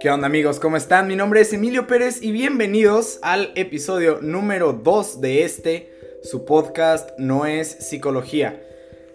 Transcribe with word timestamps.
¿Qué 0.00 0.10
onda 0.10 0.26
amigos? 0.26 0.58
¿Cómo 0.58 0.76
están? 0.76 1.06
Mi 1.06 1.16
nombre 1.16 1.40
es 1.40 1.52
Emilio 1.52 1.86
Pérez 1.86 2.22
y 2.22 2.32
bienvenidos 2.32 3.18
al 3.22 3.52
episodio 3.54 4.20
número 4.22 4.72
2 4.72 5.20
de 5.20 5.44
este, 5.44 5.90
su 6.22 6.44
podcast 6.44 7.10
No 7.18 7.44
es 7.46 7.68
Psicología. 7.68 8.62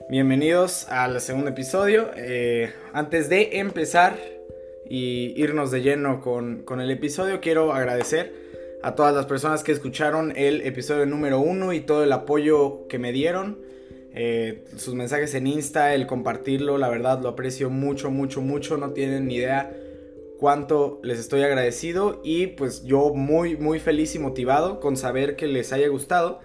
Bienvenidos 0.10 0.88
al 0.90 1.20
segundo 1.22 1.50
episodio. 1.50 2.12
Eh, 2.16 2.74
antes 2.94 3.30
de 3.30 3.60
empezar 3.60 4.18
y 4.88 5.34
irnos 5.42 5.72
de 5.72 5.82
lleno 5.82 6.22
con, 6.22 6.64
con, 6.64 6.82
el 6.82 6.92
episodio, 6.92 7.42
quiero 7.42 7.74
agradecer 7.74 8.34
a 8.84 8.94
todas 8.96 9.16
las 9.16 9.26
personas 9.26 9.64
que 9.64 9.72
escucharon 9.72 10.34
el 10.36 10.62
episodio 10.62 11.06
número 11.06 11.40
1 11.40 11.74
y 11.74 11.82
todo 11.82 12.04
el 12.04 12.12
apoyo 12.12 12.88
que 12.88 13.00
me 13.00 13.12
dieron. 13.12 13.69
Eh, 14.14 14.66
sus 14.76 14.96
mensajes 14.96 15.34
en 15.36 15.48
Insta, 15.48 15.94
el 15.94 16.08
compartirlo, 16.08 16.78
la 16.78 16.90
verdad 16.90 17.22
lo 17.22 17.30
aprecio 17.30 17.70
mucho, 17.70 18.12
mucho, 18.12 18.42
mucho. 18.42 18.78
No 18.78 18.92
tienen 18.92 19.28
ni 19.28 19.36
idea 19.36 19.72
cuánto 20.40 21.00
les 21.04 21.20
estoy 21.20 21.44
agradecido 21.44 22.22
y 22.24 22.48
pues 22.48 22.84
yo 22.84 23.14
muy 23.14 23.58
muy 23.58 23.80
feliz 23.80 24.16
y 24.16 24.20
motivado 24.20 24.80
con 24.80 24.96
saber 24.96 25.36
que 25.36 25.48
les 25.48 25.74
haya 25.74 25.90
gustado 25.90 26.40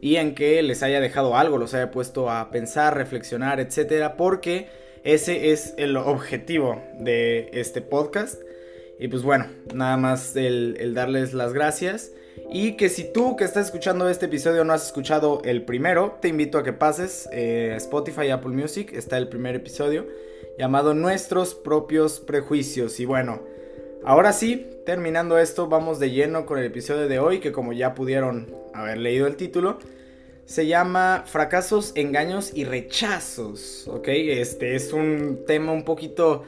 y 0.00 0.16
en 0.16 0.34
que 0.34 0.62
les 0.62 0.82
haya 0.82 1.00
dejado 1.00 1.36
algo, 1.36 1.58
los 1.58 1.74
haya 1.74 1.90
puesto 1.90 2.30
a 2.30 2.50
pensar, 2.50 2.96
reflexionar, 2.96 3.58
etcétera, 3.58 4.16
porque 4.16 4.68
ese 5.02 5.50
es 5.50 5.74
el 5.78 5.96
objetivo 5.96 6.82
de 6.98 7.50
este 7.52 7.80
podcast. 7.80 8.40
Y 8.98 9.08
pues 9.08 9.22
bueno, 9.22 9.46
nada 9.74 9.96
más 9.96 10.36
el, 10.36 10.92
darles 10.94 11.34
las 11.34 11.52
gracias. 11.52 12.12
Y 12.50 12.76
que 12.76 12.88
si 12.88 13.04
tú 13.04 13.36
que 13.36 13.44
estás 13.44 13.66
escuchando 13.66 14.08
este 14.08 14.26
episodio 14.26 14.64
no 14.64 14.72
has 14.72 14.86
escuchado 14.86 15.40
el 15.44 15.64
primero, 15.64 16.18
te 16.20 16.28
invito 16.28 16.58
a 16.58 16.64
que 16.64 16.72
pases 16.72 17.28
eh, 17.32 17.74
Spotify, 17.76 18.30
Apple 18.30 18.52
Music, 18.52 18.92
está 18.92 19.18
el 19.18 19.28
primer 19.28 19.54
episodio 19.54 20.06
llamado 20.58 20.94
Nuestros 20.94 21.54
propios 21.54 22.20
prejuicios. 22.20 23.00
Y 23.00 23.06
bueno, 23.06 23.42
ahora 24.04 24.32
sí, 24.32 24.68
terminando 24.84 25.38
esto, 25.38 25.68
vamos 25.68 25.98
de 25.98 26.10
lleno 26.10 26.46
con 26.46 26.58
el 26.58 26.64
episodio 26.64 27.08
de 27.08 27.18
hoy, 27.18 27.40
que 27.40 27.52
como 27.52 27.72
ya 27.72 27.94
pudieron 27.94 28.54
haber 28.72 28.98
leído 28.98 29.26
el 29.26 29.36
título, 29.36 29.78
se 30.44 30.66
llama 30.66 31.24
Fracasos, 31.26 31.92
Engaños 31.94 32.52
y 32.54 32.64
Rechazos. 32.64 33.88
¿Ok? 33.88 34.08
Este 34.08 34.76
es 34.76 34.92
un 34.92 35.44
tema 35.46 35.72
un 35.72 35.84
poquito 35.84 36.44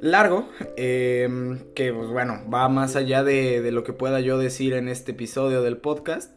largo, 0.00 0.48
em, 0.76 1.58
que 1.74 1.92
pues 1.92 2.08
bueno, 2.08 2.40
va 2.52 2.68
más 2.68 2.96
allá 2.96 3.24
de, 3.24 3.60
de, 3.60 3.72
lo 3.72 3.84
que 3.84 3.92
pueda 3.92 4.20
yo 4.20 4.38
decir 4.38 4.74
en 4.74 4.88
este 4.88 5.12
episodio 5.12 5.62
del 5.62 5.76
podcast, 5.76 6.32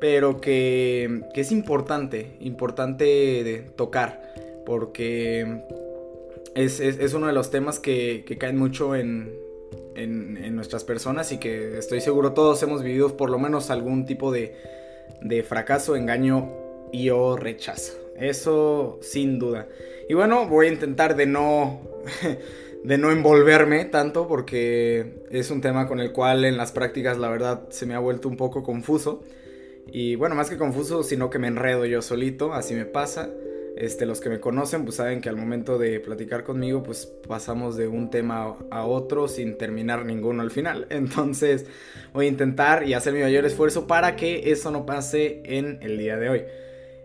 pero 0.00 0.40
que, 0.40 1.22
que 1.34 1.40
es 1.40 1.52
importante, 1.52 2.36
importante 2.40 3.04
de 3.04 3.58
tocar, 3.76 4.34
porque 4.64 5.62
es, 6.56 7.14
uno 7.14 7.26
de 7.26 7.32
los 7.32 7.50
temas 7.50 7.78
que, 7.78 8.24
caen 8.38 8.58
mucho 8.58 8.94
en, 8.94 9.44
nuestras 10.54 10.84
personas 10.84 11.32
y 11.32 11.38
que 11.38 11.78
estoy 11.78 12.00
seguro 12.00 12.32
todos 12.32 12.62
hemos 12.62 12.82
vivido 12.82 13.16
por 13.16 13.30
lo 13.30 13.38
menos 13.38 13.70
algún 13.70 14.06
tipo 14.06 14.32
de, 14.32 14.54
fracaso, 15.46 15.96
engaño 15.96 16.52
y 16.92 17.10
o 17.10 17.36
rechazo. 17.36 17.92
Eso 18.18 18.98
sin 19.02 19.38
duda. 19.38 19.68
Y 20.08 20.14
bueno, 20.14 20.46
voy 20.48 20.66
a 20.66 20.72
intentar 20.72 21.16
de 21.16 21.26
no, 21.26 21.80
de 22.86 22.98
no 22.98 23.10
envolverme 23.10 23.84
tanto 23.86 24.28
porque 24.28 25.24
es 25.32 25.50
un 25.50 25.60
tema 25.60 25.88
con 25.88 25.98
el 25.98 26.12
cual 26.12 26.44
en 26.44 26.56
las 26.56 26.70
prácticas 26.70 27.18
la 27.18 27.28
verdad 27.28 27.68
se 27.68 27.84
me 27.84 27.94
ha 27.94 27.98
vuelto 27.98 28.28
un 28.28 28.36
poco 28.36 28.62
confuso. 28.62 29.24
Y 29.88 30.14
bueno, 30.14 30.36
más 30.36 30.50
que 30.50 30.56
confuso, 30.56 31.02
sino 31.02 31.28
que 31.28 31.40
me 31.40 31.48
enredo 31.48 31.84
yo 31.84 32.00
solito, 32.00 32.54
así 32.54 32.74
me 32.74 32.84
pasa. 32.84 33.28
Este, 33.76 34.06
los 34.06 34.20
que 34.20 34.28
me 34.28 34.38
conocen 34.38 34.84
pues 34.84 34.96
saben 34.96 35.20
que 35.20 35.28
al 35.28 35.36
momento 35.36 35.78
de 35.78 35.98
platicar 35.98 36.44
conmigo 36.44 36.82
pues 36.82 37.06
pasamos 37.28 37.76
de 37.76 37.88
un 37.88 38.08
tema 38.08 38.56
a 38.70 38.86
otro 38.86 39.26
sin 39.26 39.58
terminar 39.58 40.04
ninguno 40.04 40.42
al 40.42 40.52
final. 40.52 40.86
Entonces 40.90 41.66
voy 42.12 42.26
a 42.26 42.28
intentar 42.28 42.86
y 42.86 42.94
hacer 42.94 43.12
mi 43.12 43.20
mayor 43.20 43.44
esfuerzo 43.46 43.88
para 43.88 44.14
que 44.14 44.52
eso 44.52 44.70
no 44.70 44.86
pase 44.86 45.42
en 45.44 45.80
el 45.82 45.98
día 45.98 46.18
de 46.18 46.28
hoy. 46.28 46.42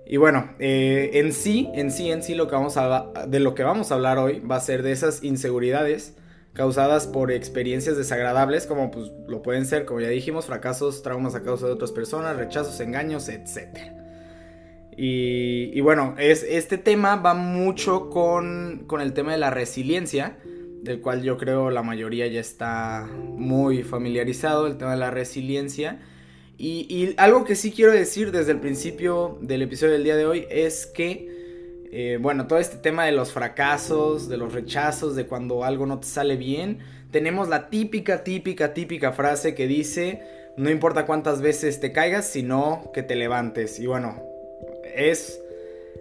Y 0.06 0.18
bueno, 0.18 0.50
eh, 0.60 1.12
en 1.14 1.32
sí, 1.32 1.70
en 1.74 1.92
sí, 1.92 2.12
en 2.12 2.24
sí 2.24 2.36
lo 2.36 2.48
que 2.48 2.56
vamos 2.56 2.76
a, 2.78 3.12
de 3.28 3.40
lo 3.40 3.56
que 3.56 3.64
vamos 3.64 3.92
a 3.92 3.96
hablar 3.96 4.18
hoy 4.18 4.40
va 4.40 4.58
a 4.58 4.60
ser 4.60 4.84
de 4.84 4.92
esas 4.92 5.24
inseguridades 5.24 6.16
causadas 6.54 7.08
por 7.08 7.32
experiencias 7.32 7.96
desagradables 7.96 8.68
como 8.68 8.92
pues 8.92 9.12
lo 9.28 9.42
pueden 9.42 9.66
ser, 9.66 9.86
como 9.86 10.02
ya 10.02 10.10
dijimos, 10.10 10.48
fracasos, 10.48 11.02
traumas 11.02 11.36
a 11.36 11.44
causa 11.44 11.68
de 11.68 11.72
otras 11.72 11.92
personas, 11.92 12.36
rechazos, 12.36 12.80
engaños, 12.82 13.30
etcétera. 13.30 14.02
Y, 14.98 15.80
bueno, 15.82 16.16
es, 16.18 16.44
este 16.44 16.78
tema 16.78 17.16
va 17.16 17.34
mucho 17.34 18.10
con, 18.10 18.86
el 19.00 19.14
tema 19.14 19.32
de 19.32 19.38
la 19.38 19.50
resiliencia, 19.50 20.38
del 20.84 21.02
cual 21.02 21.24
yo 21.24 21.38
creo 21.38 21.72
la 21.72 21.82
mayoría 21.82 22.28
ya 22.28 22.40
está 22.40 23.08
muy 23.08 23.84
familiarizado, 23.84 24.68
el 24.68 24.78
tema 24.78 24.92
de 24.92 24.98
la 24.98 25.10
resiliencia. 25.10 26.00
Y, 26.64 27.16
algo 27.18 27.44
que 27.44 27.56
sí 27.56 27.72
quiero 27.72 27.92
decir 27.92 28.32
desde 28.32 28.52
el 28.52 28.60
principio 28.60 29.40
del 29.42 29.64
episodio 29.64 29.94
del 29.94 30.04
día 30.04 30.16
de 30.16 30.28
hoy 30.28 30.46
es 30.52 30.86
que, 30.86 31.88
eh, 31.92 32.20
bueno, 32.22 32.46
todo 32.46 32.60
este 32.60 32.78
tema 32.78 33.04
de 33.04 33.12
los 33.12 33.32
fracasos, 33.32 34.30
de 34.30 34.38
los 34.38 34.54
rechazos, 34.54 35.16
de 35.16 35.26
cuando 35.26 35.64
algo 35.64 35.88
no 35.88 36.00
te 36.00 36.06
sale 36.06 36.36
bien, 36.36 36.78
tenemos 37.10 37.50
la 37.50 37.72
típica, 37.72 38.24
típica, 38.24 38.76
típica 38.76 39.12
frase 39.12 39.56
que 39.56 39.66
dice, 39.66 40.22
no 40.56 40.70
importa 40.70 41.08
cuántas 41.08 41.42
veces 41.42 41.80
te 41.80 41.92
caigas, 41.92 42.28
sino 42.28 42.92
que 42.94 43.02
te 43.02 43.16
levantes. 43.16 43.80
Y 43.80 43.88
bueno, 43.88 44.22
es, 44.96 45.42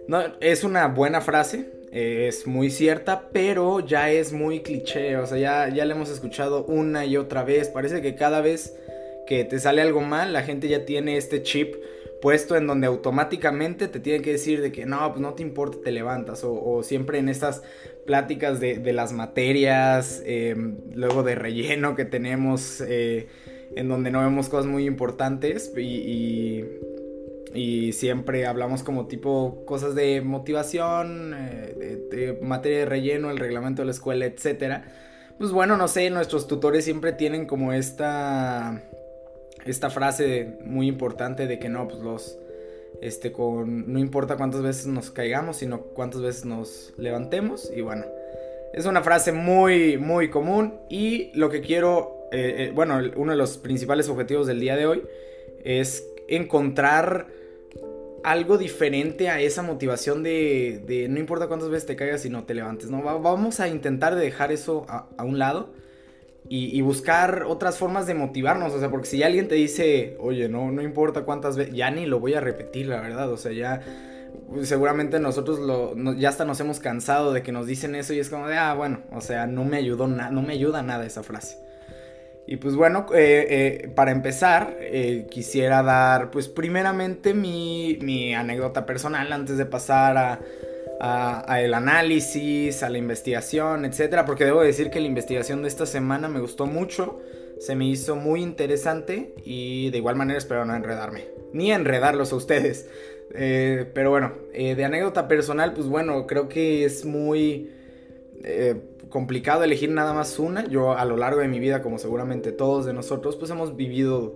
no, 0.07 0.21
es 0.41 0.63
una 0.63 0.89
buena 0.89 1.21
frase, 1.21 1.71
es 1.91 2.45
muy 2.45 2.69
cierta, 2.69 3.29
pero 3.33 3.79
ya 3.79 4.11
es 4.11 4.31
muy 4.31 4.59
cliché, 4.59 5.17
o 5.17 5.25
sea, 5.25 5.39
ya, 5.39 5.69
ya 5.73 5.85
la 5.85 5.95
hemos 5.95 6.11
escuchado 6.11 6.65
una 6.65 7.03
y 7.07 7.17
otra 7.17 7.43
vez, 7.43 7.69
parece 7.69 8.03
que 8.03 8.13
cada 8.13 8.41
vez 8.41 8.75
que 9.31 9.45
te 9.45 9.59
sale 9.59 9.81
algo 9.81 10.01
mal, 10.01 10.33
la 10.33 10.43
gente 10.43 10.67
ya 10.67 10.83
tiene 10.83 11.15
este 11.15 11.41
chip 11.41 11.75
puesto 12.21 12.57
en 12.57 12.67
donde 12.67 12.87
automáticamente 12.87 13.87
te 13.87 14.01
tiene 14.01 14.21
que 14.21 14.33
decir 14.33 14.61
de 14.61 14.73
que 14.73 14.85
no, 14.85 15.09
pues 15.09 15.21
no 15.21 15.35
te 15.35 15.41
importa, 15.41 15.77
te 15.81 15.93
levantas, 15.93 16.41
o, 16.43 16.83
siempre 16.83 17.17
en 17.17 17.29
estas 17.29 17.63
pláticas 18.05 18.59
de, 18.59 18.91
las 18.91 19.13
materias, 19.13 20.21
em, 20.25 20.75
luego 20.93 21.23
de 21.23 21.35
relleno 21.35 21.95
que 21.95 22.03
tenemos, 22.03 22.83
eh, 22.85 23.29
en 23.77 23.87
donde 23.87 24.11
no 24.11 24.19
vemos 24.19 24.49
cosas 24.49 24.65
muy 24.65 24.85
importantes 24.85 25.71
y 25.77 26.65
y 27.53 27.93
siempre 27.93 28.45
hablamos 28.45 28.83
como 28.83 29.07
tipo 29.07 29.63
cosas 29.65 29.95
de 29.95 30.21
motivación, 30.21 31.33
eh, 31.35 32.07
de, 32.09 32.39
materia 32.41 32.79
de 32.79 32.85
relleno, 32.85 33.29
el 33.29 33.37
reglamento 33.37 33.81
de 33.81 33.87
la 33.87 33.91
escuela, 33.91 34.25
etc. 34.25 34.83
Pues 35.37 35.51
bueno, 35.51 35.75
no 35.75 35.87
sé, 35.87 36.09
nuestros 36.09 36.47
tutores 36.47 36.85
siempre 36.85 37.13
tienen 37.13 37.45
como 37.45 37.73
esta, 37.73 38.83
esta 39.65 39.89
frase 39.89 40.57
muy 40.63 40.87
importante 40.87 41.47
de 41.47 41.59
que 41.59 41.69
no, 41.69 41.87
pues 41.87 42.01
los, 42.01 42.37
este, 43.01 43.31
con, 43.31 43.91
no 43.91 43.99
importa 43.99 44.37
cuántas 44.37 44.61
veces 44.61 44.87
nos 44.87 45.11
caigamos, 45.11 45.57
sino 45.57 45.81
cuántas 45.81 46.21
veces 46.21 46.45
nos 46.45 46.93
levantemos. 46.97 47.71
Y 47.75 47.81
bueno, 47.81 48.05
es 48.73 48.85
una 48.85 49.01
frase 49.03 49.31
muy, 49.31 49.97
muy 49.97 50.29
común 50.29 50.79
y 50.89 51.31
lo 51.33 51.49
que 51.49 51.61
quiero, 51.61 52.27
eh, 52.31 52.55
eh, 52.57 52.71
bueno, 52.73 52.99
uno 53.15 53.31
de 53.31 53.37
los 53.37 53.57
principales 53.57 54.09
objetivos 54.09 54.47
del 54.47 54.59
día 54.59 54.75
de 54.75 54.85
hoy 54.85 55.03
es 55.63 56.05
encontrar 56.27 57.27
algo 58.23 58.57
diferente 58.57 59.29
a 59.29 59.41
esa 59.41 59.63
motivación 59.63 60.23
de, 60.23 61.07
no 61.09 61.19
importa 61.19 61.47
cuántas 61.47 61.69
veces 61.69 61.87
te 61.87 61.95
caigas 61.95 62.25
y 62.25 62.29
no 62.29 62.43
te 62.43 62.53
levantes, 62.53 62.89
¿no? 62.89 63.01
vamos 63.01 63.59
a 63.59 63.67
intentar 63.67 64.15
dejar 64.15 64.51
eso 64.51 64.85
a, 64.87 65.23
un 65.23 65.39
lado 65.39 65.69
y, 66.49 66.81
buscar 66.81 67.43
otras 67.47 67.77
formas 67.77 68.07
de 68.07 68.13
motivarnos, 68.13 68.73
o 68.73 68.79
sea, 68.79 68.89
porque 68.89 69.07
si 69.07 69.23
alguien 69.23 69.47
te 69.47 69.55
dice, 69.55 70.17
oye, 70.19 70.49
no, 70.49 70.69
no 70.71 70.81
importa 70.81 71.23
cuántas 71.23 71.55
veces, 71.55 71.73
ya 71.73 71.91
ni 71.91 72.05
lo 72.05 72.19
voy 72.19 72.33
a 72.33 72.41
repetir, 72.41 72.87
la 72.87 72.99
verdad, 72.99 73.31
o 73.31 73.37
sea, 73.37 73.53
ya 73.53 73.81
seguramente 74.63 75.19
nosotros 75.19 75.59
lo, 75.59 75.95
ya 76.15 76.29
hasta 76.29 76.43
nos 76.43 76.59
hemos 76.59 76.79
cansado 76.79 77.31
de 77.31 77.41
que 77.41 77.51
nos 77.51 77.67
dicen 77.67 77.95
eso 77.95 78.13
y 78.13 78.19
es 78.19 78.29
como 78.29 78.47
de, 78.47 78.57
ah, 78.57 78.73
bueno, 78.73 79.01
o 79.13 79.21
sea, 79.21 79.47
no 79.47 79.63
me 79.63 79.77
ayudó 79.77 80.07
no 80.07 80.41
me 80.41 80.53
ayuda 80.53 80.81
nada 80.83 81.05
esa 81.05 81.23
frase. 81.23 81.57
Y 82.47 82.57
pues 82.57 82.75
bueno, 82.75 83.05
eh, 83.13 83.47
eh, 83.83 83.87
para 83.95 84.11
empezar, 84.11 84.75
eh, 84.81 85.27
quisiera 85.29 85.83
dar 85.83 86.31
pues 86.31 86.49
primeramente 86.49 87.33
mi, 87.33 88.33
anécdota 88.33 88.85
personal 88.85 89.31
antes 89.31 89.57
de 89.57 89.65
pasar 89.65 90.17
a, 90.17 90.39
a, 91.03 91.61
el 91.61 91.73
análisis, 91.73 92.83
a 92.83 92.89
la 92.89 92.97
investigación, 92.97 93.85
etcétera, 93.85 94.25
porque 94.25 94.45
debo 94.45 94.61
decir 94.61 94.91
que 94.91 94.99
la 94.99 95.07
investigación 95.07 95.63
de 95.63 95.67
esta 95.67 95.85
semana 95.85 96.29
me 96.29 96.39
gustó 96.39 96.67
mucho, 96.67 97.19
se 97.59 97.75
me 97.75 97.85
hizo 97.87 98.15
muy 98.15 98.41
interesante 98.41 99.33
y 99.43 99.89
de 99.89 99.97
igual 99.97 100.15
manera 100.15 100.37
espero 100.37 100.63
no 100.65 100.75
enredarme, 100.75 101.25
ni 101.53 101.71
enredarlos 101.71 102.31
a 102.33 102.35
ustedes. 102.35 102.87
pero 103.31 104.11
bueno, 104.11 104.33
de 104.53 104.85
anécdota 104.85 105.27
personal, 105.27 105.73
pues 105.73 105.87
bueno, 105.87 106.27
creo 106.27 106.47
que 106.47 106.85
es 106.85 107.03
muy 107.03 107.71
complicado 109.09 109.63
elegir 109.63 109.91
nada 109.91 110.13
más 110.13 110.39
una. 110.39 110.67
Yo 110.67 110.93
a 110.93 111.05
lo 111.05 111.17
largo 111.17 111.41
de 111.41 111.47
mi 111.47 111.59
vida, 111.59 111.83
como 111.83 111.99
seguramente 111.99 112.51
todos 112.51 112.85
de 112.85 112.93
nosotros, 112.93 113.35
pues 113.35 113.49
hemos 113.51 113.75
vivido 113.75 114.35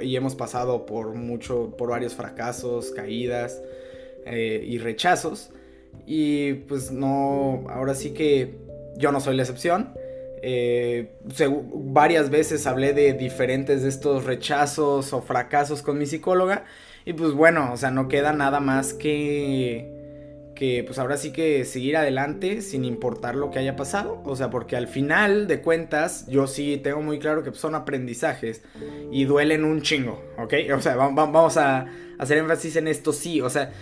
y 0.00 0.16
hemos 0.16 0.34
pasado 0.34 0.86
por 0.86 1.14
mucho, 1.14 1.74
por 1.76 1.90
varios 1.90 2.14
fracasos, 2.14 2.90
caídas 2.90 3.62
eh, 4.26 4.64
y 4.64 4.78
rechazos. 4.78 5.50
Y 6.06 6.54
pues 6.54 6.90
no, 6.90 7.64
ahora 7.68 7.94
sí 7.94 8.10
que 8.10 8.58
yo 8.96 9.12
no 9.12 9.20
soy 9.20 9.36
la 9.36 9.42
excepción. 9.42 9.94
Eh, 10.42 11.12
varias 11.74 12.30
veces 12.30 12.66
hablé 12.66 12.94
de 12.94 13.12
diferentes 13.12 13.82
de 13.82 13.88
estos 13.88 14.24
rechazos 14.24 15.12
o 15.12 15.22
fracasos 15.22 15.82
con 15.82 15.98
mi 15.98 16.06
psicóloga. 16.06 16.64
Y 17.04 17.12
pues 17.12 17.32
bueno, 17.32 17.72
o 17.72 17.76
sea, 17.76 17.90
no 17.90 18.08
queda 18.08 18.32
nada 18.32 18.60
más 18.60 18.94
que 18.94 20.00
que 20.60 20.84
pues 20.84 20.98
ahora 20.98 21.16
sí 21.16 21.32
que 21.32 21.64
seguir 21.64 21.96
adelante 21.96 22.60
sin 22.60 22.84
importar 22.84 23.34
lo 23.34 23.50
que 23.50 23.58
haya 23.58 23.76
pasado. 23.76 24.20
O 24.26 24.36
sea, 24.36 24.50
porque 24.50 24.76
al 24.76 24.88
final 24.88 25.46
de 25.46 25.62
cuentas 25.62 26.26
yo 26.26 26.46
sí 26.46 26.76
tengo 26.76 27.00
muy 27.00 27.18
claro 27.18 27.42
que 27.42 27.50
son 27.54 27.74
aprendizajes 27.74 28.60
y 29.10 29.24
duelen 29.24 29.64
un 29.64 29.80
chingo, 29.80 30.22
¿ok? 30.36 30.52
O 30.76 30.82
sea, 30.82 30.96
vamos 30.96 31.56
a 31.56 31.86
hacer 32.18 32.36
énfasis 32.36 32.76
en 32.76 32.88
esto 32.88 33.14
sí, 33.14 33.40
o 33.40 33.48
sea, 33.48 33.72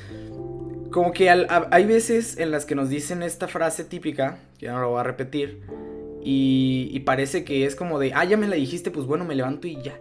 como 0.99 1.13
que 1.13 1.31
hay 1.31 1.87
veces 1.87 2.39
en 2.39 2.51
las 2.51 2.67
que 2.67 2.75
nos 2.75 2.89
dicen 2.89 3.23
esta 3.23 3.47
frase 3.47 3.85
típica, 3.85 4.41
que 4.59 4.67
ya 4.67 4.73
no 4.73 4.81
lo 4.81 4.89
voy 4.91 4.99
a 4.99 5.05
repetir, 5.05 5.63
y, 6.25 6.99
parece 7.07 7.45
que 7.45 7.67
es 7.67 7.77
como 7.77 8.01
de, 8.01 8.11
ah, 8.17 8.25
ya 8.25 8.37
me 8.37 8.49
la 8.49 8.57
dijiste, 8.57 8.91
pues 8.91 9.07
bueno, 9.07 9.25
me 9.25 9.37
levanto 9.37 9.69
y 9.69 9.81
ya. 9.81 10.01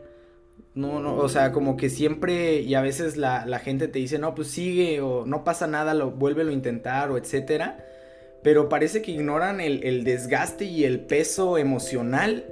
No, 0.73 0.99
no, 0.99 1.15
o 1.15 1.29
sea, 1.29 1.51
como 1.51 1.77
que 1.77 1.91
siempre 1.91 2.61
y 2.61 2.73
a 2.73 2.81
veces 2.81 3.15
la, 3.15 3.59
gente 3.59 3.88
te 3.88 3.99
dice, 3.99 4.17
no, 4.17 4.33
pues 4.33 4.47
sigue 4.47 4.99
o 4.99 5.23
no 5.27 5.44
pasa 5.44 5.67
nada, 5.67 5.94
lo, 5.94 6.09
vuélvelo 6.09 6.49
a 6.49 6.53
intentar 6.53 7.11
o 7.11 7.17
etcétera. 7.19 7.77
Pero 8.41 8.67
parece 8.67 9.03
que 9.03 9.11
ignoran 9.11 9.61
el, 9.61 10.03
desgaste 10.03 10.65
y 10.65 10.83
el 10.83 11.01
peso 11.01 11.59
emocional 11.59 12.44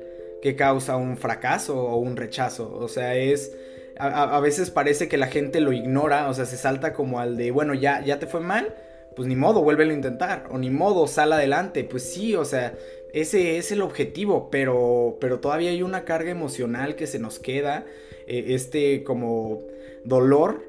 que 0.43 0.55
causa 0.55 0.97
un 0.97 1.17
fracaso 1.17 1.81
o 1.83 1.95
un 1.95 2.15
rechazo. 2.15 2.71
O 2.77 2.87
sea, 2.89 3.15
es... 3.15 3.57
A, 3.97 4.39
veces 4.41 4.71
parece 4.71 5.07
que 5.07 5.17
la 5.17 5.27
gente 5.27 5.61
lo 5.61 5.71
ignora, 5.71 6.29
o 6.29 6.33
sea, 6.33 6.45
se 6.45 6.57
salta 6.57 6.93
como 6.93 7.19
al 7.19 7.37
de, 7.37 7.51
bueno, 7.51 7.73
ya, 7.73 8.03
ya 8.03 8.19
te 8.19 8.27
fue 8.27 8.41
mal, 8.41 8.75
pues 9.15 9.27
ni 9.27 9.35
modo, 9.35 9.63
vuélvelo 9.63 9.91
a 9.91 9.95
intentar, 9.95 10.47
o 10.51 10.57
ni 10.57 10.69
modo, 10.69 11.07
sal 11.07 11.31
adelante, 11.31 11.83
pues 11.85 12.03
sí, 12.03 12.35
o 12.35 12.43
sea, 12.43 12.75
ese 13.13 13.57
es 13.57 13.71
el 13.71 13.81
objetivo, 13.81 14.49
pero, 14.51 15.17
pero 15.21 15.39
todavía 15.39 15.69
hay 15.69 15.81
una 15.81 16.03
carga 16.03 16.31
emocional 16.31 16.95
que 16.95 17.07
se 17.07 17.19
nos 17.19 17.39
queda 17.39 17.85
eh, 18.27 18.45
este 18.49 19.03
como 19.03 19.61
dolor 20.03 20.63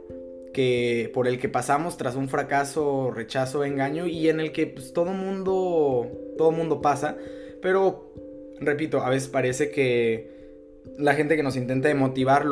que 0.55 1.11
por 1.13 1.27
el 1.27 1.41
que 1.41 1.49
pasamos 1.49 1.97
tras 1.97 2.15
un 2.15 2.29
fracaso, 2.29 3.11
rechazo, 3.11 3.65
engaño 3.65 4.07
y 4.07 4.29
en 4.29 4.41
el 4.41 4.53
que 4.53 4.69
pues, 4.69 4.93
todo 4.93 5.13
mundo 5.13 6.09
todo 6.39 6.53
mundo 6.53 6.81
pasa, 6.81 7.17
pero 7.61 8.13
repito, 8.61 9.01
a 9.03 9.11
veces 9.11 9.29
parece 9.29 9.71
que 9.71 10.31
la 10.99 11.15
gente 11.15 11.37
que 11.37 11.43
nos 11.43 11.57
intenta 11.57 11.93
motivar 11.95 12.47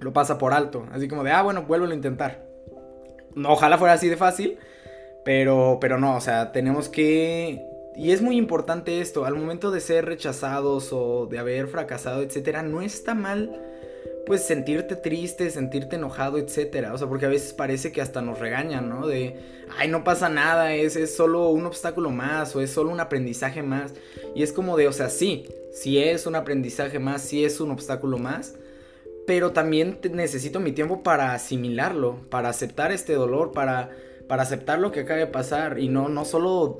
lo 0.00 0.12
pasa 0.12 0.38
por 0.38 0.52
alto, 0.52 0.86
así 0.92 1.08
como 1.08 1.24
de, 1.24 1.30
ah, 1.30 1.42
bueno, 1.42 1.62
vuelvo 1.62 1.86
a 1.86 1.94
intentar. 1.94 2.46
No, 3.34 3.52
ojalá 3.52 3.78
fuera 3.78 3.94
así 3.94 4.08
de 4.08 4.16
fácil, 4.16 4.58
pero, 5.24 5.78
pero 5.80 5.98
no, 5.98 6.16
o 6.16 6.20
sea, 6.20 6.52
tenemos 6.52 6.88
que... 6.88 7.64
Y 7.96 8.12
es 8.12 8.22
muy 8.22 8.36
importante 8.36 9.00
esto, 9.00 9.24
al 9.24 9.34
momento 9.34 9.70
de 9.70 9.80
ser 9.80 10.04
rechazados 10.04 10.92
o 10.92 11.26
de 11.26 11.38
haber 11.38 11.66
fracasado, 11.66 12.22
etcétera, 12.22 12.62
no 12.62 12.80
está 12.80 13.14
mal 13.14 13.60
pues 14.28 14.42
sentirte 14.44 14.94
triste, 14.94 15.50
sentirte 15.50 15.96
enojado, 15.96 16.36
etcétera. 16.36 16.92
O 16.92 16.98
sea, 16.98 17.08
porque 17.08 17.24
a 17.24 17.30
veces 17.30 17.54
parece 17.54 17.92
que 17.92 18.02
hasta 18.02 18.20
nos 18.20 18.38
regañan, 18.38 18.88
¿no? 18.88 19.06
De, 19.06 19.36
ay, 19.78 19.88
no 19.88 20.04
pasa 20.04 20.28
nada, 20.28 20.74
es, 20.74 20.96
es 20.96 21.16
solo 21.16 21.48
un 21.48 21.64
obstáculo 21.64 22.10
más 22.10 22.54
o 22.54 22.60
es 22.60 22.70
solo 22.70 22.90
un 22.90 23.00
aprendizaje 23.00 23.62
más. 23.62 23.94
Y 24.34 24.42
es 24.42 24.52
como 24.52 24.76
de, 24.76 24.86
o 24.86 24.92
sea, 24.92 25.08
sí, 25.08 25.48
sí 25.72 25.98
es 25.98 26.26
un 26.26 26.36
aprendizaje 26.36 26.98
más, 26.98 27.22
sí 27.22 27.42
es 27.42 27.58
un 27.58 27.70
obstáculo 27.70 28.18
más. 28.18 28.54
Pero 29.28 29.52
también 29.52 29.98
necesito 30.10 30.58
mi 30.58 30.72
tiempo 30.72 31.02
para 31.02 31.34
asimilarlo, 31.34 32.16
para 32.30 32.48
aceptar 32.48 32.92
este 32.92 33.12
dolor, 33.12 33.52
para, 33.52 33.90
para 34.26 34.42
aceptar 34.42 34.78
lo 34.78 34.90
que 34.90 35.00
acaba 35.00 35.18
de 35.18 35.26
pasar 35.26 35.78
y 35.78 35.90
no, 35.90 36.08
no 36.08 36.24
solo 36.24 36.78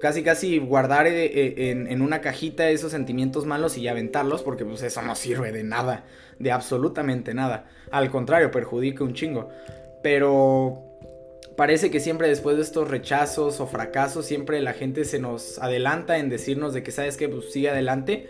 casi 0.00 0.22
casi 0.22 0.58
guardar 0.60 1.06
eh, 1.06 1.26
eh, 1.26 1.70
en, 1.72 2.00
una 2.00 2.22
cajita 2.22 2.70
esos 2.70 2.92
sentimientos 2.92 3.44
malos 3.44 3.76
y 3.76 3.86
aventarlos 3.86 4.42
porque 4.42 4.64
pues 4.64 4.82
eso 4.82 5.02
no 5.02 5.14
sirve 5.14 5.52
de 5.52 5.62
nada, 5.62 6.06
de 6.38 6.50
absolutamente 6.50 7.34
nada. 7.34 7.68
Al 7.90 8.10
contrario, 8.10 8.50
perjudica 8.50 9.04
un 9.04 9.12
chingo. 9.12 9.50
Pero 10.02 10.82
parece 11.54 11.90
que 11.90 12.00
siempre 12.00 12.28
después 12.28 12.56
de 12.56 12.62
estos 12.62 12.88
rechazos 12.88 13.60
o 13.60 13.66
fracasos 13.66 14.24
siempre 14.24 14.62
la 14.62 14.72
gente 14.72 15.04
se 15.04 15.18
nos 15.18 15.58
adelanta 15.58 16.16
en 16.16 16.30
decirnos 16.30 16.72
de 16.72 16.82
que 16.82 16.92
sabes 16.92 17.18
que 17.18 17.28
pues 17.28 17.52
sigue 17.52 17.68
adelante, 17.68 18.26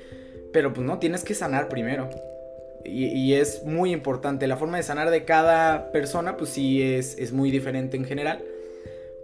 pero 0.52 0.72
pues 0.72 0.84
no, 0.84 0.98
tienes 0.98 1.22
que 1.22 1.34
sanar 1.34 1.68
primero. 1.68 2.10
Y, 2.84 3.34
es 3.34 3.62
muy 3.64 3.92
importante. 3.92 4.46
La 4.46 4.56
forma 4.56 4.76
de 4.76 4.82
sanar 4.82 5.10
de 5.10 5.24
cada 5.24 5.92
persona, 5.92 6.36
pues 6.36 6.50
sí 6.50 6.82
es, 6.82 7.16
es 7.18 7.32
muy 7.32 7.50
diferente 7.50 7.96
en 7.96 8.04
general 8.04 8.42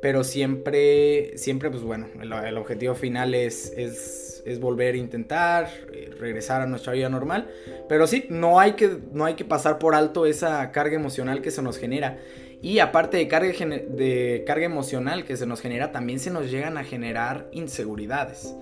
pero 0.01 0.25
siempre, 0.25 1.37
siempre, 1.37 1.71
pues 1.71 1.83
bueno, 1.83 2.07
el, 2.21 2.57
objetivo 2.59 2.95
final 2.95 3.35
es, 3.35 3.73
es, 3.77 4.43
es, 4.47 4.61
volver 4.61 4.95
a 4.95 4.99
intentar, 4.99 5.69
eh, 5.93 6.11
regresar 6.19 6.61
a 6.61 6.67
nuestra 6.67 6.93
vida 6.93 7.09
normal, 7.09 7.49
pero 7.89 8.07
sí, 8.07 8.27
no 8.29 8.61
hay, 8.61 8.73
que, 8.73 8.99
no 9.13 9.25
hay 9.25 9.35
que 9.35 9.45
pasar 9.45 9.79
por 9.79 9.95
alto 9.95 10.27
esa 10.27 10.71
carga 10.71 10.95
emocional 10.95 11.43
que 11.43 11.51
se 11.51 11.63
nos 11.63 11.79
genera. 11.79 12.19
Y 12.63 12.79
aparte 12.79 13.17
de 13.17 13.29
carga, 13.29 13.49
de 13.49 14.45
carga 14.47 14.65
emocional 14.65 15.25
que 15.25 15.37
se 15.37 15.47
nos 15.47 15.61
genera, 15.61 15.93
también 15.93 16.21
se 16.21 16.31
nos 16.31 16.51
llegan 16.51 16.79
a 16.79 16.85
generar 16.85 17.49
inseguridades. 17.53 18.55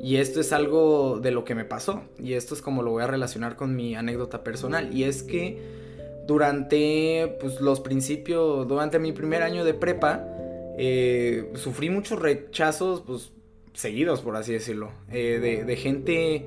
Y 0.00 0.16
esto 0.16 0.40
es 0.40 0.52
algo 0.52 1.18
de 1.20 1.30
lo 1.30 1.44
que 1.44 1.54
me 1.54 1.64
pasó. 1.64 2.02
Y 2.18 2.34
esto 2.34 2.54
es 2.54 2.62
como 2.62 2.82
lo 2.82 2.90
voy 2.90 3.02
a 3.02 3.06
relacionar 3.06 3.56
con 3.56 3.74
mi 3.74 3.94
anécdota 3.94 4.44
personal. 4.44 4.94
Y 4.94 5.04
es 5.04 5.22
que 5.22 5.58
durante 6.26 7.36
pues, 7.40 7.60
los 7.60 7.80
principios, 7.80 8.66
durante 8.68 8.98
mi 8.98 9.12
primer 9.12 9.42
año 9.42 9.64
de 9.64 9.74
prepa, 9.74 10.24
eh, 10.78 11.50
sufrí 11.54 11.90
muchos 11.90 12.20
rechazos, 12.20 13.02
pues, 13.06 13.32
seguidos, 13.72 14.20
por 14.20 14.36
así 14.36 14.52
decirlo, 14.52 14.90
eh, 15.12 15.64
de, 15.66 15.76
gente, 15.76 16.46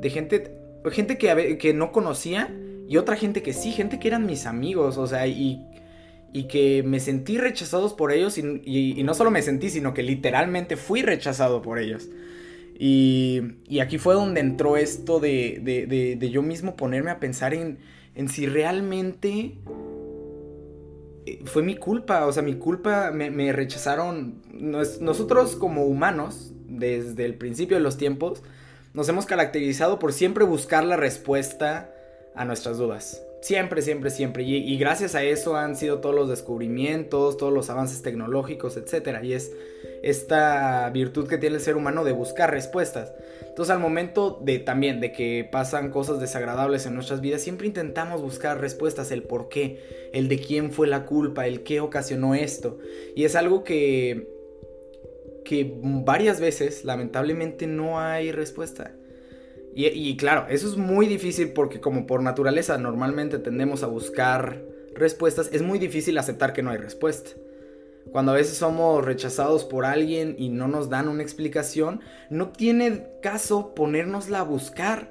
de 0.00 0.10
gente, 0.10 0.56
gente 0.90 1.18
que, 1.18 1.58
que 1.58 1.74
no 1.74 1.92
conocía 1.92 2.54
y 2.88 2.96
otra 2.96 3.16
gente 3.16 3.42
que 3.42 3.52
sí, 3.52 3.72
gente 3.72 3.98
que 3.98 4.08
eran 4.08 4.26
mis 4.26 4.46
amigos, 4.46 4.96
o 4.98 5.06
sea, 5.06 5.26
y, 5.26 5.64
y 6.32 6.44
que 6.44 6.82
me 6.82 6.98
sentí 6.98 7.38
rechazados 7.38 7.92
por 7.92 8.10
ellos 8.10 8.38
y, 8.38 9.02
no 9.02 9.14
solo 9.14 9.30
me 9.30 9.42
sentí, 9.42 9.68
sino 9.68 9.92
que 9.92 10.02
literalmente 10.02 10.76
fui 10.76 11.02
rechazado 11.02 11.60
por 11.62 11.78
ellos. 11.78 12.08
Y, 12.78 13.78
aquí 13.80 13.98
fue 13.98 14.14
donde 14.14 14.40
entró 14.40 14.76
esto 14.76 15.20
de, 15.20 16.28
yo 16.32 16.42
mismo 16.42 16.76
ponerme 16.76 17.10
a 17.10 17.20
pensar 17.20 17.54
en, 17.54 17.78
en 18.14 18.28
si 18.28 18.46
realmente 18.46 19.58
eh, 21.26 21.40
fue 21.44 21.62
mi 21.62 21.76
culpa, 21.76 22.26
o 22.26 22.32
sea, 22.32 22.42
mi 22.42 22.54
culpa, 22.54 23.10
me, 23.12 23.52
rechazaron. 23.52 24.42
nosotros 24.52 25.56
como 25.56 25.84
humanos, 25.84 26.52
desde 26.66 27.24
el 27.24 27.34
principio 27.34 27.76
de 27.76 27.82
los 27.82 27.96
tiempos, 27.96 28.42
nos 28.94 29.08
hemos 29.08 29.26
caracterizado 29.26 29.98
por 29.98 30.12
siempre 30.12 30.44
buscar 30.44 30.84
la 30.84 30.96
respuesta 30.96 31.94
a 32.34 32.44
nuestras 32.44 32.78
dudas. 32.78 33.22
Siempre, 33.42 33.82
siempre, 33.82 34.10
siempre. 34.10 34.44
Y, 34.44 34.78
gracias 34.78 35.16
a 35.16 35.24
eso 35.24 35.56
han 35.56 35.74
sido 35.74 35.98
todos 35.98 36.14
los 36.14 36.28
descubrimientos, 36.28 37.36
todos 37.36 37.52
los 37.52 37.70
avances 37.70 38.00
tecnológicos, 38.00 38.76
etc. 38.76 39.18
Y 39.20 39.32
es 39.32 39.52
esta 40.04 40.88
virtud 40.90 41.26
que 41.26 41.38
tiene 41.38 41.56
el 41.56 41.60
ser 41.60 41.76
humano 41.76 42.04
de 42.04 42.12
buscar 42.12 42.52
respuestas. 42.52 43.12
Entonces 43.48 43.74
al 43.74 43.80
momento 43.80 44.40
de 44.44 44.60
también 44.60 45.00
de 45.00 45.10
que 45.10 45.48
pasan 45.50 45.90
cosas 45.90 46.20
desagradables 46.20 46.86
en 46.86 46.94
nuestras 46.94 47.20
vidas, 47.20 47.42
siempre 47.42 47.66
intentamos 47.66 48.22
buscar 48.22 48.60
respuestas, 48.60 49.10
el 49.10 49.24
por 49.24 49.48
qué, 49.48 50.10
el 50.12 50.28
de 50.28 50.38
quién 50.38 50.70
fue 50.70 50.86
la 50.86 51.04
culpa, 51.04 51.48
el 51.48 51.64
qué 51.64 51.80
ocasionó 51.80 52.36
esto. 52.36 52.78
Y 53.16 53.24
es 53.24 53.34
algo 53.34 53.64
que, 53.64 54.28
que 55.44 55.74
varias 55.82 56.38
veces 56.38 56.84
lamentablemente 56.84 57.66
no 57.66 57.98
hay 57.98 58.30
respuesta. 58.30 58.94
Y, 59.74 60.16
claro, 60.18 60.46
eso 60.50 60.68
es 60.68 60.76
muy 60.76 61.06
difícil 61.06 61.52
porque 61.52 61.80
como 61.80 62.06
por 62.06 62.22
naturaleza 62.22 62.76
normalmente 62.76 63.38
tendemos 63.38 63.82
a 63.82 63.86
buscar 63.86 64.62
respuestas, 64.94 65.48
es 65.50 65.62
muy 65.62 65.78
difícil 65.78 66.18
aceptar 66.18 66.52
que 66.52 66.62
no 66.62 66.70
hay 66.70 66.76
respuesta. 66.76 67.30
Cuando 68.10 68.32
a 68.32 68.34
veces 68.34 68.58
somos 68.58 69.02
rechazados 69.02 69.64
por 69.64 69.86
alguien 69.86 70.34
y 70.38 70.50
no 70.50 70.68
nos 70.68 70.90
dan 70.90 71.08
una 71.08 71.22
explicación, 71.22 72.00
no 72.28 72.50
tiene 72.50 73.06
caso 73.22 73.74
ponernosla 73.74 74.40
a 74.40 74.42
buscar 74.42 75.08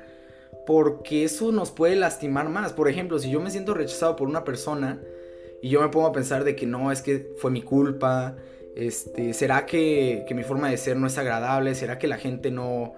porque 0.67 1.23
eso 1.23 1.51
nos 1.51 1.71
puede 1.71 1.95
lastimar 1.95 2.49
más. 2.49 2.73
Por 2.73 2.87
ejemplo, 2.87 3.17
si 3.17 3.31
yo 3.31 3.39
me 3.41 3.49
siento 3.49 3.73
rechazado 3.73 4.15
por 4.15 4.27
una 4.27 4.43
persona 4.43 4.99
y 5.63 5.69
yo 5.69 5.81
me 5.81 5.89
pongo 5.89 6.05
a 6.05 6.11
pensar 6.11 6.43
de 6.43 6.55
que 6.55 6.67
no, 6.67 6.91
es 6.91 7.01
que 7.01 7.33
fue 7.37 7.49
mi 7.49 7.63
culpa, 7.63 8.35
este, 8.75 9.33
¿será 9.33 9.65
que, 9.65 10.23
que 10.27 10.35
mi 10.35 10.43
forma 10.43 10.69
de 10.69 10.77
ser 10.77 10.97
no 10.97 11.07
es 11.07 11.17
agradable? 11.17 11.73
¿Será 11.73 11.97
que 11.97 12.07
la 12.07 12.17
gente 12.17 12.51
no, 12.51 12.93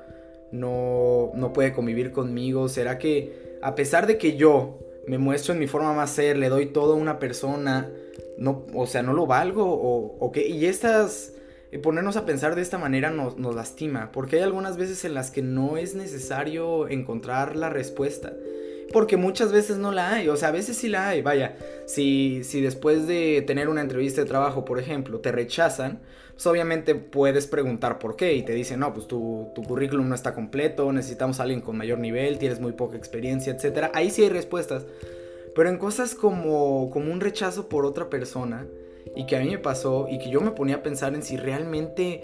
no, 0.54 1.32
no 1.34 1.52
puede 1.52 1.74
convivir 1.74 2.12
conmigo? 2.12 2.70
¿Será 2.70 2.98
que 2.98 3.58
a 3.62 3.76
pesar 3.76 4.08
de 4.08 4.18
que 4.18 4.38
yo 4.38 4.80
me 5.08 5.18
muestro 5.18 5.54
en 5.54 5.60
mi 5.60 5.68
forma 5.68 5.94
más 5.94 6.12
ser, 6.12 6.38
le 6.38 6.48
doy 6.48 6.68
todo 6.68 6.94
a 6.94 6.96
una 6.96 7.20
persona, 7.20 7.90
no, 8.38 8.66
o 8.74 8.86
sea, 8.88 9.02
no 9.02 9.14
lo 9.14 9.26
valgo 9.26 9.66
o, 9.66 10.32
qué? 10.32 10.48
Y 10.48 10.66
estas, 10.66 11.34
eh, 11.72 11.80
ponernos 11.80 12.16
a 12.18 12.26
pensar 12.26 12.56
de 12.56 12.62
esta 12.62 12.78
manera 12.78 13.10
nos, 13.10 13.38
nos 13.38 13.56
lastima, 13.56 14.12
porque 14.12 14.38
hay 14.38 14.44
algunas 14.44 14.78
veces 14.78 15.04
en 15.06 15.16
las 15.16 15.32
que 15.32 15.42
no 15.42 15.78
es 15.78 15.96
necesario 15.96 16.88
encontrar 16.88 17.56
la 17.56 17.70
respuesta. 17.70 18.34
porque 18.92 19.18
muchas 19.18 19.52
veces 19.52 19.78
no 19.78 19.92
la 19.92 20.14
hay, 20.14 20.28
o 20.30 20.36
sea, 20.36 20.50
a 20.50 20.52
veces 20.52 20.78
sí 20.78 20.88
la 20.88 21.10
hay, 21.10 21.24
vaya, 21.24 21.56
si, 21.88 22.44
si 22.44 22.62
después 22.62 23.08
de 23.08 23.42
tener 23.48 23.68
una 23.68 23.82
entrevista 23.82 24.22
de 24.22 24.28
trabajo, 24.28 24.66
por 24.66 24.78
ejemplo, 24.78 25.20
te 25.20 25.32
rechazan, 25.32 26.00
pues 26.34 26.48
obviamente 26.48 26.96
puedes 26.96 27.46
preguntar 27.48 28.00
por 28.00 28.16
qué 28.16 28.34
y 28.34 28.44
te 28.44 28.54
dicen, 28.54 28.80
no, 28.80 28.94
pues 28.94 29.08
tu, 29.08 29.52
currículum 29.68 30.10
no 30.10 30.16
está 30.16 30.34
completo, 30.34 30.92
necesitamos 30.92 31.40
a 31.40 31.44
alguien 31.44 31.62
con 31.62 31.78
mayor 31.78 32.00
nivel, 32.00 32.40
tienes 32.40 32.60
muy 32.60 32.72
poca 32.72 32.98
experiencia, 32.98 33.54
etc. 33.54 33.92
Ahí 33.94 34.10
sí 34.10 34.24
hay 34.24 34.30
respuestas. 34.30 34.86
Pero 35.56 35.70
en 35.70 35.78
cosas 35.78 36.16
como, 36.16 36.90
como 36.90 37.12
un 37.12 37.22
rechazo 37.22 37.70
por 37.70 37.86
otra 37.86 38.10
persona, 38.10 38.66
y 39.16 39.28
que 39.28 39.36
a 39.36 39.42
mí 39.42 39.50
me 39.50 39.60
pasó, 39.60 40.08
y 40.10 40.18
que 40.18 40.32
yo 40.32 40.42
me 40.42 40.52
ponía 40.52 40.78
a 40.78 40.84
pensar 40.84 41.14
en 41.14 41.22
si 41.22 41.38
realmente 41.38 42.24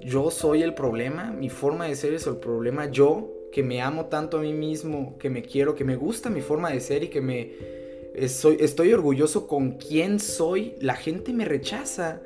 yo 0.00 0.30
soy 0.30 0.62
el 0.62 0.74
problema, 0.74 1.32
mi 1.32 1.48
forma 1.48 1.86
de 1.86 1.96
ser 1.96 2.14
es 2.14 2.28
el 2.28 2.36
problema, 2.36 2.86
yo 2.86 3.32
que 3.50 3.64
me 3.64 3.80
amo 3.80 4.06
tanto 4.06 4.38
a 4.38 4.42
mí 4.42 4.52
mismo, 4.52 5.18
que 5.18 5.30
me 5.30 5.42
quiero, 5.42 5.74
que 5.74 5.84
me 5.84 5.96
gusta 5.96 6.30
mi 6.30 6.42
forma 6.42 6.70
de 6.70 6.80
ser 6.80 7.02
y 7.02 7.08
que 7.08 7.20
me 7.20 7.52
estoy, 8.14 8.58
estoy 8.60 8.92
orgulloso 8.92 9.48
con 9.48 9.72
quién 9.72 10.20
soy, 10.20 10.76
la 10.80 10.94
gente 10.94 11.32
me 11.32 11.44
rechaza 11.44 12.20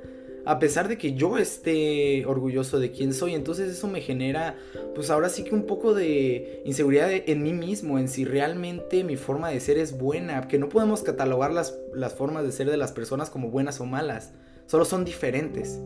a 0.44 0.58
pesar 0.58 0.88
de 0.88 0.98
que 0.98 1.14
yo 1.14 1.38
esté 1.38 2.26
orgulloso 2.26 2.80
de 2.80 2.90
quién 2.90 3.14
soy. 3.14 3.34
Entonces 3.34 3.70
eso 3.70 3.88
me 3.88 4.00
genera, 4.00 4.56
pues 4.94 5.10
ahora 5.10 5.28
sí 5.28 5.44
que 5.44 5.54
un 5.54 5.66
poco 5.66 5.94
de 5.94 6.62
inseguridad 6.64 7.10
en 7.12 7.42
mí 7.42 7.52
mismo, 7.52 7.98
en 7.98 8.08
si 8.08 8.24
realmente 8.24 9.04
mi 9.04 9.16
forma 9.16 9.50
de 9.50 9.60
ser 9.60 9.78
es 9.78 9.96
buena, 9.96 10.48
que 10.48 10.58
no 10.58 10.68
podemos 10.68 11.02
catalogar 11.02 11.52
las, 11.52 11.78
las 11.94 12.14
formas 12.14 12.44
de 12.44 12.52
ser 12.52 12.70
de 12.70 12.76
las 12.76 12.92
personas 12.92 13.30
como 13.30 13.50
buenas 13.50 13.80
o 13.80 13.86
malas, 13.86 14.32
solo 14.66 14.84
son 14.84 15.04
diferentes. 15.04 15.78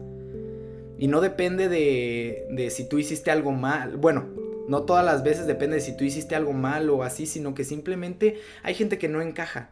Y 0.98 1.08
no 1.08 1.20
depende 1.20 1.68
de, 1.68 2.46
de 2.50 2.70
si 2.70 2.88
tú 2.88 2.98
hiciste 2.98 3.30
algo 3.30 3.52
mal, 3.52 3.96
bueno, 3.96 4.26
no 4.68 4.82
todas 4.82 5.04
las 5.04 5.22
veces 5.22 5.46
depende 5.46 5.76
de 5.76 5.82
si 5.82 5.96
tú 5.96 6.04
hiciste 6.04 6.34
algo 6.34 6.52
mal 6.52 6.90
o 6.90 7.02
así, 7.02 7.26
sino 7.26 7.54
que 7.54 7.64
simplemente 7.64 8.40
hay 8.62 8.74
gente 8.74 8.98
que 8.98 9.08
no 9.08 9.20
encaja. 9.20 9.70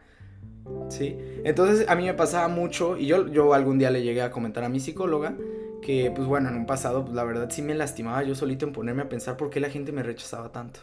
¿Sí? 0.89 1.17
Entonces 1.43 1.87
a 1.89 1.95
mí 1.95 2.05
me 2.05 2.13
pasaba 2.13 2.47
mucho 2.47 2.97
y 2.97 3.07
yo, 3.07 3.27
yo 3.27 3.53
algún 3.53 3.77
día 3.77 3.91
le 3.91 4.03
llegué 4.03 4.21
a 4.21 4.31
comentar 4.31 4.63
a 4.63 4.69
mi 4.69 4.79
psicóloga 4.79 5.35
que 5.81 6.11
pues 6.13 6.27
bueno, 6.27 6.49
en 6.49 6.55
un 6.55 6.65
pasado 6.65 7.03
pues, 7.03 7.15
la 7.15 7.23
verdad 7.23 7.49
sí 7.49 7.61
me 7.61 7.75
lastimaba 7.75 8.23
yo 8.23 8.35
solito 8.35 8.65
en 8.65 8.73
ponerme 8.73 9.03
a 9.03 9.09
pensar 9.09 9.37
por 9.37 9.49
qué 9.49 9.59
la 9.59 9.69
gente 9.69 9.91
me 9.91 10.03
rechazaba 10.03 10.51
tanto. 10.51 10.81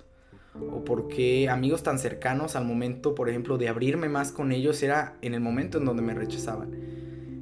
O 0.70 0.84
por 0.84 1.08
qué 1.08 1.48
amigos 1.48 1.82
tan 1.82 1.98
cercanos 1.98 2.56
al 2.56 2.66
momento, 2.66 3.14
por 3.14 3.30
ejemplo, 3.30 3.56
de 3.56 3.68
abrirme 3.68 4.10
más 4.10 4.32
con 4.32 4.52
ellos 4.52 4.82
era 4.82 5.16
en 5.22 5.32
el 5.32 5.40
momento 5.40 5.78
en 5.78 5.86
donde 5.86 6.02
me 6.02 6.12
rechazaban. 6.12 6.70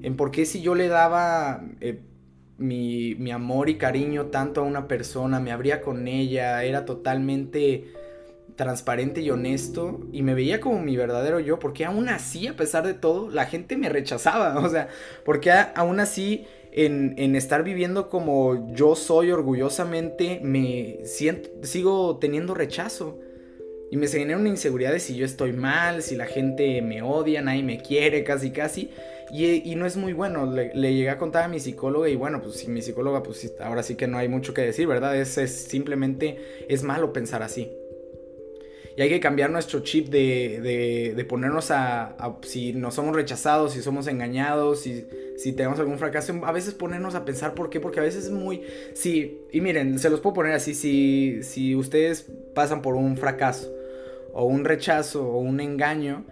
En 0.03 0.17
por 0.17 0.31
qué 0.31 0.47
si 0.47 0.63
yo 0.63 0.77
le 0.77 0.87
daba 0.87 1.65
eh, 1.81 2.03
mi, 2.57 3.17
mi 3.17 3.33
amor 3.33 3.69
y 3.69 3.79
cariño 3.79 4.27
tanto 4.27 4.61
a 4.61 4.65
una 4.65 4.87
persona, 4.87 5.41
me 5.41 5.51
abría 5.51 5.81
con 5.81 6.07
ella, 6.07 6.63
era 6.63 6.85
totalmente 6.85 7.93
transparente 8.61 9.23
y 9.23 9.31
honesto 9.31 10.01
y 10.13 10.21
me 10.21 10.35
veía 10.35 10.61
como 10.61 10.83
mi 10.83 10.95
verdadero 10.95 11.41
yo, 11.41 11.59
porque 11.59 11.87
aún 11.87 12.11
así, 12.11 12.47
a 12.47 12.57
pesar 12.57 12.87
de 12.87 12.93
todo, 12.93 13.31
la 13.31 13.47
gente 13.47 13.79
me 13.79 13.89
rechazaba, 13.89 14.59
o 14.63 14.69
sea, 14.69 14.89
porque 15.25 15.51
aún 15.51 15.99
así 15.99 16.45
en, 16.73 17.15
en 17.17 17.37
estar 17.37 17.65
viviendo 17.65 18.11
como 18.11 18.71
yo 18.75 18.97
soy 18.97 19.31
orgullosamente, 19.31 20.41
me 20.43 20.99
siento, 21.05 21.49
sigo 21.63 22.19
teniendo 22.19 22.53
rechazo. 22.53 23.19
Y 23.91 23.97
me 23.97 24.07
genera 24.07 24.39
una 24.39 24.51
inseguridad 24.51 24.93
de 24.93 25.01
si 25.01 25.17
yo 25.17 25.25
estoy 25.25 25.53
mal, 25.53 26.03
si 26.03 26.15
la 26.15 26.27
gente 26.27 26.81
me 26.81 27.03
odia, 27.03 27.43
nadie 27.43 27.65
me 27.65 27.79
quiere, 27.79 28.23
casi 28.23 28.53
casi. 28.53 28.91
Y, 29.33 29.69
y 29.69 29.75
no 29.75 29.85
es 29.85 29.97
muy 29.97 30.13
bueno. 30.13 30.47
Le, 30.47 30.73
le, 30.75 30.95
llegué 30.95 31.11
a 31.11 31.19
contar 31.19 31.43
a 31.43 31.49
mi 31.49 31.59
psicóloga 31.59 32.09
y 32.09 32.15
bueno, 32.15 32.41
pues 32.41 32.55
si 32.55 32.69
mi 32.69 32.83
psicóloga, 32.83 33.25
pues 33.25 33.53
ahora 33.59 33.83
sí 33.83 33.97
que 33.97 34.07
no 34.07 34.19
hay 34.19 34.29
mucho 34.29 34.55
que 34.55 34.63
decir, 34.63 34.87
¿verdad? 34.87 35.17
Es, 35.17 35.39
es 35.39 35.51
simplemente, 35.51 36.39
es 36.69 36.85
malo 36.85 37.13
pensar 37.13 37.43
así. 37.43 37.80
Y 39.01 39.03
hay 39.03 39.09
que 39.09 39.21
cambiar 39.21 39.49
nuestro 39.49 39.81
chip 39.81 40.09
de, 40.11 41.15
de, 41.17 41.25
ponernos 41.25 41.71
a, 41.71 42.15
si 42.43 42.75
nos 42.75 42.97
somos 42.97 43.17
rechazados, 43.17 43.73
si 43.73 43.81
somos 43.81 44.07
engañados, 44.09 44.83
si, 44.83 45.07
si 45.39 45.55
tenemos 45.55 45.81
algún 45.81 45.99
fracaso, 45.99 46.39
a 46.45 46.53
veces 46.53 46.75
ponernos 46.75 47.15
a 47.15 47.25
pensar 47.25 47.55
por 47.55 47.71
qué, 47.71 47.81
porque 47.81 48.01
a 48.01 48.03
veces 48.03 48.27
es 48.27 48.31
muy... 48.31 48.61
Sí, 48.93 49.39
y 49.53 49.63
miren, 49.63 49.99
se 49.99 50.11
los 50.11 50.21
puedo 50.21 50.35
poner 50.35 50.53
así, 50.53 50.75
si, 50.75 51.43
si 51.45 51.75
ustedes 51.75 52.31
pasan 52.55 52.83
por 52.83 52.95
un 52.95 53.17
fracaso 53.17 53.73
o 54.35 54.45
un 54.45 54.67
rechazo 54.67 55.27
o 55.27 55.39
un 55.39 55.61
engaño 55.61 56.27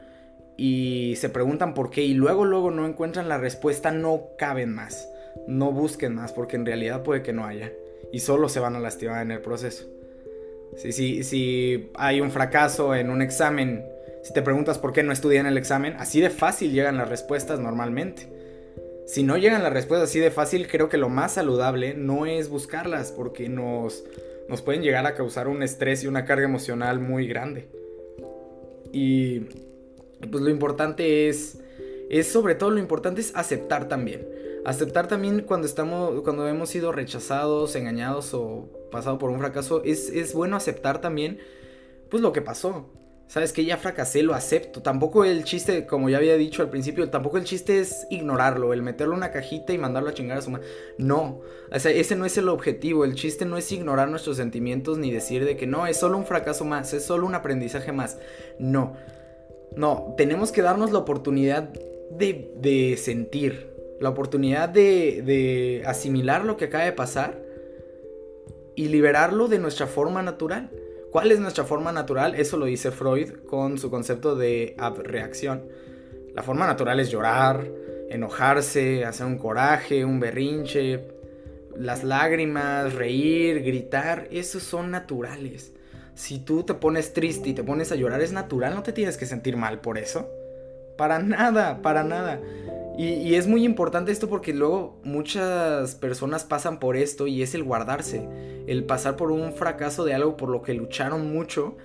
y 0.59 1.15
se 1.17 1.31
preguntan 1.31 1.73
por 1.73 1.89
qué 1.89 2.03
y 2.03 2.13
luego 2.13 2.45
luego 2.45 2.71
no 2.71 2.87
encuentran 2.87 3.31
la 3.31 3.39
respuesta, 3.39 3.93
no 3.93 4.33
caben 4.37 4.75
más, 4.75 5.09
no 5.47 5.73
busquen 5.73 6.15
más, 6.15 6.35
porque 6.35 6.57
en 6.57 6.67
realidad 6.67 7.03
puede 7.03 7.23
que 7.23 7.33
no 7.33 7.47
haya 7.47 7.73
y 8.13 8.21
solo 8.21 8.51
se 8.51 8.61
van 8.61 8.77
a 8.77 8.79
lastimar 8.79 9.23
en 9.23 9.31
el 9.31 9.41
proceso. 9.41 9.87
Si, 10.79 10.93
si, 10.93 11.25
si 11.25 11.91
hay 11.95 12.21
un 12.21 12.31
fracaso 12.31 12.95
en 12.95 13.11
un 13.11 13.21
examen, 13.21 13.85
si 14.23 14.33
te 14.33 14.43
preguntas 14.43 14.79
por 14.79 14.93
qué 14.93 15.03
no 15.03 15.13
estudié 15.13 15.41
en 15.41 15.47
el 15.47 15.59
examen, 15.59 15.97
así 15.99 16.21
de 16.21 16.31
fácil 16.31 16.73
llegan 16.73 16.97
las 16.97 17.09
respuestas 17.09 17.59
normalmente. 17.59 18.29
Si 19.07 19.23
no 19.23 19.37
llegan 19.37 19.63
las 19.63 19.73
respuestas 19.73 20.11
así 20.11 20.21
de 20.21 20.31
fácil, 20.31 20.69
creo 20.69 20.89
que 20.89 20.99
lo 20.99 21.09
más 21.09 21.33
saludable 21.33 21.95
no 21.95 22.27
es 22.27 22.49
buscarlas 22.49 23.11
porque 23.11 23.49
nos, 23.49 24.05
nos 24.49 24.63
pueden 24.63 24.83
llegar 24.83 25.07
a 25.07 25.15
causar 25.15 25.49
un 25.49 25.63
estrés 25.63 26.05
y 26.05 26.07
una 26.07 26.25
carga 26.25 26.45
emocional 26.45 27.01
muy 27.01 27.27
grande. 27.27 27.69
Y 28.93 29.41
pues 30.31 30.43
lo 30.43 30.51
importante 30.51 31.29
es, 31.29 31.59
es 32.11 32.29
sobre 32.29 32.55
todo 32.55 32.71
lo 32.71 32.79
importante 32.79 33.21
es 33.21 33.35
aceptar 33.35 33.89
también. 33.89 34.29
Aceptar 34.69 35.09
también 35.09 35.45
cuando 35.47 35.67
estamos, 35.67 36.21
cuando 36.21 36.47
hemos 36.47 36.69
sido 36.69 36.93
rechazados, 36.93 37.75
engañados 37.75 38.35
o 38.35 38.69
pasado 38.93 39.19
por 39.19 39.31
un 39.31 39.39
fracaso, 39.39 39.83
es, 39.83 40.11
es 40.11 40.35
bueno 40.35 40.57
aceptar 40.57 41.01
también, 41.01 41.39
pues 42.11 42.23
lo 42.23 42.35
que 42.35 42.43
pasó. 42.43 42.85
Sabes 43.29 43.55
que 43.55 43.65
ya 43.65 43.79
fracasé, 43.79 44.23
lo 44.23 44.35
acepto. 44.35 44.83
Tampoco 44.83 45.25
el 45.25 45.45
chiste, 45.45 45.87
como 45.87 46.11
ya 46.11 46.19
había 46.19 46.37
dicho 46.37 46.61
al 46.61 46.69
principio, 46.69 47.09
tampoco 47.09 47.39
el 47.39 47.45
chiste 47.45 47.81
es 47.81 48.07
ignorarlo, 48.11 48.75
el 48.75 48.83
meterlo 48.83 49.15
en 49.15 49.21
una 49.21 49.31
cajita 49.31 49.73
y 49.73 49.79
mandarlo 49.79 50.11
a 50.11 50.15
chingar 50.15 50.37
a 50.37 50.43
su 50.43 50.51
madre. 50.51 50.67
No, 50.99 51.41
o 51.73 51.79
sea, 51.79 51.91
ese 51.91 52.15
no 52.15 52.27
es 52.27 52.37
el 52.37 52.51
objetivo. 52.51 53.07
El 53.07 53.15
chiste 53.15 53.47
no 53.47 53.57
es 53.57 53.73
ignorar 53.73 54.11
nuestros 54.11 54.37
sentimientos 54.37 54.99
ni 54.99 55.11
decir 55.11 55.47
de 55.47 55.57
que 55.57 55.67
no, 55.67 55.87
es 55.87 55.97
solo 55.97 56.19
un 56.19 56.27
fracaso 56.27 56.67
más, 56.67 56.93
es 56.93 57.07
solo 57.07 57.27
un 57.27 57.35
aprendizaje 57.35 57.91
más. 57.91 58.19
No, 58.59 58.97
no, 59.75 60.13
tenemos 60.19 60.53
que 60.53 60.61
darnos 60.61 60.93
la 60.93 60.99
oportunidad 60.99 61.71
de, 62.11 62.53
de 62.61 62.99
sentir, 62.99 63.78
la 64.01 64.09
oportunidad 64.09 64.69
de, 64.69 65.23
de 65.23 65.83
asimilar 65.87 66.45
lo 66.45 66.57
que 66.57 66.67
acaba 66.67 66.85
de 66.85 66.93
pasar 66.93 67.43
y 68.75 68.89
liberarlo 68.89 69.49
de 69.49 69.59
nuestra 69.59 69.87
forma 69.87 70.23
natural. 70.23 70.71
¿Cuál 71.11 71.33
es 71.33 71.41
nuestra 71.41 71.65
forma 71.65 71.91
natural? 71.91 72.35
Eso 72.35 72.57
lo 72.59 72.67
dice 72.67 72.91
Freud 72.91 73.33
con 73.47 73.79
su 73.79 73.91
concepto 73.91 74.37
de 74.37 74.77
abreacción. 74.79 75.65
La 76.35 76.43
forma 76.43 76.67
natural 76.67 77.01
es 77.01 77.11
llorar, 77.11 77.67
enojarse, 78.09 79.05
hacer 79.05 79.27
un 79.27 79.39
coraje, 79.39 80.05
un 80.05 80.21
berrinche, 80.21 81.09
las 81.77 82.05
lágrimas, 82.05 82.95
reír, 82.95 83.63
gritar, 83.63 84.29
esos 84.31 84.63
son 84.63 84.91
naturales. 84.91 85.73
Si 86.15 86.39
tú 86.41 86.65
te 86.65 86.75
pones 86.75 87.13
triste 87.13 87.51
y 87.51 87.55
te 87.55 87.65
pones 87.65 87.93
a 87.93 87.95
llorar, 87.95 88.21
es 88.21 88.33
natural, 88.33 88.75
no 88.75 88.83
te 88.83 88.93
tienes 88.93 89.17
que 89.17 89.27
sentir 89.27 89.57
mal 89.57 89.81
por 89.81 89.99
eso. 89.99 90.29
Para 90.99 91.21
nada, 91.21 91.81
para 91.81 92.03
nada. 92.03 92.41
Y, 92.99 93.37
es 93.37 93.47
muy 93.47 93.65
importante 93.65 94.11
esto 94.11 94.29
porque 94.29 94.53
luego 94.53 95.01
muchas 95.05 95.95
personas 95.95 96.43
pasan 96.43 96.81
por 96.81 96.97
esto 96.97 97.29
y 97.29 97.43
es 97.43 97.55
el 97.55 97.63
guardarse, 97.63 98.29
el 98.67 98.83
pasar 98.83 99.15
por 99.15 99.31
un 99.31 99.53
fracaso 99.53 100.05
de 100.05 100.15
algo 100.15 100.37
por 100.37 100.49
lo 100.49 100.63
que 100.63 100.75
lucharon 100.75 101.33
mucho 101.33 101.77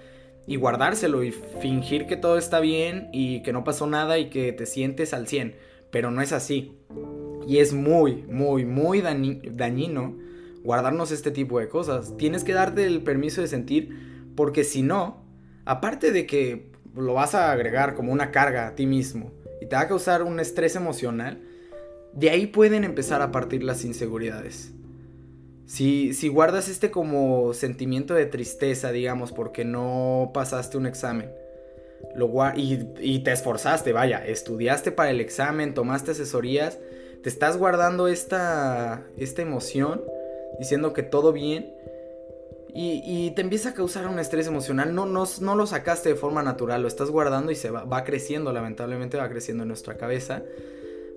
y 0.48 0.55
guardárselo 0.55 1.24
y 1.24 1.32
fingir 1.32 2.08
que 2.08 2.17
todo 2.17 2.39
está 2.39 2.60
bien 2.60 3.10
y 3.13 3.43
que 3.43 3.53
no 3.53 3.63
pasó 3.63 3.86
nada 3.86 4.17
y 4.17 4.32
que 4.32 4.51
te 4.51 4.65
sientes 4.65 5.13
al 5.13 5.27
100, 5.27 5.55
pero 5.91 6.10
no 6.10 6.24
es 6.24 6.34
así. 6.34 6.75
Y 7.48 7.60
es 7.60 7.72
muy, 7.72 8.24
muy, 8.24 8.65
muy 8.65 9.01
dañino 9.01 10.17
guardarnos 10.63 11.12
este 11.12 11.29
tipo 11.29 11.60
de 11.60 11.70
cosas. 11.70 12.17
Tienes 12.17 12.43
que 12.43 12.53
darte 12.53 12.88
el 12.88 13.03
permiso 13.03 13.41
de 13.41 13.48
sentir 13.48 14.34
porque 14.36 14.63
si 14.63 14.82
no, 14.82 15.24
aparte 15.65 16.12
de 16.12 16.25
que 16.25 16.73
lo 16.96 17.14
vas 17.14 17.36
a 17.36 17.52
agregar 17.52 17.96
como 17.96 18.12
una 18.12 18.32
carga 18.32 18.68
a 18.68 18.76
ti 18.76 18.86
mismo, 18.86 19.32
y 19.62 19.66
te 19.66 19.76
va 19.76 19.84
a 19.84 19.88
causar 19.88 20.24
un 20.24 20.40
estrés 20.40 20.76
emocional, 20.76 21.42
de 22.14 22.30
ahí 22.30 22.48
pueden 22.48 22.84
empezar 22.84 23.22
a 23.22 23.32
partir 23.32 23.64
las 23.64 23.84
inseguridades. 23.86 24.72
Si, 25.66 26.14
si 26.14 26.28
guardas 26.28 26.68
este 26.70 26.92
como 26.92 27.54
sentimiento 27.54 28.14
de 28.14 28.26
tristeza, 28.26 28.92
digamos, 28.92 29.32
porque 29.32 29.66
no 29.66 30.32
pasaste 30.34 30.78
un 30.78 30.86
examen, 30.86 31.32
lo 32.16 32.30
y, 32.56 32.88
y 33.00 33.20
te 33.20 33.32
esforzaste, 33.32 33.94
vaya, 33.94 34.24
estudiaste 34.26 34.92
para 34.92 35.10
el 35.10 35.22
examen, 35.22 35.74
tomaste 35.74 36.12
asesorías, 36.12 36.78
te 37.24 37.30
estás 37.30 37.58
guardando 37.58 38.08
esta, 38.08 39.04
esta 39.18 39.42
emoción, 39.42 40.04
diciendo 40.60 40.94
que 40.94 41.04
todo 41.04 41.32
bien, 41.32 41.74
y, 42.75 43.32
te 43.32 43.42
empieza 43.42 43.70
a 43.70 43.74
causar 43.74 44.08
un 44.08 44.18
estrés 44.18 44.48
emocional. 44.48 44.96
No, 44.96 45.06
no, 45.06 45.25
no, 45.42 45.56
lo 45.56 45.68
sacaste 45.68 46.10
de 46.10 46.15
forma 46.15 46.42
natural, 46.42 46.82
lo 46.82 46.88
estás 46.88 47.12
guardando 47.12 47.51
y 47.51 47.56
se 47.56 47.70
va, 47.70 47.84
va 47.84 48.03
creciendo, 48.03 48.51
lamentablemente 48.51 49.18
va 49.18 49.30
creciendo 49.30 49.63
en 49.63 49.68
nuestra 49.68 49.96
cabeza. 49.96 50.44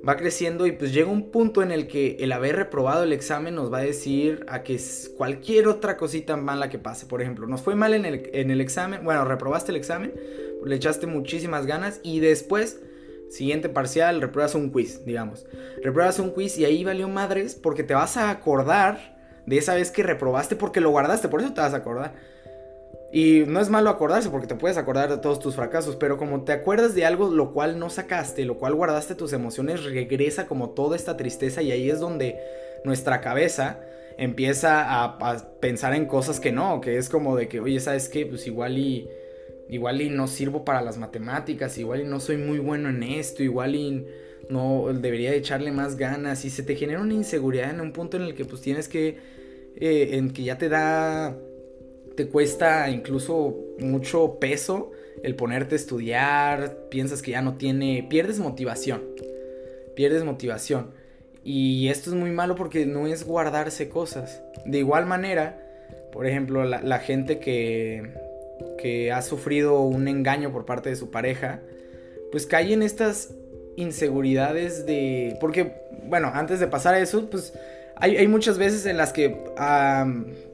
va 0.06 0.16
creciendo 0.16 0.66
y 0.66 0.72
pues 0.72 0.92
llega 0.92 1.10
un 1.10 1.30
punto 1.30 1.62
en 1.62 1.72
el 1.72 1.88
que 1.88 2.18
el 2.20 2.32
haber 2.32 2.56
reprobado 2.56 3.04
el 3.04 3.12
examen 3.12 3.54
nos 3.54 3.72
va 3.72 3.78
a 3.78 3.82
decir 3.82 4.44
a 4.48 4.62
que 4.62 4.78
cualquier 5.16 5.66
otra 5.66 5.96
cosita 5.96 6.36
mala 6.36 6.68
que 6.68 6.78
pase. 6.78 7.06
Por 7.06 7.22
ejemplo, 7.22 7.46
nos 7.46 7.62
fue 7.62 7.74
mal 7.74 7.94
en 7.94 8.04
el, 8.04 8.30
en 8.34 8.50
el 8.50 8.60
examen, 8.60 9.02
bueno, 9.02 9.24
reprobaste 9.24 9.72
el 9.72 9.76
examen, 9.76 10.12
le 10.64 10.76
echaste 10.76 11.06
muchísimas 11.06 11.64
ganas 11.64 12.00
y 12.02 12.20
después, 12.20 12.80
siguiente 13.30 13.70
parcial, 13.70 14.20
repruebas 14.20 14.54
un 14.54 14.70
quiz, 14.70 15.06
digamos. 15.06 15.46
Repruebas 15.82 16.18
un 16.18 16.32
quiz 16.32 16.58
y 16.58 16.66
ahí 16.66 16.84
valió 16.84 17.08
madres 17.08 17.54
porque 17.54 17.82
te 17.82 17.94
vas 17.94 18.18
a 18.18 18.28
acordar 18.28 19.15
de 19.46 19.58
esa 19.58 19.74
vez 19.74 19.90
que 19.90 20.02
reprobaste 20.02 20.56
porque 20.56 20.80
lo 20.80 20.90
guardaste, 20.90 21.28
por 21.28 21.40
eso 21.40 21.52
te 21.54 21.60
vas 21.60 21.72
a 21.72 21.78
acordar. 21.78 22.14
Y 23.12 23.44
no 23.46 23.60
es 23.60 23.70
malo 23.70 23.88
acordarse 23.88 24.28
porque 24.30 24.48
te 24.48 24.56
puedes 24.56 24.76
acordar 24.76 25.08
de 25.08 25.18
todos 25.18 25.38
tus 25.38 25.54
fracasos, 25.54 25.96
pero 25.96 26.18
como 26.18 26.42
te 26.42 26.52
acuerdas 26.52 26.94
de 26.94 27.06
algo 27.06 27.30
lo 27.30 27.52
cual 27.52 27.78
no 27.78 27.88
sacaste, 27.88 28.44
lo 28.44 28.58
cual 28.58 28.74
guardaste 28.74 29.14
tus 29.14 29.32
emociones, 29.32 29.84
regresa 29.84 30.46
como 30.46 30.70
toda 30.70 30.96
esta 30.96 31.16
tristeza 31.16 31.62
y 31.62 31.70
ahí 31.70 31.88
es 31.88 32.00
donde 32.00 32.38
nuestra 32.84 33.20
cabeza 33.20 33.80
empieza 34.18 35.04
a, 35.04 35.18
pensar 35.60 35.94
en 35.94 36.06
cosas 36.06 36.40
que 36.40 36.52
no, 36.52 36.80
que 36.80 36.98
es 36.98 37.08
como 37.08 37.36
de 37.36 37.48
que, 37.48 37.60
oye, 37.60 37.78
¿sabes 37.80 38.08
qué? 38.08 38.26
Pues 38.26 38.46
igual 38.46 38.76
y 38.76 39.08
igual 39.68 40.00
y 40.00 40.10
no 40.10 40.28
sirvo 40.28 40.64
para 40.64 40.80
las 40.80 40.96
matemáticas, 40.96 41.76
igual 41.78 42.02
y 42.02 42.04
no 42.04 42.20
soy 42.20 42.36
muy 42.36 42.58
bueno 42.58 42.88
en 42.88 43.02
esto, 43.02 43.42
igual 43.42 43.74
y 43.74 44.06
no 44.48 44.86
debería 44.92 45.34
echarle 45.34 45.72
más 45.72 45.96
ganas 45.96 46.44
y 46.44 46.50
se 46.50 46.62
te 46.62 46.76
genera 46.76 47.00
una 47.00 47.14
inseguridad 47.14 47.70
en 47.70 47.80
un 47.80 47.92
punto 47.92 48.16
en 48.16 48.24
el 48.24 48.34
que 48.34 48.44
pues 48.44 48.62
tienes 48.62 48.88
que, 48.88 49.35
eh, 49.76 50.10
en 50.12 50.32
que 50.32 50.42
ya 50.42 50.58
te 50.58 50.68
da 50.68 51.36
te 52.16 52.26
cuesta 52.28 52.90
incluso 52.90 53.54
mucho 53.78 54.38
peso 54.40 54.90
el 55.22 55.36
ponerte 55.36 55.74
a 55.74 55.76
estudiar, 55.76 56.88
piensas 56.90 57.22
que 57.22 57.32
ya 57.32 57.42
no 57.42 57.56
tiene, 57.56 58.06
pierdes 58.08 58.38
motivación, 58.38 59.02
pierdes 59.94 60.24
motivación. 60.24 60.90
Y 61.44 61.88
esto 61.88 62.10
es 62.10 62.16
muy 62.16 62.30
malo 62.30 62.54
porque 62.56 62.86
no 62.86 63.06
es 63.06 63.24
guardarse 63.24 63.88
cosas. 63.88 64.42
De 64.64 64.78
igual 64.78 65.06
manera, 65.06 65.62
por 66.12 66.26
ejemplo, 66.26 66.64
la, 66.64 66.98
gente 66.98 67.38
que, 67.38 68.10
que 68.78 69.12
ha 69.12 69.22
sufrido 69.22 69.80
un 69.82 70.08
engaño 70.08 70.52
por 70.52 70.66
parte 70.66 70.90
de 70.90 70.96
su 70.96 71.10
pareja, 71.10 71.60
pues 72.32 72.46
cae 72.46 72.72
en 72.72 72.82
estas 72.82 73.32
inseguridades 73.76 74.86
de... 74.86 75.36
Porque, 75.40 75.72
bueno, 76.04 76.30
antes 76.34 76.60
de 76.60 76.66
pasar 76.66 76.94
a 76.94 77.00
eso, 77.00 77.30
pues 77.30 77.52
hay, 77.98 78.28
muchas 78.28 78.58
veces 78.58 78.84
en 78.86 78.96
las 78.96 79.12
que, 79.12 79.36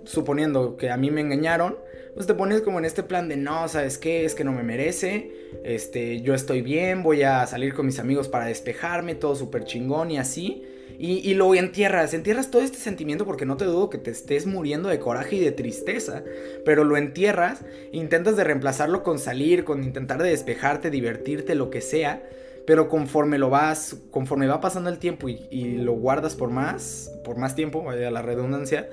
suponiendo 0.04 0.76
que 0.76 0.90
a 0.90 0.96
mí 0.96 1.11
me 1.11 1.20
engañaron, 1.20 1.76
pues 2.14 2.26
te 2.26 2.34
pones 2.34 2.61
como 2.61 2.78
en 2.78 2.84
este 2.84 3.02
plan 3.02 3.28
de 3.28 3.37
no, 3.37 3.66
¿sabes 3.68 3.99
qué? 3.99 4.25
Es 4.25 4.34
que 4.34 4.44
no 4.44 4.52
me 4.52 4.62
merece, 4.62 5.32
este, 5.64 6.20
yo 6.20 6.34
estoy 6.34 6.62
bien, 6.62 7.02
voy 7.02 7.22
a 7.22 7.46
salir 7.46 7.75
con 7.75 7.87
mis 7.87 7.99
amigos 7.99 8.28
para 8.28 8.46
despejarme, 8.46 9.14
todo 9.14 9.34
súper 9.34 9.64
chingón 9.64 10.11
y 10.11 10.18
así. 10.18 10.62
Y, 10.99 11.18
y, 11.28 11.34
lo 11.34 11.52
entierras, 11.54 12.14
entierras 12.14 12.50
todo 12.50 12.62
este 12.62 12.78
sentimiento 12.78 13.25
porque 13.25 13.46
no 13.46 13.56
te 13.56 13.64
dudo 13.64 13.90
que 13.90 13.99
te 13.99 14.11
estés 14.11 14.46
muriendo 14.46 14.88
de 14.88 15.00
coraje 15.00 15.37
y 15.37 15.40
de 15.40 15.50
tristeza, 15.50 16.22
pero 16.64 16.84
lo 16.84 16.96
entierras, 16.96 17.64
intentas 17.90 18.37
de 18.37 18.44
reemplazarlo 18.44 19.02
con 19.02 19.18
salir, 19.18 19.64
con 19.64 19.82
intentar 19.82 20.22
de 20.22 20.28
despejarte, 20.28 20.90
divertirte, 20.90 21.56
lo 21.56 21.70
que 21.70 21.80
sea, 21.80 22.22
pero 22.66 22.88
conforme 22.88 23.38
lo 23.38 23.50
vas, 23.50 23.97
conforme 24.11 24.47
va 24.47 24.61
pasando 24.61 24.90
el 24.90 24.99
tiempo 24.99 25.28
y, 25.28 25.78
lo 25.78 25.92
guardas 25.95 26.37
por 26.37 26.50
más, 26.50 27.12
por 27.25 27.37
más 27.37 27.54
tiempo, 27.54 27.83
vaya 27.83 28.11
la 28.11 28.23
redundancia, 28.23 28.88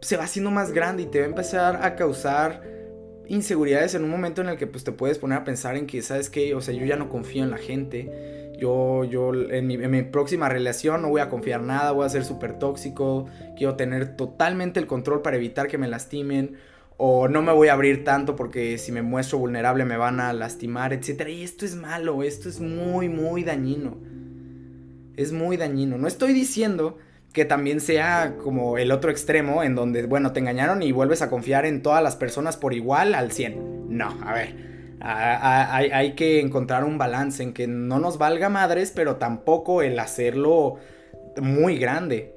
se 0.00 0.16
va 0.16 0.24
haciendo 0.24 0.50
más 0.50 0.72
grande 0.72 1.02
y 1.02 1.06
te 1.06 1.18
va 1.18 1.26
a 1.26 1.28
empezar 1.28 1.84
a 1.84 1.96
causar 1.96 2.62
inseguridades 3.26 3.94
en 3.94 4.04
un 4.04 4.10
momento 4.10 4.40
en 4.40 4.48
el 4.48 4.56
que 4.56 4.66
pues 4.66 4.84
te 4.84 4.92
puedes 4.92 5.18
poner 5.18 5.38
a 5.38 5.44
pensar 5.44 5.76
en 5.76 5.86
que, 5.86 6.00
¿sabes 6.00 6.30
qué? 6.30 6.54
O 6.54 6.60
sea, 6.60 6.72
yo 6.72 6.86
ya 6.86 6.96
no 6.96 7.08
confío 7.10 7.44
en 7.44 7.50
la 7.50 7.58
gente. 7.58 8.54
Yo, 8.58 9.04
yo 9.04 9.32
en 9.34 9.66
mi, 9.68 9.74
en 9.74 9.90
mi 9.90 10.02
próxima 10.02 10.48
relación 10.48 11.02
no 11.02 11.10
voy 11.10 11.20
a 11.20 11.28
confiar 11.28 11.62
nada, 11.62 11.92
voy 11.92 12.06
a 12.06 12.08
ser 12.08 12.24
súper 12.24 12.58
tóxico, 12.58 13.26
quiero 13.56 13.76
tener 13.76 14.16
totalmente 14.16 14.80
el 14.80 14.88
control 14.88 15.22
para 15.22 15.36
evitar 15.36 15.68
que 15.68 15.78
me 15.78 15.86
lastimen 15.86 16.56
o 17.00 17.28
no 17.28 17.42
me 17.42 17.52
voy 17.52 17.68
a 17.68 17.74
abrir 17.74 18.02
tanto 18.02 18.34
porque 18.34 18.76
si 18.76 18.90
me 18.90 19.02
muestro 19.02 19.38
vulnerable 19.38 19.84
me 19.84 19.96
van 19.96 20.18
a 20.18 20.32
lastimar, 20.32 20.92
etc. 20.92 21.28
Y 21.28 21.44
esto 21.44 21.64
es 21.64 21.76
malo, 21.76 22.24
esto 22.24 22.48
es 22.48 22.60
muy, 22.60 23.08
muy 23.08 23.44
dañino. 23.44 23.96
Es 25.16 25.32
muy 25.32 25.56
dañino. 25.56 25.96
No 25.96 26.08
estoy 26.08 26.32
diciendo 26.32 26.98
que 27.32 27.44
también 27.44 27.80
sea 27.80 28.34
como 28.42 28.78
el 28.78 28.90
otro 28.90 29.12
extremo 29.12 29.62
en 29.62 29.76
donde, 29.76 30.06
bueno, 30.06 30.32
te 30.32 30.40
engañaron 30.40 30.82
y 30.82 30.90
vuelves 30.90 31.22
a 31.22 31.30
confiar 31.30 31.66
en 31.66 31.82
todas 31.82 32.02
las 32.02 32.16
personas 32.16 32.56
por 32.56 32.74
igual 32.74 33.14
al 33.14 33.30
100. 33.30 33.96
No, 33.96 34.18
a 34.24 34.34
ver. 34.34 34.68
Hay, 35.00 35.90
hay 35.92 36.14
que 36.16 36.40
encontrar 36.40 36.82
un 36.82 36.98
balance 36.98 37.44
en 37.44 37.52
que 37.52 37.68
no 37.68 38.00
nos 38.00 38.18
valga 38.18 38.48
madres, 38.48 38.92
pero 38.92 39.16
tampoco 39.16 39.82
el 39.82 40.00
hacerlo 40.00 40.78
muy 41.40 41.78
grande. 41.78 42.34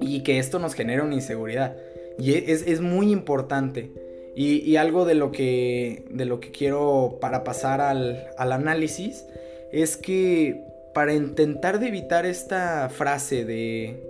Y 0.00 0.22
que 0.22 0.38
esto 0.38 0.60
nos 0.60 0.74
genere 0.74 1.02
una 1.02 1.14
inseguridad. 1.14 1.74
Y 2.18 2.34
es, 2.34 2.80
muy 2.80 3.12
importante. 3.12 3.92
Y, 4.34 4.76
algo 4.76 5.04
de 5.04 5.14
lo, 5.14 5.32
que, 5.32 6.04
de 6.10 6.24
lo 6.24 6.40
que 6.40 6.50
quiero 6.50 7.18
para 7.20 7.44
pasar 7.44 7.80
al, 7.80 8.28
análisis 8.36 9.24
es 9.72 9.96
que 9.96 10.62
para 10.94 11.14
intentar 11.14 11.78
de 11.78 11.88
evitar 11.88 12.26
esta 12.26 12.88
frase 12.88 13.44
de, 13.44 14.02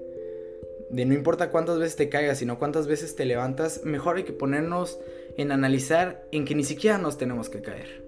de 0.90 1.04
no 1.04 1.14
importa 1.14 1.50
cuántas 1.50 1.78
veces 1.78 1.96
te 1.96 2.08
caigas, 2.08 2.38
sino 2.38 2.58
cuántas 2.58 2.86
veces 2.86 3.14
te 3.16 3.24
levantas, 3.26 3.84
mejor 3.84 4.16
hay 4.16 4.24
que 4.24 4.32
ponernos 4.32 4.98
en 5.36 5.52
analizar 5.52 6.26
en 6.32 6.44
que 6.44 6.54
ni 6.54 6.64
siquiera 6.64 6.98
nos 6.98 7.18
tenemos 7.18 7.48
que 7.48 7.60
caer. 7.60 8.02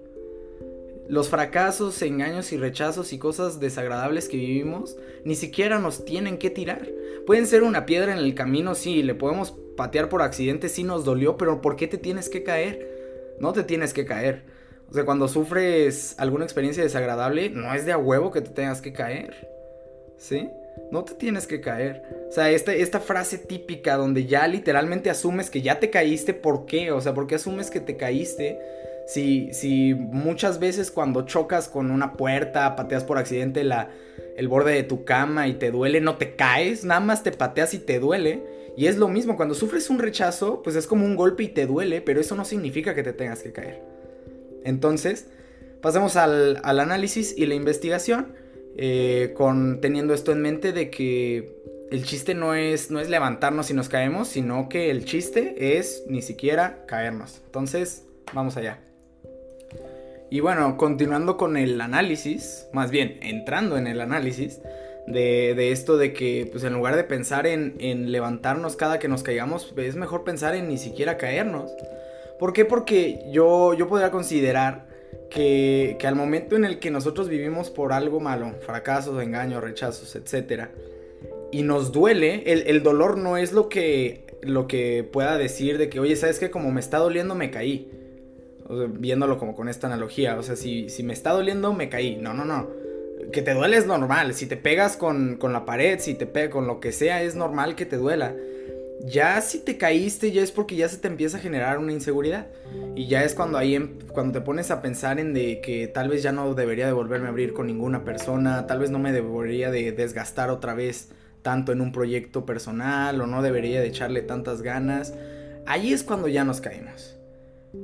Los 1.07 1.29
fracasos, 1.29 2.01
engaños 2.01 2.53
y 2.53 2.57
rechazos 2.57 3.11
y 3.11 3.17
cosas 3.17 3.59
desagradables 3.59 4.29
que 4.29 4.37
vivimos 4.37 4.97
ni 5.25 5.35
siquiera 5.35 5.77
nos 5.79 6.05
tienen 6.05 6.37
que 6.37 6.49
tirar. 6.49 6.87
Pueden 7.25 7.47
ser 7.47 7.63
una 7.63 7.85
piedra 7.85 8.13
en 8.13 8.19
el 8.19 8.33
camino, 8.33 8.75
sí, 8.75 9.03
le 9.03 9.13
podemos 9.13 9.53
patear 9.81 10.09
por 10.09 10.21
accidente, 10.21 10.69
sí 10.69 10.83
nos 10.83 11.05
dolió, 11.05 11.37
pero 11.37 11.59
¿por 11.59 11.75
qué 11.75 11.87
te 11.87 11.97
tienes 11.97 12.29
que 12.29 12.43
caer? 12.43 13.35
No 13.39 13.51
te 13.51 13.63
tienes 13.63 13.95
que 13.95 14.05
caer. 14.05 14.43
O 14.91 14.93
sea, 14.93 15.05
cuando 15.05 15.27
sufres 15.27 16.13
alguna 16.19 16.45
experiencia 16.45 16.83
desagradable, 16.83 17.49
no 17.49 17.73
es 17.73 17.83
de 17.83 17.91
a 17.91 17.97
huevo 17.97 18.29
que 18.29 18.41
te 18.41 18.51
tengas 18.51 18.79
que 18.79 18.93
caer. 18.93 19.49
¿Sí? 20.19 20.47
No 20.91 21.03
te 21.03 21.15
tienes 21.15 21.47
que 21.47 21.61
caer. 21.61 22.03
O 22.29 22.31
sea, 22.31 22.51
esta, 22.51 22.75
esta 22.75 22.99
frase 22.99 23.39
típica 23.39 23.97
donde 23.97 24.27
ya 24.27 24.47
literalmente 24.47 25.09
asumes 25.09 25.49
que 25.49 25.63
ya 25.63 25.79
te 25.79 25.89
caíste, 25.89 26.35
¿por 26.35 26.67
qué? 26.67 26.91
O 26.91 27.01
sea, 27.01 27.15
¿por 27.15 27.25
qué 27.25 27.33
asumes 27.33 27.71
que 27.71 27.79
te 27.79 27.97
caíste? 27.97 28.59
Si, 29.07 29.51
si 29.51 29.95
muchas 29.95 30.59
veces 30.59 30.91
cuando 30.91 31.23
chocas 31.23 31.69
con 31.69 31.89
una 31.89 32.13
puerta, 32.13 32.75
pateas 32.75 33.03
por 33.03 33.17
accidente 33.17 33.63
la, 33.63 33.89
el 34.37 34.47
borde 34.47 34.73
de 34.75 34.83
tu 34.83 35.05
cama 35.05 35.47
y 35.47 35.53
te 35.55 35.71
duele, 35.71 36.01
no 36.01 36.17
te 36.17 36.35
caes, 36.35 36.85
nada 36.85 37.01
más 37.01 37.23
te 37.23 37.31
pateas 37.31 37.73
y 37.73 37.79
te 37.79 37.99
duele. 37.99 38.50
Y 38.77 38.87
es 38.87 38.97
lo 38.97 39.07
mismo, 39.07 39.35
cuando 39.35 39.53
sufres 39.53 39.89
un 39.89 39.99
rechazo, 39.99 40.61
pues 40.63 40.75
es 40.75 40.87
como 40.87 41.05
un 41.05 41.15
golpe 41.15 41.43
y 41.43 41.47
te 41.49 41.65
duele, 41.65 42.01
pero 42.01 42.21
eso 42.21 42.35
no 42.35 42.45
significa 42.45 42.95
que 42.95 43.03
te 43.03 43.13
tengas 43.13 43.43
que 43.43 43.51
caer. 43.51 43.81
Entonces, 44.63 45.27
pasemos 45.81 46.15
al, 46.15 46.61
análisis 46.63 47.37
y 47.37 47.45
la 47.45 47.55
investigación, 47.55 48.33
eh, 48.77 49.33
con, 49.35 49.81
teniendo 49.81 50.13
esto 50.13 50.31
en 50.31 50.41
mente 50.41 50.71
de 50.71 50.89
que 50.89 51.61
el 51.91 52.05
chiste 52.05 52.33
no 52.33 52.53
es, 52.55 52.89
no 52.89 53.01
es 53.01 53.09
levantarnos 53.09 53.65
si 53.65 53.73
nos 53.73 53.89
caemos, 53.89 54.29
sino 54.29 54.69
que 54.69 54.89
el 54.89 55.03
chiste 55.03 55.77
es 55.77 56.05
ni 56.07 56.21
siquiera 56.21 56.85
caernos. 56.87 57.41
Entonces, 57.45 58.05
vamos 58.33 58.55
allá. 58.55 58.79
Y 60.29 60.39
bueno, 60.39 60.77
continuando 60.77 61.35
con 61.35 61.57
el 61.57 61.81
análisis, 61.81 62.67
más 62.71 62.89
bien 62.89 63.19
entrando 63.21 63.77
en 63.77 63.87
el 63.87 63.99
análisis 63.99 64.61
de, 65.07 65.71
esto 65.71 65.97
de 65.97 66.13
que 66.13 66.47
pues 66.51 66.63
en 66.63 66.73
lugar 66.73 66.95
de 66.95 67.03
pensar 67.03 67.47
en, 67.47 68.11
levantarnos 68.11 68.75
cada 68.75 68.99
que 68.99 69.07
nos 69.07 69.23
caigamos, 69.23 69.73
es 69.77 69.95
mejor 69.95 70.23
pensar 70.23 70.55
en 70.55 70.67
ni 70.67 70.77
siquiera 70.77 71.17
caernos. 71.17 71.71
¿Por 72.39 72.53
qué? 72.53 72.65
Porque 72.65 73.23
yo, 73.31 73.73
yo 73.73 73.87
podría 73.87 74.11
considerar 74.11 74.87
que, 75.29 75.97
al 76.03 76.15
momento 76.15 76.55
en 76.55 76.65
el 76.65 76.79
que 76.79 76.91
nosotros 76.91 77.29
vivimos 77.29 77.69
por 77.69 77.93
algo 77.93 78.19
malo, 78.19 78.53
fracasos, 78.65 79.21
engaños, 79.21 79.63
rechazos, 79.63 80.15
etc., 80.15 80.69
y 81.53 81.63
nos 81.63 81.91
duele, 81.91 82.43
el, 82.45 82.63
el, 82.67 82.81
dolor 82.81 83.17
no 83.17 83.35
es 83.35 83.51
lo 83.51 83.67
que, 83.67 84.25
lo 84.41 84.67
que 84.67 85.03
pueda 85.03 85.37
decir 85.37 85.77
de 85.77 85.89
que, 85.89 85.99
oye, 85.99 86.15
¿sabes 86.15 86.39
qué? 86.39 86.49
Como 86.49 86.71
me 86.71 86.79
está 86.79 86.97
doliendo, 86.97 87.35
me 87.35 87.51
caí 87.51 87.91
viéndolo 88.89 89.37
como 89.37 89.55
con 89.55 89.69
esta 89.69 89.87
analogía. 89.87 90.37
O 90.37 90.43
sea, 90.43 90.55
si, 90.55 90.89
si 90.89 91.03
me 91.03 91.13
está 91.13 91.31
doliendo, 91.31 91.73
me 91.73 91.89
caí. 91.89 92.17
No, 92.17 92.33
no, 92.33 92.45
no. 92.45 92.69
Que 93.31 93.41
te 93.41 93.53
duele 93.53 93.77
es 93.77 93.85
normal. 93.85 94.33
Si 94.33 94.45
te 94.45 94.57
pegas 94.57 94.97
con, 94.97 95.39
la 95.41 95.65
pared, 95.65 95.99
si 95.99 96.13
te 96.15 96.25
pegas 96.25 96.51
con 96.51 96.67
lo 96.67 96.79
que 96.79 96.91
sea, 96.91 97.21
es 97.21 97.35
normal 97.35 97.75
que 97.75 97.85
te 97.85 97.97
duela. 97.97 98.35
Ya 99.03 99.41
si 99.41 99.59
te 99.59 99.77
caíste, 99.77 100.31
ya 100.31 100.43
es 100.43 100.51
porque 100.51 100.75
ya 100.75 100.87
se 100.87 100.97
te 100.97 101.07
empieza 101.07 101.37
a 101.37 101.39
generar 101.39 101.79
una 101.79 101.91
inseguridad. 101.91 102.47
Y 102.95 103.07
ya 103.07 103.23
es 103.23 103.33
cuando 103.33 103.57
ahí 103.57 103.75
em, 103.75 103.97
cuando 104.13 104.33
te 104.33 104.41
pones 104.41 104.69
a 104.69 104.81
pensar 104.81 105.19
en 105.19 105.33
de 105.33 105.59
que 105.61 105.87
tal 105.87 106.09
vez 106.09 106.21
ya 106.21 106.31
no 106.31 106.53
debería 106.53 106.85
de 106.85 106.91
volverme 106.91 107.27
a 107.27 107.29
abrir 107.29 107.53
con 107.53 107.67
ninguna 107.67 108.03
persona, 108.03 108.67
tal 108.67 108.79
vez 108.79 108.91
no 108.91 108.99
me 108.99 109.11
debería 109.11 109.71
de 109.71 109.91
desgastar 109.91 110.49
otra 110.51 110.73
vez 110.73 111.09
tanto 111.41 111.71
en 111.71 111.81
un 111.81 111.91
proyecto 111.91 112.45
personal 112.45 113.19
o 113.21 113.27
no 113.27 113.41
debería 113.41 113.81
de 113.81 113.87
echarle 113.87 114.21
tantas 114.21 114.61
ganas. 114.61 115.13
Ahí 115.65 115.93
es 115.93 116.03
cuando 116.03 116.27
ya 116.27 116.43
nos 116.43 116.61
caemos. 116.61 117.20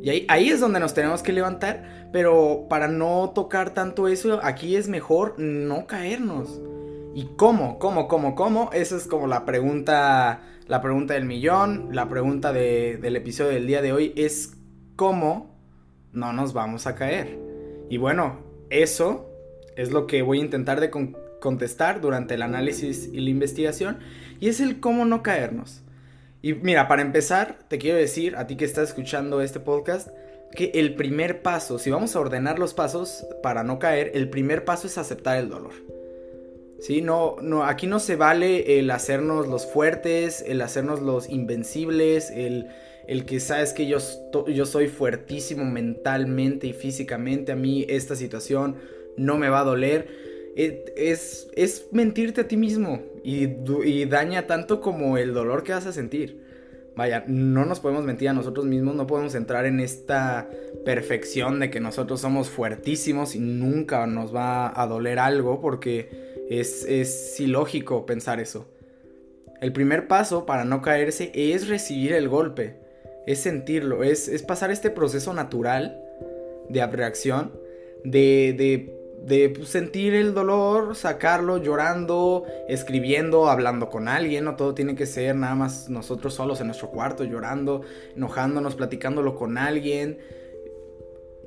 Y 0.02 0.10
ahí, 0.10 0.50
es 0.50 0.60
donde 0.60 0.80
nos 0.80 0.94
tenemos 0.94 1.24
que 1.24 1.34
levantar, 1.34 2.10
pero 2.12 2.68
para 2.70 2.88
no 2.88 3.32
tocar 3.34 3.74
tanto 3.74 4.08
eso, 4.08 4.40
aquí 4.44 4.76
es 4.76 4.88
mejor 4.88 5.36
no 5.40 5.88
caernos. 5.88 6.62
¿Y 7.16 7.30
cómo? 7.36 7.80
¿Cómo? 7.80 8.08
¿Cómo? 8.08 8.36
¿Cómo? 8.36 8.70
Esa 8.74 8.98
es 8.98 9.08
como 9.08 9.28
la 9.28 9.46
pregunta, 9.46 10.42
la 10.68 10.82
pregunta 10.82 11.14
del 11.14 11.26
millón, 11.26 11.90
la 11.92 12.10
pregunta 12.10 12.54
del 12.54 13.16
episodio 13.16 13.52
del 13.52 13.68
día 13.68 13.82
de 13.82 13.94
hoy 13.94 14.14
es 14.16 14.58
cómo 14.96 15.56
no 16.12 16.34
nos 16.34 16.54
vamos 16.54 16.86
a 16.86 16.96
caer. 16.96 17.40
Y 17.90 17.98
bueno, 17.98 18.40
eso 18.70 19.30
es 19.76 19.92
lo 19.92 20.06
que 20.06 20.22
voy 20.22 20.40
a 20.40 20.44
intentar 20.44 20.82
de 20.82 20.92
contestar 21.40 22.02
durante 22.02 22.34
el 22.34 22.42
análisis 22.42 23.10
y 23.12 23.22
la 23.22 23.30
investigación, 23.30 24.00
y 24.40 24.50
es 24.50 24.60
el 24.60 24.80
cómo 24.80 25.06
no 25.06 25.24
caernos. 25.24 25.84
Y 26.42 26.54
mira, 26.54 26.88
para 26.88 27.02
empezar, 27.02 27.60
te 27.68 27.78
quiero 27.78 27.98
decir, 27.98 28.36
a 28.36 28.48
ti 28.48 28.56
que 28.56 28.66
estás 28.66 28.90
escuchando 28.90 29.42
este 29.42 29.60
podcast, 29.60 30.10
que 30.56 30.72
el 30.76 30.96
primer 30.96 31.42
paso, 31.42 31.80
si 31.80 31.90
vamos 31.90 32.16
a 32.16 32.20
ordenar 32.20 32.60
los 32.60 32.74
pasos 32.74 33.26
para 33.42 33.64
no 33.64 33.80
caer, 33.80 34.12
el 34.14 34.30
primer 34.30 34.64
paso 34.64 34.88
es 34.88 34.98
aceptar 34.98 35.38
el 35.38 35.50
dolor. 35.50 35.74
¿Sí? 36.80 37.02
No, 37.02 37.38
no, 37.42 37.64
aquí 37.64 37.88
no 37.88 38.00
se 38.00 38.16
vale 38.16 38.80
el 38.80 38.92
hacernos 38.92 39.48
los 39.48 39.66
fuertes, 39.66 40.44
el 40.46 40.62
hacernos 40.62 41.02
los 41.02 41.28
invencibles, 41.28 42.30
el, 42.30 42.68
el 43.08 43.26
que 43.26 43.40
sabes 43.40 43.74
que 43.74 43.88
yo, 43.88 43.98
yo 44.48 44.66
soy 44.68 44.88
fuertísimo 44.88 45.66
mentalmente 45.66 46.68
y 46.68 46.74
físicamente, 46.74 47.52
a 47.52 47.56
mí 47.56 47.86
esta 47.90 48.16
situación 48.16 48.76
no 49.18 49.38
me 49.38 49.50
va 49.50 49.62
a 49.62 49.64
doler. 49.64 50.28
Es, 50.56 51.48
es 51.56 51.88
mentirte 51.92 52.42
a 52.42 52.48
ti 52.48 52.58
mismo 52.58 53.02
y, 53.30 54.06
daña 54.06 54.48
tanto 54.48 54.80
como 54.80 55.18
el 55.18 55.34
dolor 55.34 55.64
que 55.64 55.74
vas 55.74 55.86
a 55.86 55.92
sentir. 55.92 56.42
Vaya, 56.96 57.26
no 57.28 57.66
nos 57.66 57.82
podemos 57.82 58.06
mentir 58.06 58.30
a 58.30 58.34
nosotros 58.34 58.66
mismos, 58.66 58.96
no 58.96 59.06
podemos 59.06 59.36
entrar 59.36 59.66
en 59.66 59.82
esta 59.82 60.50
perfección 60.86 61.60
de 61.60 61.70
que 61.70 61.82
nosotros 61.82 62.22
somos 62.22 62.50
fuertísimos 62.50 63.36
y 63.36 63.40
nunca 63.40 64.08
nos 64.08 64.34
va 64.34 64.72
a 64.82 64.88
doler 64.88 65.20
algo 65.20 65.60
porque 65.60 66.46
es, 66.50 66.86
es 66.86 67.38
ilógico 67.42 68.06
pensar 68.06 68.40
eso. 68.40 68.66
El 69.60 69.74
primer 69.74 70.08
paso 70.08 70.46
para 70.46 70.64
no 70.64 70.82
caerse 70.82 71.32
es 71.36 71.68
recibir 71.68 72.14
el 72.14 72.30
golpe, 72.30 72.78
es 73.28 73.40
sentirlo, 73.40 74.04
es, 74.06 74.30
es 74.30 74.42
pasar 74.42 74.72
este 74.72 74.90
proceso 74.90 75.34
natural 75.34 76.02
de 76.70 76.82
abreacción, 76.82 77.52
de, 78.06 78.56
de 78.58 78.97
de 79.18 79.50
pues, 79.50 79.70
sentir 79.70 80.14
el 80.14 80.34
dolor, 80.34 80.96
sacarlo 80.96 81.58
llorando, 81.58 82.46
escribiendo, 82.70 83.50
hablando 83.50 83.90
con 83.90 84.08
alguien, 84.08 84.46
no 84.46 84.56
todo 84.56 84.74
tiene 84.74 84.96
que 84.96 85.06
ser 85.06 85.36
nada 85.36 85.56
más 85.56 85.90
nosotros 85.90 86.34
solos 86.34 86.62
en 86.62 86.68
nuestro 86.68 86.90
cuarto 86.90 87.24
llorando, 87.24 87.82
enojándonos, 88.16 88.76
platicándolo 88.76 89.36
con 89.36 89.58
alguien. 89.58 90.20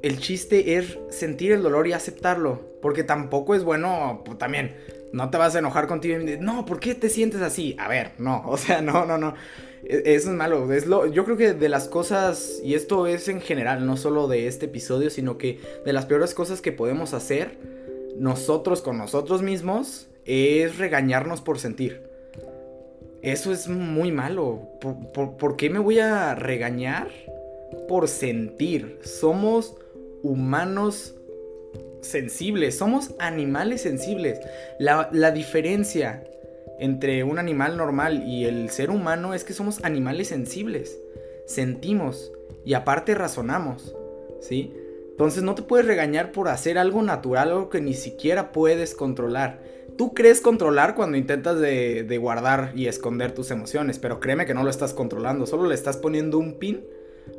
El 0.02 0.18
chiste 0.18 0.76
es 0.76 0.98
sentir 1.10 1.52
el 1.52 1.62
dolor 1.62 1.86
y 1.86 1.92
aceptarlo, 1.92 2.60
porque 2.82 3.04
tampoco 3.04 3.54
es 3.54 3.64
bueno, 3.64 4.22
pues, 4.24 4.38
también, 4.38 4.76
no 5.12 5.30
te 5.30 5.38
vas 5.38 5.54
a 5.54 5.58
enojar 5.58 5.86
contigo 5.86 6.20
y 6.20 6.38
no, 6.38 6.64
¿por 6.64 6.80
qué 6.80 6.94
te 6.94 7.08
sientes 7.08 7.42
así? 7.42 7.76
A 7.78 7.88
ver, 7.88 8.12
no, 8.18 8.42
o 8.46 8.56
sea, 8.56 8.80
no, 8.80 9.04
no, 9.04 9.18
no. 9.18 9.34
E, 9.82 10.14
eso 10.14 10.30
es 10.30 10.36
malo. 10.36 10.72
Es 10.72 10.86
lo, 10.86 11.06
yo 11.06 11.24
creo 11.24 11.36
que 11.36 11.54
de 11.54 11.68
las 11.68 11.88
cosas, 11.88 12.60
y 12.62 12.74
esto 12.74 13.06
es 13.06 13.28
en 13.28 13.40
general, 13.40 13.86
no 13.86 13.96
solo 13.96 14.28
de 14.28 14.46
este 14.46 14.66
episodio, 14.66 15.10
sino 15.10 15.38
que 15.38 15.60
de 15.84 15.92
las 15.92 16.06
peores 16.06 16.34
cosas 16.34 16.60
que 16.60 16.72
podemos 16.72 17.14
hacer 17.14 17.58
nosotros 18.16 18.82
con 18.82 18.98
nosotros 18.98 19.42
mismos 19.42 20.08
es 20.24 20.78
regañarnos 20.78 21.40
por 21.40 21.58
sentir. 21.58 22.02
Eso 23.22 23.52
es 23.52 23.68
muy 23.68 24.12
malo. 24.12 24.62
¿Por, 24.80 25.56
qué 25.56 25.68
me 25.70 25.78
voy 25.78 25.98
a 25.98 26.34
regañar? 26.34 27.08
Por 27.88 28.08
sentir. 28.08 28.98
Somos 29.02 29.76
humanos 30.22 31.14
sensibles, 32.00 32.78
somos 32.78 33.14
animales 33.18 33.82
sensibles. 33.82 34.40
La, 34.78 35.10
la 35.12 35.32
diferencia 35.32 36.24
entre 36.80 37.22
un 37.24 37.38
animal 37.38 37.76
normal 37.76 38.26
y 38.26 38.46
el 38.46 38.70
ser 38.70 38.90
humano 38.90 39.34
es 39.34 39.44
que 39.44 39.52
somos 39.52 39.84
animales 39.84 40.28
sensibles. 40.28 40.98
Sentimos 41.46 42.32
y 42.64 42.72
aparte 42.72 43.14
razonamos, 43.14 43.94
¿sí? 44.40 44.74
Entonces 45.10 45.42
no 45.42 45.54
te 45.54 45.62
puedes 45.62 45.86
regañar 45.86 46.32
por 46.32 46.48
hacer 46.48 46.78
algo 46.78 47.02
natural, 47.02 47.50
algo 47.50 47.68
que 47.68 47.82
ni 47.82 47.92
siquiera 47.92 48.52
puedes 48.52 48.94
controlar. 48.94 49.60
Tú 49.98 50.14
crees 50.14 50.40
controlar 50.40 50.94
cuando 50.94 51.18
intentas 51.18 51.60
de, 51.60 52.18
guardar 52.18 52.72
y 52.74 52.86
esconder 52.86 53.32
tus 53.32 53.50
emociones, 53.50 53.98
pero 53.98 54.18
créeme 54.18 54.46
que 54.46 54.54
no 54.54 54.62
lo 54.62 54.70
estás 54.70 54.94
controlando, 54.94 55.44
solo 55.44 55.68
le 55.68 55.74
estás 55.74 55.98
poniendo 55.98 56.38
un 56.38 56.54
pin 56.54 56.82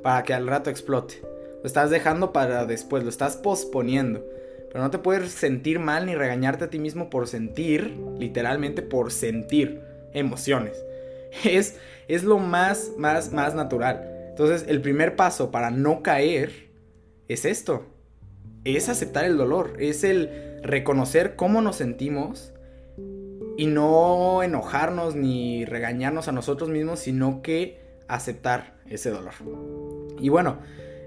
para 0.04 0.22
que 0.22 0.36
al 0.36 0.46
rato 0.46 0.70
explote. 0.70 1.16
Lo 1.24 1.66
estás 1.66 1.90
dejando 1.90 2.32
para 2.32 2.66
después, 2.68 3.04
lo 3.04 3.10
estás 3.10 3.38
posponiendo. 3.38 4.24
Pero 4.72 4.84
no 4.84 4.92
te 4.92 5.00
puedes 5.00 5.32
sentir 5.32 5.80
mal 5.80 6.06
ni 6.06 6.16
regañarte 6.16 6.66
a 6.66 6.70
ti 6.70 6.80
mismo 6.80 7.10
por 7.10 7.28
sentir, 7.28 7.98
literalmente 8.18 8.82
por 8.82 9.12
sentir 9.12 9.82
emociones. 10.14 10.84
Es, 11.46 11.78
es 12.10 12.26
lo 12.26 12.40
más, 12.40 12.92
más, 12.98 13.32
más 13.32 13.56
natural. 13.56 14.06
Entonces, 14.30 14.66
el 14.68 14.82
primer 14.82 15.16
paso 15.16 15.50
para 15.50 15.72
no 15.72 16.04
caer 16.04 16.70
es 17.30 17.46
esto. 17.46 17.86
Es 18.66 18.90
aceptar 18.90 19.24
el 19.24 19.38
dolor. 19.38 19.76
Es 19.80 20.04
el 20.04 20.60
reconocer 20.62 21.38
cómo 21.38 21.62
nos 21.62 21.78
sentimos 21.78 22.52
y 23.58 23.68
no 23.68 24.44
enojarnos 24.44 25.16
ni 25.16 25.64
regañarnos 25.66 26.28
a 26.28 26.32
nosotros 26.34 26.70
mismos, 26.70 27.00
sino 27.00 27.42
que 27.42 27.80
aceptar 28.08 28.76
ese 28.90 29.10
dolor. 29.10 29.34
Y 30.20 30.30
bueno, 30.30 30.60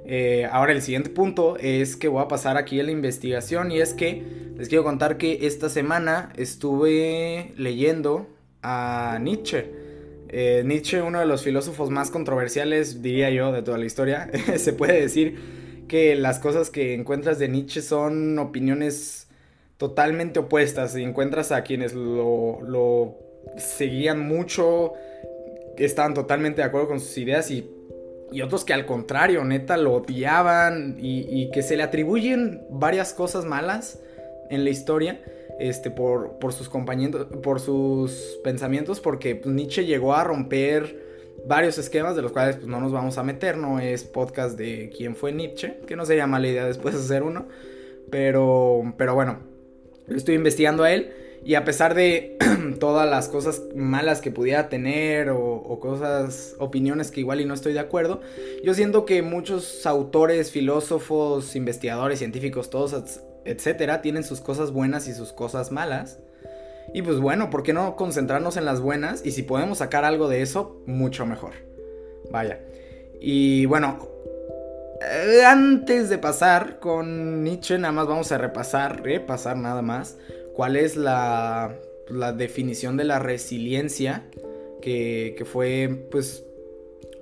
eh, 0.07 0.47
ahora 0.51 0.73
el 0.73 0.83
siguiente 0.83 1.11
punto 1.11 1.57
es 1.59 1.97
que 1.97 2.09
voy 2.09 2.23
a 2.23 2.29
pasar 2.29 2.57
aquí 2.57 2.79
a 2.79 2.83
la 2.83 2.91
investigación 2.91 3.73
y 3.73 3.81
es 3.81 3.95
que 3.95 4.23
les 4.57 4.69
quiero 4.69 4.85
contar 4.85 5.17
que 5.17 5.47
esta 5.47 5.69
semana 5.69 6.33
estuve 6.37 7.53
leyendo 7.57 8.29
a 8.63 9.19
Nietzsche. 9.21 9.71
Eh, 10.29 10.63
Nietzsche, 10.67 11.01
uno 11.01 11.21
de 11.21 11.27
los 11.27 11.43
filósofos 11.43 11.91
más 11.91 12.11
controversiales, 12.11 13.03
diría 13.03 13.31
yo, 13.31 13.53
de 13.53 13.63
toda 13.63 13.79
la 13.79 13.87
historia. 13.87 14.31
Se 14.57 14.73
puede 14.73 15.01
decir 15.01 15.85
que 15.89 16.15
las 16.17 16.39
cosas 16.39 16.71
que 16.71 16.95
encuentras 16.95 17.39
de 17.39 17.49
Nietzsche 17.49 17.81
son 17.81 18.39
opiniones 18.39 19.29
totalmente 19.79 20.41
opuestas. 20.41 20.95
Encuentras 20.97 21.51
a 21.51 21.63
quienes 21.63 21.95
lo, 21.95 22.61
lo 22.63 23.17
seguían 23.57 24.21
mucho, 24.21 24.93
estaban 25.79 26.15
totalmente 26.15 26.61
de 26.61 26.67
acuerdo 26.67 26.89
con 26.89 27.01
sus 27.01 27.17
ideas 27.19 27.51
y 27.51 27.71
y 28.33 28.43
otros 28.43 28.65
que 28.65 28.73
al 28.73 28.87
contrario, 28.87 29.45
neta, 29.45 29.77
lo 29.77 29.95
odiaban 29.95 30.97
y, 30.99 31.51
que 31.51 31.63
se 31.63 31.77
le 31.77 31.83
atribuyen 31.83 32.63
varias 32.71 33.15
cosas 33.15 33.45
malas 33.45 34.01
en 34.51 34.65
la 34.65 34.71
historia 34.71 35.21
este, 35.61 35.91
por, 35.91 36.39
por, 36.39 36.53
sus 36.53 36.69
compañeros, 36.69 37.27
por 37.43 37.61
sus 37.61 38.39
pensamientos, 38.43 39.01
porque 39.01 39.37
pues, 39.37 39.55
Nietzsche 39.55 39.85
llegó 39.85 40.15
a 40.15 40.25
romper 40.25 41.05
varios 41.47 41.79
esquemas 41.79 42.17
de 42.17 42.23
los 42.23 42.33
cuales 42.33 42.57
pues, 42.57 42.69
no 42.69 42.81
nos 42.81 42.93
vamos 42.93 43.19
a 43.19 43.23
meter, 43.23 43.57
no 43.57 43.79
es 43.79 44.05
podcast 44.05 44.59
de 44.59 44.91
quién 44.97 45.15
fue 45.15 45.33
Nietzsche, 45.33 45.79
que 45.87 45.97
no 45.97 46.05
sería 46.07 46.27
mala 46.27 46.49
idea 46.49 46.65
después 46.65 46.95
de 46.95 47.01
hacer 47.05 47.23
uno, 47.23 47.47
pero, 48.11 48.95
pero 48.97 49.15
bueno, 49.15 49.39
estoy 50.09 50.35
investigando 50.35 50.83
a 50.83 50.93
él 50.93 51.24
y 51.45 51.57
a 51.57 51.65
pesar 51.65 51.95
de 51.95 52.39
todas 52.81 53.09
las 53.09 53.29
cosas 53.29 53.63
malas 53.75 54.23
que 54.23 54.31
pudiera 54.31 54.71
tener 54.71 55.29
o, 55.29 55.79
cosas, 55.81 56.57
opiniones 56.59 57.11
que 57.11 57.21
igual 57.21 57.41
y 57.41 57.45
no 57.45 57.53
estoy 57.53 57.75
de 57.75 57.81
acuerdo, 57.81 58.23
yo 58.65 58.73
siento 58.73 59.05
que 59.05 59.21
muchos 59.21 59.85
autores, 59.85 60.51
filósofos, 60.51 61.55
investigadores, 61.55 62.19
científicos, 62.19 62.71
todos, 62.71 63.21
etcétera, 63.45 64.01
tienen 64.01 64.25
sus 64.25 64.41
cosas 64.41 64.73
buenas 64.73 65.07
y 65.07 65.13
sus 65.13 65.33
cosas 65.33 65.71
malas. 65.71 66.19
Y 66.95 67.03
pues 67.03 67.19
bueno, 67.19 67.51
¿por 67.51 67.63
qué 67.63 67.73
no 67.73 67.95
concentrarnos 67.97 68.57
en 68.57 68.65
las 68.65 68.81
buenas? 68.81 69.25
Y 69.25 69.33
si 69.33 69.43
podemos 69.43 69.79
sacar 69.79 70.05
algo 70.05 70.29
de 70.29 70.41
eso, 70.41 70.83
mucho 70.87 71.27
mejor. 71.27 71.53
Vaya. 72.31 72.61
Y 73.21 73.67
bueno, 73.67 74.09
eh, 75.03 75.43
antes 75.45 76.09
de 76.09 76.17
pasar 76.19 76.79
con 76.79 77.43
Nietzsche, 77.43 77.79
nada 77.79 77.93
más 77.93 78.07
vamos 78.07 78.33
a 78.33 78.39
repasar, 78.39 79.03
repasar 79.03 79.57
nada 79.57 79.83
más 79.83 80.17
cuál 80.55 80.77
es 80.77 80.97
la, 80.97 81.77
definición 82.37 82.97
de 82.97 83.05
la 83.05 83.19
resiliencia 83.19 84.25
que, 84.81 85.45
fue 85.51 86.07
pues 86.11 86.45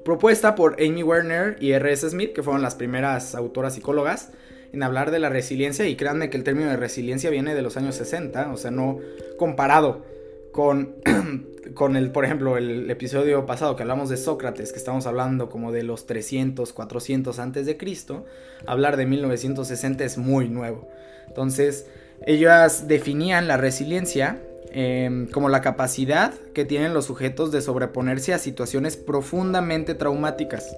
propuesta 0.05 0.55
por 0.55 0.77
Amy 0.83 1.03
Werner 1.03 1.57
y 1.61 1.73
R.S. 1.73 2.11
Smith, 2.11 2.33
que 2.33 2.43
fueron 2.43 2.63
las 2.63 2.75
primeras 2.75 3.35
autoras 3.35 3.75
psicólogas 3.75 4.31
en 4.73 4.83
hablar 4.83 5.11
de 5.11 5.19
la 5.19 5.29
resiliencia 5.29 5.87
y 5.87 5.97
créanme 5.97 6.31
que 6.31 6.37
el 6.37 6.45
término 6.45 6.71
de 6.71 6.77
resiliencia 6.77 7.31
viene 7.31 7.55
de 7.55 7.63
los 7.63 7.77
años 7.77 7.95
60, 7.97 8.53
o 8.53 8.57
sea, 8.57 8.71
no 8.71 8.99
comparado 9.39 10.05
con, 10.51 10.97
con 11.75 11.97
el, 11.97 12.11
por 12.11 12.25
ejemplo, 12.25 12.57
el 12.57 12.91
episodio 12.91 13.47
pasado 13.47 13.77
que 13.77 13.83
hablamos 13.83 14.09
de 14.09 14.17
Sócrates, 14.17 14.73
que 14.73 14.79
estamos 14.79 15.07
hablando 15.07 15.49
como 15.49 15.73
de 15.73 15.83
los 15.83 16.07
300, 16.07 16.73
400 16.73 17.39
antes 17.39 17.67
de 17.67 17.77
Cristo, 17.77 18.25
hablar 18.67 18.97
de 18.97 19.07
1960 19.07 20.05
es 20.05 20.19
muy 20.19 20.49
nuevo. 20.49 20.89
Entonces, 21.29 21.87
ellas 22.27 22.89
definían 22.89 23.49
la 23.49 23.57
resiliencia 23.57 24.39
em, 24.71 25.27
como 25.27 25.49
la 25.49 25.61
capacidad 25.61 26.33
que 26.55 26.65
tienen 26.65 26.95
los 26.95 27.07
sujetos 27.07 27.53
de 27.53 27.61
sobreponerse 27.61 28.33
a 28.33 28.39
situaciones 28.39 28.97
profundamente 28.97 29.95
traumáticas. 29.95 30.77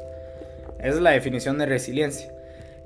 Esa 0.78 0.96
es 0.96 1.00
la 1.00 1.10
definición 1.10 1.58
de 1.58 1.66
resiliencia. 1.66 2.32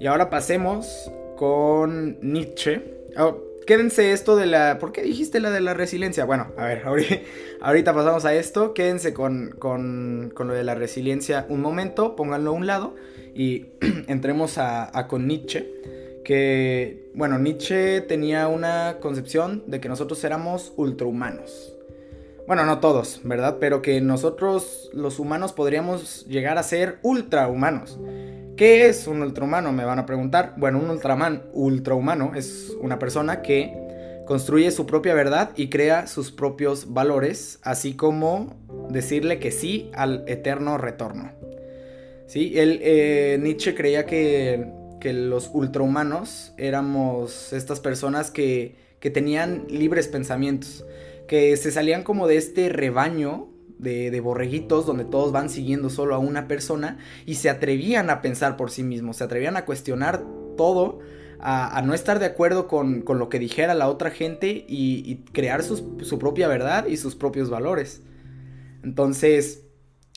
Y 0.01 0.07
ahora 0.07 0.31
pasemos 0.31 1.11
con 1.37 2.19
Nietzsche. 2.21 2.83
Oh, 3.17 3.39
quédense 3.67 4.13
esto 4.13 4.37
de 4.37 4.47
la... 4.47 4.79
¿Por 4.79 4.93
qué 4.93 5.03
dijiste 5.03 5.41
la 5.41 5.51
de 5.51 5.61
la 5.61 5.75
resiliencia? 5.75 6.25
Bueno, 6.25 6.53
a 6.57 6.65
ver, 6.67 6.83
ahorita, 7.61 7.95
pasamos 7.95 8.25
a 8.25 8.35
esto. 8.35 8.75
Quédense 8.75 9.15
con, 9.15 9.51
con, 9.59 10.31
con, 10.35 10.49
lo 10.49 10.55
de 10.55 10.65
la 10.65 10.75
resiliencia 10.75 11.47
un 11.49 11.61
momento, 11.61 12.15
pónganlo 12.15 12.51
a 12.51 12.55
un 12.55 12.67
lado 12.67 12.95
y 13.35 13.67
entremos 14.07 14.59
a, 14.59 14.97
a 14.97 15.09
con 15.09 15.27
Nietzsche. 15.27 15.98
Que, 16.29 17.11
bueno, 17.15 17.39
Nietzsche 17.39 18.03
tenía 18.03 18.49
una 18.49 18.99
concepción 19.01 19.65
de 19.67 19.81
que 19.81 19.89
nosotros 19.89 20.23
éramos 20.25 20.75
ultrahumanos. 20.77 21.75
Bueno, 22.47 22.67
no 22.67 22.81
todos, 22.81 23.23
¿verdad? 23.25 23.57
Pero 23.59 23.81
que 23.81 24.03
nosotros 24.03 24.91
los 24.93 25.21
humanos 25.21 25.55
podríamos 25.55 26.27
llegar 26.27 26.59
a 26.59 26.63
ser 26.63 26.99
ultrahumanos. 27.01 27.99
¿Qué 28.59 28.89
es 28.89 29.07
un 29.07 29.23
ultrahumano? 29.23 29.73
Me 29.73 29.87
van 29.87 30.01
a 30.01 30.05
preguntar. 30.05 30.53
Bueno, 30.59 30.81
un 30.81 30.91
ultraman, 30.91 31.45
ultrahumano 31.55 32.33
es 32.35 32.77
una 32.79 32.99
persona 32.99 33.41
que 33.41 34.23
construye 34.27 34.71
su 34.71 34.85
propia 34.85 35.15
verdad 35.15 35.53
y 35.57 35.71
crea 35.71 36.07
sus 36.07 36.31
propios 36.31 36.93
valores, 36.93 37.59
así 37.63 37.95
como 37.95 38.55
decirle 38.91 39.39
que 39.39 39.51
sí 39.51 39.91
al 39.95 40.25
eterno 40.27 40.77
retorno. 40.77 41.33
¿Sí? 42.27 42.53
Él, 42.59 42.81
eh, 42.83 43.39
Nietzsche 43.41 43.75
creía 43.75 44.05
que, 44.05 44.77
que 45.01 45.13
los 45.13 45.51
ultrahumanos 45.53 46.53
éramos 46.57 47.53
estas 47.53 47.81
personas 47.81 48.31
que, 48.31 48.77
que 49.01 49.11
tenían 49.11 49.67
libres 49.69 50.09
pensamientos 50.09 50.85
que 51.29 51.57
se 51.57 51.71
salían 51.71 52.03
como 52.03 52.27
de 52.27 52.39
este 52.39 52.71
rebaño 52.71 53.49
de, 53.79 54.19
borreguitos 54.21 54.87
donde 54.87 55.05
todos 55.05 55.31
van 55.31 55.51
siguiendo 55.51 55.91
solo 55.91 56.17
a 56.17 56.19
una 56.19 56.49
persona 56.49 56.99
y 57.27 57.37
se 57.37 57.49
atrevían 57.49 58.11
a 58.11 58.23
pensar 58.23 58.57
por 58.57 58.73
sí 58.73 58.83
mismos, 58.83 59.19
se 59.19 59.25
atrevían 59.25 59.57
a 59.57 59.65
cuestionar 59.65 60.25
todo, 60.57 60.99
a, 61.39 61.81
no 61.83 61.95
estar 61.95 62.19
de 62.19 62.27
acuerdo 62.27 62.67
con, 62.67 63.05
lo 63.07 63.29
que 63.29 63.39
dijera 63.39 63.75
la 63.75 63.89
otra 63.89 64.11
gente 64.11 64.65
y, 64.67 65.23
crear 65.33 65.63
su 65.63 66.19
propia 66.19 66.49
verdad 66.49 66.87
y 66.87 66.97
sus 66.97 67.15
propios 67.15 67.51
valores. 67.51 68.03
Entonces, 68.83 69.63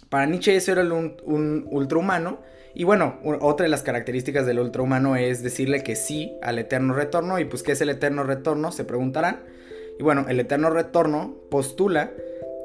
para 0.10 0.26
Nietzsche 0.26 0.56
eso 0.56 0.72
era 0.72 0.82
un, 0.82 1.18
un 1.24 1.68
ultrahumano. 1.70 2.40
Y 2.74 2.84
bueno, 2.84 3.20
otra 3.42 3.66
de 3.66 3.70
las 3.70 3.84
características 3.84 4.46
del 4.46 4.60
ultrahumano 4.60 5.16
es 5.16 5.44
decirle 5.44 5.84
que 5.84 5.96
sí 5.96 6.34
al 6.42 6.60
eterno 6.60 6.94
retorno. 6.94 7.40
Y 7.40 7.46
pues, 7.46 7.64
¿qué 7.64 7.74
es 7.74 7.82
el 7.82 7.90
eterno 7.90 8.24
retorno? 8.24 8.72
Se 8.72 8.86
preguntarán. 8.86 9.42
Y 10.00 10.04
bueno, 10.04 10.26
el 10.30 10.40
eterno 10.40 10.70
retorno 10.70 11.36
postula 11.50 12.12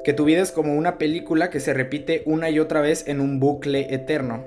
que 0.03 0.13
tu 0.13 0.23
vida 0.23 0.41
es 0.41 0.51
como 0.51 0.73
una 0.75 0.97
película 0.97 1.49
que 1.49 1.59
se 1.59 1.73
repite 1.73 2.23
una 2.25 2.49
y 2.49 2.59
otra 2.59 2.79
vez 2.79 3.07
en 3.07 3.19
un 3.19 3.39
bucle 3.39 3.93
eterno. 3.93 4.45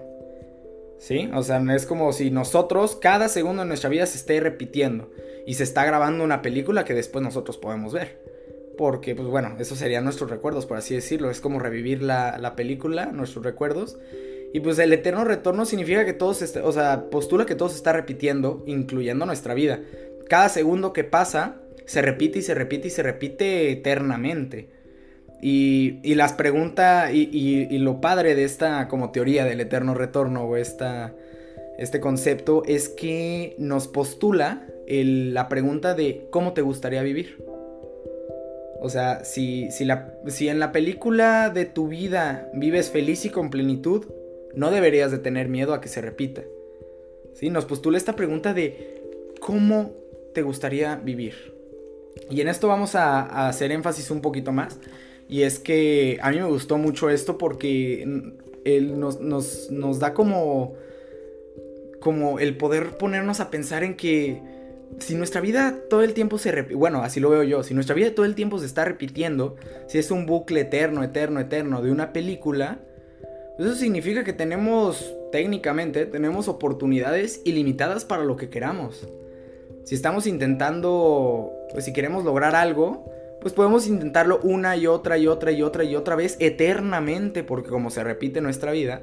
¿Sí? 0.98 1.30
O 1.34 1.42
sea, 1.42 1.62
es 1.74 1.86
como 1.86 2.12
si 2.12 2.30
nosotros, 2.30 2.96
cada 2.96 3.28
segundo 3.28 3.62
de 3.62 3.68
nuestra 3.68 3.90
vida 3.90 4.06
se 4.06 4.18
esté 4.18 4.40
repitiendo 4.40 5.10
y 5.46 5.54
se 5.54 5.64
está 5.64 5.84
grabando 5.84 6.24
una 6.24 6.42
película 6.42 6.84
que 6.84 6.94
después 6.94 7.22
nosotros 7.22 7.58
podemos 7.58 7.92
ver. 7.92 8.22
Porque, 8.76 9.14
pues 9.14 9.28
bueno, 9.28 9.56
esos 9.58 9.78
serían 9.78 10.04
nuestros 10.04 10.30
recuerdos, 10.30 10.64
por 10.64 10.78
así 10.78 10.94
decirlo. 10.94 11.30
Es 11.30 11.40
como 11.40 11.58
revivir 11.58 12.02
la, 12.02 12.54
película, 12.56 13.06
nuestros 13.12 13.44
recuerdos. 13.44 13.98
Y 14.52 14.60
pues 14.60 14.78
el 14.78 14.92
eterno 14.92 15.24
retorno 15.24 15.64
significa 15.64 16.04
que 16.04 16.12
todo 16.12 16.34
se 16.34 16.60
o 16.60 16.72
sea, 16.72 17.10
postula 17.10 17.46
que 17.46 17.54
todo 17.54 17.68
se 17.68 17.76
está 17.76 17.92
repitiendo, 17.92 18.64
incluyendo 18.66 19.26
nuestra 19.26 19.54
vida. 19.54 19.80
Cada 20.28 20.48
segundo 20.48 20.92
que 20.92 21.04
pasa 21.04 21.60
se 21.86 22.02
repite 22.02 22.40
y 22.40 22.42
se 22.42 22.54
repite 22.54 22.88
y 22.88 22.90
se 22.90 23.02
repite 23.02 23.70
eternamente. 23.72 24.68
Y, 25.42 26.14
las 26.14 26.34
preguntas 26.34 27.10
y, 27.14 27.78
lo 27.78 28.00
padre 28.00 28.34
de 28.34 28.44
esta 28.44 28.88
como 28.88 29.10
teoría 29.10 29.44
del 29.44 29.60
eterno 29.60 29.94
retorno 29.94 30.44
o 30.44 30.56
esta, 30.56 31.14
este 31.78 32.00
concepto 32.00 32.62
es 32.66 32.88
que 32.88 33.54
nos 33.58 33.88
postula 33.88 34.66
la 34.86 35.48
pregunta 35.48 35.94
de 35.94 36.26
cómo 36.30 36.52
te 36.52 36.62
gustaría 36.62 37.02
vivir. 37.02 37.42
O 38.82 38.88
sea, 38.88 39.24
si, 39.24 39.70
si, 39.70 39.84
la, 39.84 40.14
si 40.26 40.48
en 40.48 40.58
la 40.58 40.72
película 40.72 41.50
de 41.50 41.66
tu 41.66 41.88
vida 41.88 42.48
vives 42.54 42.90
feliz 42.90 43.24
y 43.24 43.30
con 43.30 43.50
plenitud, 43.50 44.06
no 44.54 44.70
deberías 44.70 45.10
de 45.10 45.18
tener 45.18 45.48
miedo 45.48 45.74
a 45.74 45.80
que 45.80 45.88
se 45.88 46.00
repita. 46.00 46.42
¿Sí? 47.34 47.50
Nos 47.50 47.64
postula 47.64 47.98
esta 47.98 48.16
pregunta 48.16 48.54
de 48.54 49.02
cómo 49.40 49.92
te 50.34 50.42
gustaría 50.42 50.96
vivir. 50.96 51.54
Y 52.28 52.40
en 52.40 52.48
esto 52.48 52.68
vamos 52.68 52.94
a, 52.94 53.48
hacer 53.48 53.72
énfasis 53.72 54.10
un 54.10 54.20
poquito 54.20 54.52
más. 54.52 54.78
Y 55.28 55.42
es 55.42 55.58
que 55.58 56.18
a 56.22 56.30
mí 56.30 56.38
me 56.38 56.46
gustó 56.46 56.76
mucho 56.76 57.08
esto 57.08 57.38
porque 57.38 58.02
él 58.64 59.00
nos, 59.00 59.98
da 60.00 60.12
como, 60.12 60.74
como 62.00 62.38
el 62.40 62.56
poder 62.56 62.98
ponernos 62.98 63.40
a 63.40 63.50
pensar 63.50 63.84
en 63.84 63.96
que 63.96 64.42
si 64.98 65.14
nuestra 65.14 65.40
vida 65.40 65.76
todo 65.88 66.02
el 66.02 66.14
tiempo 66.14 66.36
se 66.36 66.50
repite, 66.50 66.74
bueno, 66.74 67.02
así 67.02 67.20
lo 67.20 67.30
veo 67.30 67.44
yo, 67.44 67.62
si 67.62 67.74
nuestra 67.74 67.94
vida 67.94 68.12
todo 68.12 68.26
el 68.26 68.34
tiempo 68.34 68.58
se 68.58 68.66
está 68.66 68.84
repitiendo, 68.84 69.54
si 69.86 69.98
es 69.98 70.10
un 70.10 70.26
bucle 70.26 70.62
eterno, 70.62 71.04
eterno, 71.04 71.38
eterno 71.38 71.80
de 71.80 71.92
una 71.92 72.12
película, 72.12 72.80
eso 73.64 73.74
significa 73.74 74.24
que 74.24 74.32
tenemos, 74.32 75.14
técnicamente, 75.32 76.06
tenemos 76.06 76.48
oportunidades 76.48 77.42
ilimitadas 77.44 78.04
para 78.04 78.24
lo 78.24 78.36
que 78.36 78.48
queramos. 78.48 79.06
Si 79.84 79.94
estamos 79.94 80.26
intentando, 80.26 81.52
pues 81.72 81.84
si 81.84 81.92
queremos 81.92 82.24
lograr 82.24 82.54
algo, 82.54 83.04
pues 83.40 83.54
podemos 83.54 83.86
intentarlo 83.86 84.40
una 84.42 84.76
y 84.76 84.86
otra 84.86 85.18
y 85.18 85.26
otra 85.26 85.52
y 85.52 85.62
otra 85.62 85.84
y 85.84 85.96
otra 85.96 86.14
vez 86.14 86.36
eternamente, 86.40 87.42
porque 87.42 87.70
como 87.70 87.90
se 87.90 88.04
repite 88.04 88.40
nuestra 88.40 88.72
vida, 88.72 89.02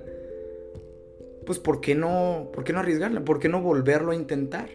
pues 1.45 1.59
¿por 1.59 1.81
qué 1.81 1.95
no, 1.95 2.49
por 2.53 2.63
qué 2.63 2.73
no 2.73 2.79
arriesgarla? 2.79 3.21
¿Por 3.21 3.39
qué 3.39 3.49
no 3.49 3.61
volverlo 3.61 4.11
a 4.11 4.15
intentar? 4.15 4.69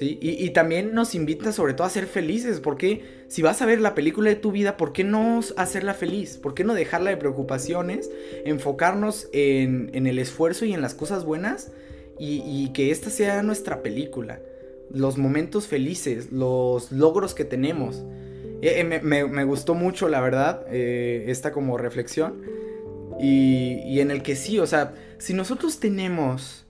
Y, 0.00 0.50
también 0.50 0.94
nos 0.94 1.14
invita 1.14 1.52
sobre 1.52 1.74
todo 1.74 1.86
a 1.86 1.90
ser 1.90 2.06
felices, 2.06 2.60
porque 2.60 3.04
si 3.28 3.42
vas 3.42 3.60
a 3.62 3.66
ver 3.66 3.80
la 3.80 3.94
película 3.94 4.30
de 4.30 4.36
tu 4.36 4.52
vida, 4.52 4.76
¿por 4.76 4.92
qué 4.92 5.04
no 5.04 5.40
hacerla 5.56 5.94
feliz? 5.94 6.38
¿Por 6.38 6.54
qué 6.54 6.64
no 6.64 6.74
dejarla 6.74 7.10
de 7.10 7.16
preocupaciones? 7.16 8.10
Enfocarnos 8.44 9.28
en, 9.32 9.90
el 10.06 10.18
esfuerzo 10.18 10.64
y 10.64 10.72
en 10.72 10.80
las 10.80 10.94
cosas 10.94 11.24
buenas 11.24 11.72
y, 12.18 12.42
y 12.44 12.70
que 12.72 12.90
esta 12.90 13.10
sea 13.10 13.42
nuestra 13.42 13.82
película 13.82 14.40
los 14.92 15.18
momentos 15.18 15.66
felices, 15.66 16.30
los 16.30 16.92
logros 16.92 17.34
que 17.34 17.44
tenemos. 17.44 18.04
Eh, 18.60 18.80
eh, 18.80 19.00
me, 19.02 19.44
gustó 19.44 19.74
mucho, 19.74 20.08
la 20.08 20.20
verdad, 20.20 20.64
eh, 20.70 21.24
esta 21.28 21.52
como 21.52 21.78
reflexión. 21.78 22.42
Y, 23.20 24.00
en 24.00 24.10
el 24.10 24.22
que 24.22 24.36
sí, 24.36 24.58
o 24.58 24.66
sea, 24.66 24.94
si 25.18 25.34
nosotros 25.34 25.78
tenemos 25.78 26.61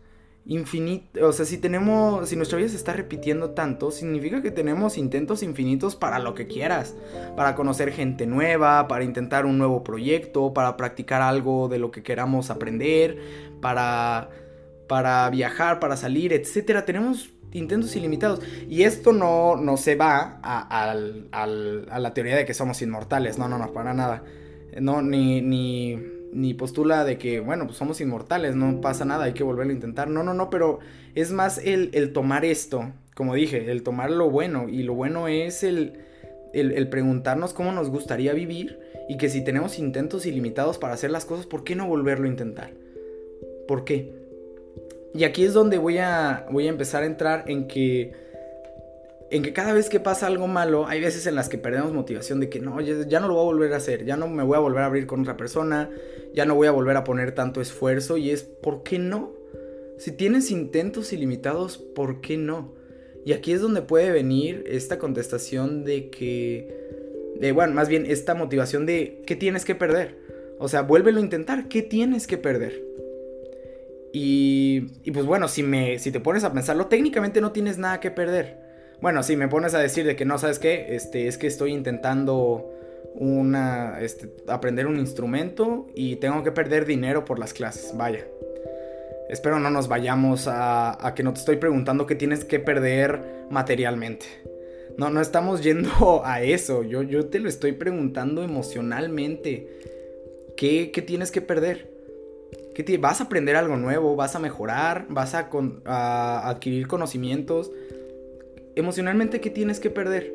infinito, 0.45 1.29
o 1.29 1.33
sea, 1.33 1.47
si 1.47 1.59
tenemos, 1.59 2.29
si 2.29 2.37
nuestra 2.37 2.59
vida 2.59 2.69
se 2.69 2.77
está 2.77 2.93
repitiendo 2.93 3.51
tanto, 3.51 3.91
significa 3.91 4.43
que 4.43 4.51
tenemos 4.51 4.99
intentos 4.99 5.43
infinitos 5.43 5.95
para 5.95 6.19
lo 6.19 6.35
que 6.35 6.47
quieras, 6.47 6.97
para 7.37 7.55
conocer 7.55 7.93
gente 7.93 8.27
nueva, 8.27 8.89
para 8.89 9.05
intentar 9.05 9.47
un 9.47 9.59
nuevo 9.59 9.85
proyecto, 9.85 10.53
para 10.53 10.77
practicar 10.77 11.23
algo 11.23 11.69
de 11.69 11.79
lo 11.79 11.91
que 11.91 12.03
queramos 12.03 12.51
aprender, 12.51 13.19
para, 13.61 14.31
para 14.89 15.31
viajar, 15.31 15.79
para 15.79 15.97
salir, 15.97 16.33
etcétera. 16.33 16.85
Tenemos 16.85 17.31
intentos 17.53 17.95
ilimitados. 17.97 18.41
Y 18.69 18.83
esto 18.83 19.13
no, 19.13 19.57
no 19.57 19.77
se 19.77 19.95
va 19.95 20.41
a, 20.43 20.95
la 20.95 22.15
teoría 22.15 22.37
de 22.37 22.45
que 22.45 22.55
somos 22.55 22.83
inmortales. 22.83 23.39
No, 23.39 23.49
no, 23.49 23.59
no, 23.59 23.73
para 23.73 23.95
nada. 23.95 24.25
No, 24.81 25.03
ni, 25.03 25.41
ni, 25.41 25.99
ni 26.33 26.55
postula 26.55 27.05
de 27.05 27.19
que, 27.19 27.41
bueno, 27.41 27.67
pues 27.67 27.77
somos 27.77 28.01
inmortales, 28.01 28.55
no 28.55 28.81
pasa 28.81 29.05
nada, 29.05 29.25
hay 29.25 29.33
que 29.33 29.45
volverlo 29.45 29.71
a 29.73 29.75
intentar. 29.75 30.09
No, 30.09 30.23
no, 30.23 30.35
no, 30.35 30.51
pero 30.51 30.79
es 31.15 31.31
más 31.33 31.59
el, 31.59 31.91
el 31.93 32.13
tomar 32.13 32.45
esto, 32.45 32.91
como 33.15 33.35
dije, 33.35 33.71
el 33.71 33.83
tomar 33.83 34.11
lo 34.11 34.31
bueno. 34.31 34.69
Y 34.69 34.83
lo 34.83 34.95
bueno 34.95 35.29
es 35.29 35.63
el, 35.63 35.99
el, 36.53 36.89
preguntarnos 36.89 37.53
cómo 37.53 37.73
nos 37.73 37.91
gustaría 37.91 38.33
vivir. 38.33 38.79
Y 39.09 39.17
que 39.17 39.29
si 39.29 39.45
tenemos 39.45 39.79
intentos 39.79 40.27
ilimitados 40.27 40.79
para 40.79 40.95
hacer 40.95 41.11
las 41.11 41.25
cosas, 41.25 41.47
¿por 41.47 41.65
qué 41.65 41.75
no 41.75 41.87
volverlo 41.87 42.27
a 42.27 42.31
intentar? 42.31 42.71
¿Por 43.69 43.85
qué? 43.85 44.13
Y 45.15 45.25
aquí 45.25 45.45
es 45.45 45.53
donde 45.53 45.77
voy 45.77 45.99
a, 45.99 46.47
voy 46.51 46.67
a 46.67 46.71
empezar 46.71 47.03
a 47.03 47.07
entrar 47.07 47.45
en 47.49 47.69
que, 47.69 48.13
en 49.33 49.43
que 49.43 49.55
cada 49.55 49.73
vez 49.73 49.89
que 49.89 49.99
pasa 49.99 50.27
algo 50.27 50.47
malo, 50.47 50.87
hay 50.87 51.01
veces 51.01 51.27
en 51.27 51.35
las 51.35 51.49
que 51.49 51.57
perdemos 51.57 51.95
motivación 51.95 52.39
de 52.39 52.51
que 52.51 52.61
no, 52.61 52.79
ya, 52.83 53.19
no 53.19 53.29
lo 53.29 53.35
voy 53.35 53.43
a 53.45 53.47
volver 53.47 53.73
a 53.73 53.79
hacer, 53.79 54.05
ya 54.05 54.15
no 54.19 54.29
me 54.29 54.43
voy 54.43 54.57
a 54.57 54.61
volver 54.61 54.83
a 54.83 54.87
abrir 54.87 55.07
con 55.07 55.23
otra 55.23 55.39
persona, 55.39 55.89
ya 56.35 56.45
no 56.45 56.55
voy 56.55 56.67
a 56.67 56.71
volver 56.71 56.99
a 56.99 57.05
poner 57.05 57.33
tanto 57.33 57.63
esfuerzo 57.63 58.19
y 58.19 58.29
es, 58.29 58.43
¿por 58.43 58.83
qué 58.83 58.99
no? 58.99 59.33
Si 59.97 60.13
tienes 60.13 60.51
intentos 60.51 61.15
ilimitados, 61.15 61.79
¿por 61.79 62.21
qué 62.21 62.37
no? 62.37 62.75
Y 63.25 63.33
aquí 63.33 63.53
es 63.53 63.63
donde 63.63 63.81
puede 63.81 64.11
venir 64.11 64.65
esta 64.67 64.99
contestación 64.99 65.87
de 65.87 66.11
que, 66.11 66.69
de, 67.41 67.53
bueno, 67.53 67.73
más 67.73 67.89
bien 67.89 68.05
esta 68.05 68.35
motivación 68.35 68.85
de, 68.85 69.23
¿qué 69.27 69.35
tienes 69.35 69.65
que 69.65 69.75
perder? 69.75 70.19
O 70.59 70.69
sea, 70.69 70.83
vuélvelo 70.83 71.21
a 71.21 71.23
intentar, 71.23 71.69
¿qué 71.69 71.81
tienes 71.81 72.27
que 72.27 72.37
perder? 72.37 72.85
Y, 74.13 74.89
y, 75.05 75.11
pues 75.11 75.25
bueno, 75.25 75.49
si, 75.49 75.63
me, 75.63 75.99
si 75.99 76.13
te 76.13 76.21
pones 76.21 76.45
a 76.45 76.53
pensarlo, 76.53 76.89
técnicamente 76.89 77.41
no 77.41 77.53
tienes 77.53 77.79
nada 77.79 77.99
que 77.99 78.11
perder. 78.11 78.72
Bueno, 79.03 79.25
si 79.25 79.35
me 79.35 79.49
pones 79.49 79.75
a 79.75 79.81
decir 79.81 80.07
de 80.07 80.15
que 80.15 80.25
no, 80.25 80.39
¿sabes 80.39 80.61
qué? 80.61 80.95
Este, 80.95 81.27
es 81.27 81.37
que 81.37 81.49
estoy 81.49 81.73
intentando 81.73 82.71
una, 83.17 84.01
este, 84.01 84.31
aprender 84.47 84.87
un 84.87 84.97
instrumento 85.01 85.89
y 85.93 86.17
tengo 86.17 86.45
que 86.45 86.53
perder 86.53 86.87
dinero 86.87 87.25
por 87.25 87.41
las 87.41 87.53
clases, 87.53 87.97
vaya. 87.97 88.25
espero 89.29 89.59
no 89.59 89.71
nos 89.71 89.89
vayamos 89.89 90.47
a, 90.47 91.05
a 91.05 91.15
que 91.17 91.25
no 91.25 91.33
te 91.33 91.41
estoy 91.41 91.57
preguntando 91.57 92.07
qué 92.07 92.15
tienes 92.15 92.45
que 92.45 92.61
perder 92.61 93.47
materialmente. 93.51 94.27
No, 94.97 95.11
no 95.11 95.21
estamos 95.21 95.63
yendo 95.65 96.23
a 96.25 96.41
eso. 96.43 96.85
Yo, 96.85 97.03
yo 97.03 97.27
te 97.27 97.41
lo 97.41 97.49
estoy 97.49 97.73
preguntando 97.73 98.45
emocionalmente. 98.45 99.67
¿Qué, 100.57 100.93
qué 100.93 101.03
tienes 101.03 101.33
que 101.33 101.41
perder? 101.41 101.91
¿Qué 102.73 102.99
¿Vas 102.99 103.21
a 103.21 103.25
aprender 103.25 103.57
algo 103.57 103.77
nuevo? 103.77 104.15
¿Vas 104.15 104.37
a 104.37 104.39
mejorar? 104.39 105.07
¿Vas 105.09 105.35
a, 105.35 105.51
a 105.87 106.49
adquirir 106.49 106.87
conocimientos? 106.87 107.73
Emocionalmente, 108.75 109.41
¿qué 109.41 109.51
tienes 109.51 109.81
que 109.81 109.91
perder? 109.91 110.33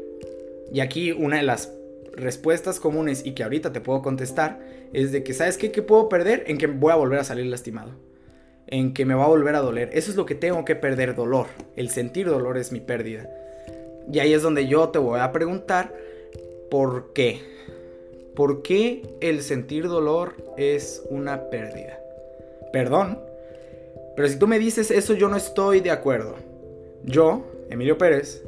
Y 0.72 0.80
aquí 0.82 1.12
una 1.12 1.38
de 1.38 1.44
las 1.44 1.74
respuestas 2.14 2.80
comunes 2.80 3.26
y 3.26 3.32
que 3.32 3.44
ahorita 3.44 3.72
te 3.72 3.82
puedo 3.82 4.02
contestar 4.02 4.60
es 4.94 5.12
de 5.12 5.24
que, 5.24 5.34
¿sabes 5.34 5.58
qué? 5.58 5.72
¿Qué 5.72 5.82
puedo 5.82 6.10
perder? 6.10 6.44
En 6.48 6.58
que 6.58 6.68
voy 6.68 6.92
a 6.92 6.96
volver 6.96 7.20
a 7.20 7.24
salir 7.24 7.46
lastimado. 7.46 7.92
En 8.68 8.94
que 8.94 9.06
me 9.06 9.14
va 9.14 9.26
a 9.26 9.30
volver 9.30 9.56
a 9.56 9.60
doler. 9.60 9.90
Eso 9.94 10.12
es 10.12 10.18
lo 10.18 10.26
que 10.26 10.36
tengo 10.36 10.66
que 10.66 10.76
perder, 10.76 11.16
dolor. 11.16 11.48
El 11.76 11.90
sentir 11.90 12.28
dolor 12.28 12.58
es 12.58 12.72
mi 12.72 12.80
pérdida. 12.80 13.30
Y 14.12 14.20
ahí 14.20 14.34
es 14.34 14.42
donde 14.42 14.68
yo 14.68 14.90
te 14.90 15.00
voy 15.00 15.20
a 15.20 15.32
preguntar, 15.32 15.94
¿por 16.70 17.14
qué? 17.14 17.42
¿Por 18.36 18.62
qué 18.62 19.16
el 19.20 19.42
sentir 19.42 19.88
dolor 19.88 20.36
es 20.58 21.04
una 21.10 21.50
pérdida? 21.50 22.00
Perdón, 22.72 23.20
pero 24.16 24.28
si 24.28 24.38
tú 24.38 24.48
me 24.48 24.60
dices 24.60 24.92
eso 24.92 25.14
yo 25.14 25.30
no 25.30 25.38
estoy 25.38 25.80
de 25.80 25.92
acuerdo. 25.92 26.36
Yo, 27.04 27.46
Emilio 27.70 27.98
Pérez, 27.98 28.44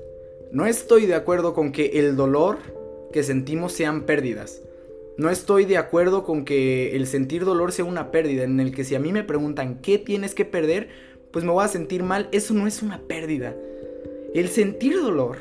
no 0.51 0.65
estoy 0.65 1.05
de 1.05 1.15
acuerdo 1.15 1.53
con 1.53 1.71
que 1.71 1.99
el 1.99 2.15
dolor 2.15 2.57
que 3.11 3.23
sentimos 3.23 3.73
sean 3.73 4.03
pérdidas. 4.03 4.61
No 5.17 5.29
estoy 5.29 5.65
de 5.65 5.77
acuerdo 5.77 6.23
con 6.23 6.45
que 6.45 6.95
el 6.95 7.05
sentir 7.05 7.43
dolor 7.43 7.73
sea 7.73 7.85
una 7.85 8.11
pérdida, 8.11 8.43
en 8.43 8.59
el 8.59 8.73
que 8.73 8.85
si 8.85 8.95
a 8.95 8.99
mí 8.99 9.11
me 9.11 9.23
preguntan 9.23 9.79
qué 9.81 9.97
tienes 9.97 10.33
que 10.33 10.45
perder, 10.45 10.87
pues 11.31 11.43
me 11.43 11.51
voy 11.51 11.65
a 11.65 11.67
sentir 11.67 12.03
mal. 12.03 12.29
Eso 12.31 12.53
no 12.53 12.67
es 12.67 12.81
una 12.81 13.01
pérdida. 13.01 13.55
El 14.33 14.47
sentir 14.47 14.95
dolor 15.01 15.37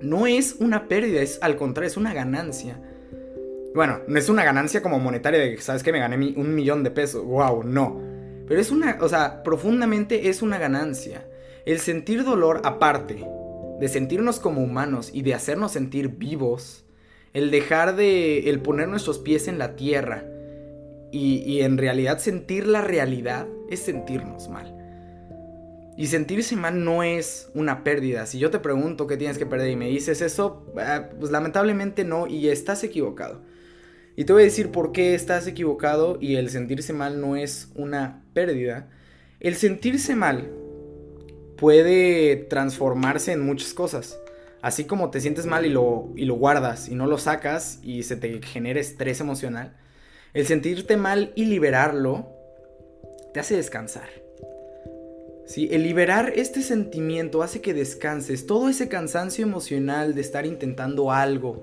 no 0.00 0.26
es 0.26 0.56
una 0.58 0.88
pérdida, 0.88 1.20
es 1.20 1.38
al 1.42 1.56
contrario, 1.56 1.88
es 1.88 1.96
una 1.96 2.14
ganancia. 2.14 2.80
Bueno, 3.74 4.00
no 4.08 4.18
es 4.18 4.30
una 4.30 4.44
ganancia 4.44 4.82
como 4.82 4.98
monetaria 4.98 5.40
de 5.40 5.54
que, 5.54 5.60
¿sabes 5.60 5.82
que 5.82 5.92
Me 5.92 5.98
gané 5.98 6.16
un 6.16 6.54
millón 6.54 6.82
de 6.82 6.90
pesos. 6.90 7.24
Wow, 7.24 7.64
no. 7.64 8.00
Pero 8.46 8.60
es 8.60 8.70
una, 8.70 8.96
o 9.00 9.08
sea, 9.08 9.42
profundamente 9.42 10.30
es 10.30 10.40
una 10.40 10.58
ganancia. 10.58 11.27
El 11.68 11.80
sentir 11.80 12.24
dolor 12.24 12.62
aparte 12.64 13.26
de 13.78 13.88
sentirnos 13.88 14.40
como 14.40 14.62
humanos 14.62 15.10
y 15.12 15.20
de 15.20 15.34
hacernos 15.34 15.72
sentir 15.72 16.08
vivos, 16.16 16.86
el 17.34 17.50
dejar 17.50 17.94
de, 17.94 18.48
el 18.48 18.62
poner 18.62 18.88
nuestros 18.88 19.18
pies 19.18 19.48
en 19.48 19.58
la 19.58 19.76
tierra 19.76 20.24
y, 21.12 21.42
y 21.44 21.60
en 21.60 21.76
realidad 21.76 22.20
sentir 22.20 22.66
la 22.66 22.80
realidad 22.80 23.46
es 23.68 23.80
sentirnos 23.80 24.48
mal. 24.48 24.74
Y 25.98 26.06
sentirse 26.06 26.56
mal 26.56 26.82
no 26.82 27.02
es 27.02 27.50
una 27.52 27.84
pérdida. 27.84 28.24
Si 28.24 28.38
yo 28.38 28.48
te 28.48 28.60
pregunto 28.60 29.06
qué 29.06 29.18
tienes 29.18 29.36
que 29.36 29.44
perder 29.44 29.68
y 29.68 29.76
me 29.76 29.88
dices 29.88 30.22
eso, 30.22 30.64
ah, 30.78 31.10
pues 31.20 31.30
lamentablemente 31.30 32.02
no 32.02 32.28
y 32.28 32.48
estás 32.48 32.82
equivocado. 32.82 33.42
Y 34.16 34.24
te 34.24 34.32
voy 34.32 34.40
a 34.40 34.46
decir 34.46 34.72
por 34.72 34.92
qué 34.92 35.14
estás 35.14 35.46
equivocado 35.46 36.16
y 36.18 36.36
el 36.36 36.48
sentirse 36.48 36.94
mal 36.94 37.20
no 37.20 37.36
es 37.36 37.70
una 37.74 38.24
pérdida. 38.32 38.88
El 39.38 39.54
sentirse 39.54 40.16
mal 40.16 40.50
puede 41.58 42.36
transformarse 42.36 43.32
en 43.32 43.40
muchas 43.40 43.74
cosas. 43.74 44.18
Así 44.62 44.84
como 44.84 45.10
te 45.10 45.20
sientes 45.20 45.46
mal 45.46 45.66
y 45.66 45.70
lo, 45.70 46.08
y 46.16 46.24
lo 46.24 46.34
guardas 46.34 46.88
y 46.88 46.94
no 46.94 47.06
lo 47.06 47.18
sacas 47.18 47.78
y 47.82 48.02
se 48.02 48.16
te 48.16 48.40
genera 48.42 48.80
estrés 48.80 49.20
emocional, 49.20 49.76
el 50.34 50.46
sentirte 50.46 50.96
mal 50.96 51.32
y 51.36 51.44
liberarlo 51.44 52.28
te 53.32 53.40
hace 53.40 53.56
descansar. 53.56 54.08
El 55.56 55.82
liberar 55.82 56.32
este 56.36 56.62
sentimiento 56.62 57.42
hace 57.42 57.62
que 57.62 57.72
descanses. 57.72 58.46
Todo 58.46 58.68
ese 58.68 58.88
cansancio 58.88 59.44
emocional 59.44 60.14
de 60.14 60.20
estar 60.20 60.44
intentando 60.44 61.10
algo 61.10 61.62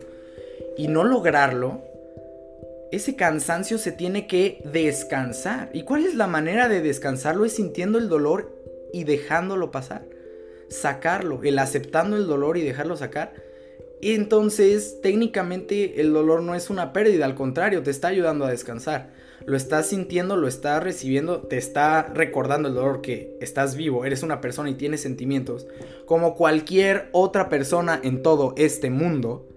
y 0.75 0.87
no 0.87 1.03
lograrlo, 1.03 1.83
ese 2.91 3.15
cansancio 3.15 3.77
se 3.77 3.91
tiene 3.91 4.25
que 4.25 4.61
descansar. 4.65 5.69
¿Y 5.73 5.83
cuál 5.83 6.05
es 6.05 6.15
la 6.15 6.25
manera 6.25 6.67
de 6.67 6.81
descansarlo? 6.81 7.45
Es 7.45 7.53
sintiendo 7.53 7.99
el 7.99 8.09
dolor 8.09 8.54
y 8.95 9.03
dejándolo 9.03 9.71
pasar. 9.71 10.07
Sacarlo, 10.69 11.41
el 11.43 11.59
aceptando 11.59 12.17
el 12.17 12.27
dolor 12.27 12.57
y 12.57 12.61
dejarlo 12.61 12.97
sacar. 12.97 13.33
Entonces, 14.01 14.99
técnicamente 15.01 16.01
el 16.01 16.13
dolor 16.13 16.41
no 16.41 16.55
es 16.55 16.69
una 16.69 16.93
pérdida, 16.93 17.25
al 17.25 17.35
contrario, 17.35 17.83
te 17.83 17.91
está 17.91 18.07
ayudando 18.07 18.45
a 18.45 18.51
descansar 18.51 19.11
lo 19.45 19.57
estás 19.57 19.87
sintiendo, 19.87 20.37
lo 20.37 20.47
estás 20.47 20.83
recibiendo, 20.83 21.41
te 21.41 21.57
está 21.57 22.03
recordando 22.03 22.69
el 22.69 22.75
dolor 22.75 23.01
que 23.01 23.37
estás 23.41 23.75
vivo, 23.75 24.05
eres 24.05 24.23
una 24.23 24.41
persona 24.41 24.69
y 24.69 24.75
tienes 24.75 25.01
sentimientos, 25.01 25.67
como 26.05 26.35
cualquier 26.35 27.09
otra 27.11 27.49
persona 27.49 27.99
en 28.03 28.23
todo 28.23 28.53
este 28.57 28.89
mundo, 28.89 29.47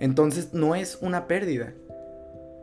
entonces 0.00 0.52
no 0.52 0.74
es 0.74 0.98
una 1.00 1.26
pérdida. 1.26 1.74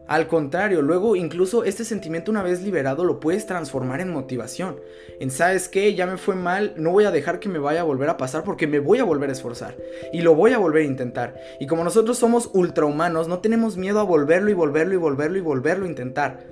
Al 0.08 0.28
contrario, 0.28 0.84
luego 0.84 1.16
incluso 1.16 1.64
este 1.64 1.84
sentimiento 1.84 2.30
una 2.30 2.44
vez 2.44 2.62
liberado 2.62 3.04
lo 3.04 3.20
puedes 3.20 3.48
transformar 3.48 4.02
en 4.02 4.12
motivación. 4.12 4.80
En 5.20 5.32
sabes 5.32 5.68
qué, 5.68 5.96
ya 5.96 6.06
me 6.06 6.18
fue 6.18 6.36
mal, 6.36 6.74
no 6.78 6.92
voy 6.92 7.06
a 7.06 7.12
dejar 7.12 7.40
que 7.40 7.50
me 7.50 7.58
vaya 7.58 7.82
a 7.82 7.86
volver 7.86 8.10
a 8.10 8.18
pasar 8.18 8.44
porque 8.44 8.68
me 8.68 8.80
voy 8.80 9.00
a 9.00 9.04
volver 9.04 9.30
a 9.30 9.34
esforzar 9.34 9.76
y 10.14 10.22
lo 10.22 10.36
voy 10.36 10.54
a 10.54 10.60
volver 10.60 10.84
a 10.84 10.88
intentar. 10.88 11.36
Y 11.60 11.66
como 11.66 11.84
nosotros 11.84 12.20
somos 12.20 12.52
ultrahumanos, 12.54 13.28
no 13.28 13.40
tenemos 13.40 13.78
miedo 13.78 14.00
a 14.00 14.04
volverlo 14.04 14.52
y 14.52 14.54
volverlo 14.54 14.94
y 14.94 14.98
volverlo 14.98 15.38
y 15.38 15.42
volverlo 15.42 15.86
a 15.86 15.90
intentar. 15.90 16.46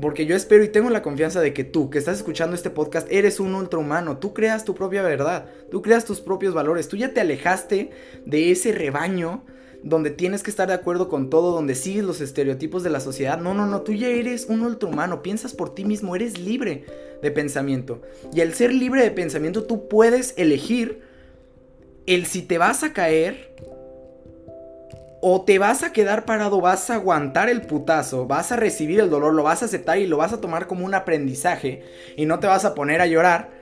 Porque 0.00 0.26
yo 0.26 0.36
espero 0.36 0.62
y 0.62 0.68
tengo 0.68 0.90
la 0.90 1.02
confianza 1.02 1.40
de 1.40 1.52
que 1.52 1.64
tú, 1.64 1.90
que 1.90 1.98
estás 1.98 2.18
escuchando 2.18 2.54
este 2.54 2.70
podcast, 2.70 3.08
eres 3.10 3.40
un 3.40 3.54
ultrahumano. 3.54 4.18
Tú 4.18 4.32
creas 4.32 4.64
tu 4.64 4.74
propia 4.74 5.02
verdad, 5.02 5.46
tú 5.70 5.82
creas 5.82 6.04
tus 6.04 6.20
propios 6.20 6.54
valores, 6.54 6.88
tú 6.88 6.96
ya 6.96 7.12
te 7.12 7.20
alejaste 7.20 7.90
de 8.24 8.50
ese 8.52 8.72
rebaño 8.72 9.44
donde 9.82 10.10
tienes 10.10 10.42
que 10.42 10.50
estar 10.50 10.68
de 10.68 10.74
acuerdo 10.74 11.08
con 11.08 11.30
todo, 11.30 11.52
donde 11.52 11.74
sigues 11.74 12.04
los 12.04 12.20
estereotipos 12.20 12.82
de 12.82 12.90
la 12.90 13.00
sociedad. 13.00 13.38
No, 13.38 13.54
no, 13.54 13.66
no, 13.66 13.82
tú 13.82 13.92
ya 13.92 14.08
eres 14.08 14.46
un 14.46 14.62
ultrahumano, 14.62 15.22
piensas 15.22 15.54
por 15.54 15.74
ti 15.74 15.84
mismo, 15.84 16.16
eres 16.16 16.38
libre 16.38 16.84
de 17.22 17.30
pensamiento. 17.30 18.02
Y 18.32 18.40
al 18.40 18.54
ser 18.54 18.72
libre 18.72 19.02
de 19.02 19.10
pensamiento, 19.10 19.64
tú 19.64 19.88
puedes 19.88 20.34
elegir 20.36 21.02
el 22.06 22.26
si 22.26 22.42
te 22.42 22.58
vas 22.58 22.82
a 22.82 22.92
caer 22.92 23.54
o 25.20 25.42
te 25.42 25.58
vas 25.58 25.82
a 25.82 25.92
quedar 25.92 26.24
parado, 26.24 26.60
vas 26.60 26.90
a 26.90 26.94
aguantar 26.94 27.48
el 27.48 27.62
putazo, 27.62 28.26
vas 28.26 28.52
a 28.52 28.56
recibir 28.56 29.00
el 29.00 29.10
dolor, 29.10 29.34
lo 29.34 29.42
vas 29.42 29.62
a 29.62 29.66
aceptar 29.66 29.98
y 29.98 30.06
lo 30.06 30.16
vas 30.16 30.32
a 30.32 30.40
tomar 30.40 30.66
como 30.66 30.84
un 30.84 30.94
aprendizaje 30.94 31.82
y 32.16 32.26
no 32.26 32.38
te 32.38 32.46
vas 32.46 32.64
a 32.64 32.74
poner 32.74 33.00
a 33.00 33.06
llorar 33.06 33.57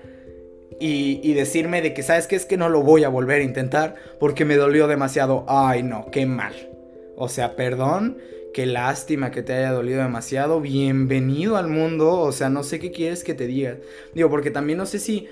y, 0.79 1.33
decirme 1.35 1.81
de 1.81 1.95
que, 1.95 2.03
¿sabes 2.03 2.27
qué? 2.27 2.37
Es 2.37 2.45
que 2.45 2.57
no 2.57 2.69
lo 2.69 2.83
voy 2.83 3.05
a 3.05 3.09
volver 3.09 3.41
a 3.41 3.45
intentar 3.45 3.95
porque 4.19 4.45
me 4.45 4.57
dolió 4.57 4.89
demasiado. 4.89 5.45
Ay, 5.49 5.83
no, 5.83 6.11
qué 6.11 6.27
mal. 6.27 6.55
O 7.17 7.29
sea, 7.29 7.57
perdón, 7.57 8.19
qué 8.53 8.67
lástima 8.67 9.31
que 9.31 9.43
te 9.43 9.55
haya 9.55 9.73
dolido 9.73 10.03
demasiado. 10.03 10.61
Bienvenido 10.61 11.57
al 11.57 11.69
mundo. 11.69 12.13
O 12.21 12.33
sea, 12.33 12.51
no 12.51 12.63
sé 12.63 12.79
qué 12.79 12.91
quieres 12.91 13.25
que 13.25 13.35
te 13.35 13.47
diga. 13.47 13.79
Digo, 14.15 14.29
porque 14.29 14.51
también 14.51 14.79
no 14.79 14.87
sé 14.87 14.99
si 14.99 15.29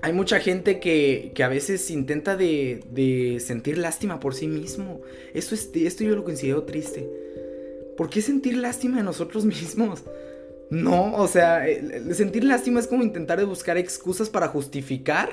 hay 0.00 0.12
mucha 0.12 0.40
gente 0.40 0.80
que, 0.80 1.32
que 1.34 1.42
a 1.44 1.48
veces 1.48 1.90
intenta 1.90 2.36
de, 2.36 2.80
de, 2.90 3.40
sentir 3.40 3.78
lástima 3.78 4.20
por 4.20 4.34
sí 4.34 4.48
mismo. 4.48 5.00
Esto, 5.34 5.54
es, 5.54 5.70
esto 5.74 6.04
yo 6.04 6.16
lo 6.16 6.24
considero 6.24 6.64
triste. 6.64 7.08
¿Por 7.96 8.10
qué 8.10 8.22
sentir 8.22 8.56
lástima 8.56 8.98
de 8.98 9.02
nosotros 9.04 9.44
mismos? 9.44 10.04
No, 10.70 11.14
o 11.14 11.26
sea, 11.28 11.64
sentir 12.12 12.44
lástima 12.44 12.80
es 12.80 12.86
como 12.86 13.02
intentar 13.02 13.42
buscar 13.46 13.78
excusas 13.78 14.28
para 14.28 14.48
justificar 14.48 15.30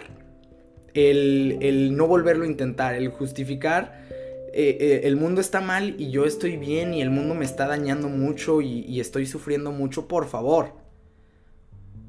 el, 0.93 1.95
no 1.95 2.07
volverlo 2.07 2.45
a 2.45 2.47
intentar, 2.47 2.95
el 2.95 3.09
justificar 3.09 4.05
eh, 4.53 4.77
eh, 4.79 5.01
el 5.03 5.17
mundo 5.17 5.41
está 5.41 5.59
mal 5.59 5.95
y 5.97 6.11
yo 6.11 6.25
estoy 6.25 6.55
bien 6.55 6.93
y 6.93 7.01
el 7.01 7.09
mundo 7.09 7.35
me 7.35 7.43
está 7.43 7.67
dañando 7.67 8.07
mucho 8.07 8.61
y, 8.61 8.85
y, 8.87 9.01
estoy 9.01 9.25
sufriendo 9.25 9.73
mucho, 9.73 10.07
por 10.07 10.27
favor. 10.27 10.71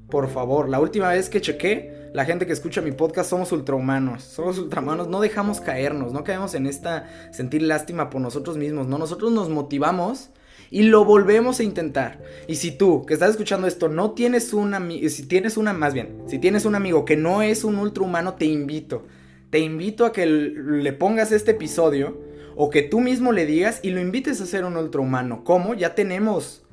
Por 0.08 0.28
favor, 0.28 0.68
la 0.68 0.78
última 0.78 1.08
vez 1.08 1.28
que 1.28 1.40
chequé, 1.40 2.10
la 2.14 2.24
gente 2.24 2.46
que 2.46 2.52
escucha 2.52 2.80
mi 2.80 2.92
podcast 2.92 3.30
somos 3.30 3.50
ultrahumanos. 3.50 4.22
Somos 4.22 4.58
ultrahumanos, 4.58 5.08
no 5.08 5.20
dejamos 5.20 5.60
caernos, 5.60 6.12
no 6.12 6.22
caemos 6.22 6.54
en 6.54 6.66
esta 6.66 7.08
sentir 7.32 7.62
lástima 7.62 8.08
por 8.08 8.20
nosotros 8.20 8.56
mismos, 8.56 8.86
no, 8.86 8.98
nosotros 8.98 9.32
nos 9.32 9.48
motivamos 9.48 10.30
y 10.70 10.84
lo 10.84 11.04
volvemos 11.04 11.60
a 11.60 11.62
intentar. 11.62 12.22
Y 12.48 12.56
si 12.56 12.72
tú, 12.72 13.04
que 13.06 13.14
estás 13.14 13.30
escuchando 13.30 13.66
esto, 13.66 13.88
no 13.88 14.12
tienes 14.12 14.52
un 14.52 14.74
amigo, 14.74 15.08
si 15.08 15.26
tienes 15.26 15.56
una, 15.56 15.72
más 15.72 15.94
bien, 15.94 16.22
si 16.26 16.38
tienes 16.38 16.64
un 16.64 16.74
amigo 16.74 17.04
que 17.04 17.16
no 17.16 17.42
es 17.42 17.64
un 17.64 17.78
ultrahumano, 17.78 18.34
te 18.34 18.44
invito. 18.44 19.06
Te 19.50 19.60
invito 19.60 20.04
a 20.04 20.12
que 20.12 20.26
le 20.26 20.92
pongas 20.92 21.32
este 21.32 21.52
episodio 21.52 22.20
o 22.56 22.70
que 22.70 22.82
tú 22.82 23.00
mismo 23.00 23.32
le 23.32 23.46
digas 23.46 23.80
y 23.82 23.90
lo 23.90 24.00
invites 24.00 24.40
a 24.40 24.46
ser 24.46 24.64
un 24.64 24.76
ultrahumano. 24.76 25.44
¿Cómo? 25.44 25.74
Ya 25.74 25.94
tenemos. 25.94 26.64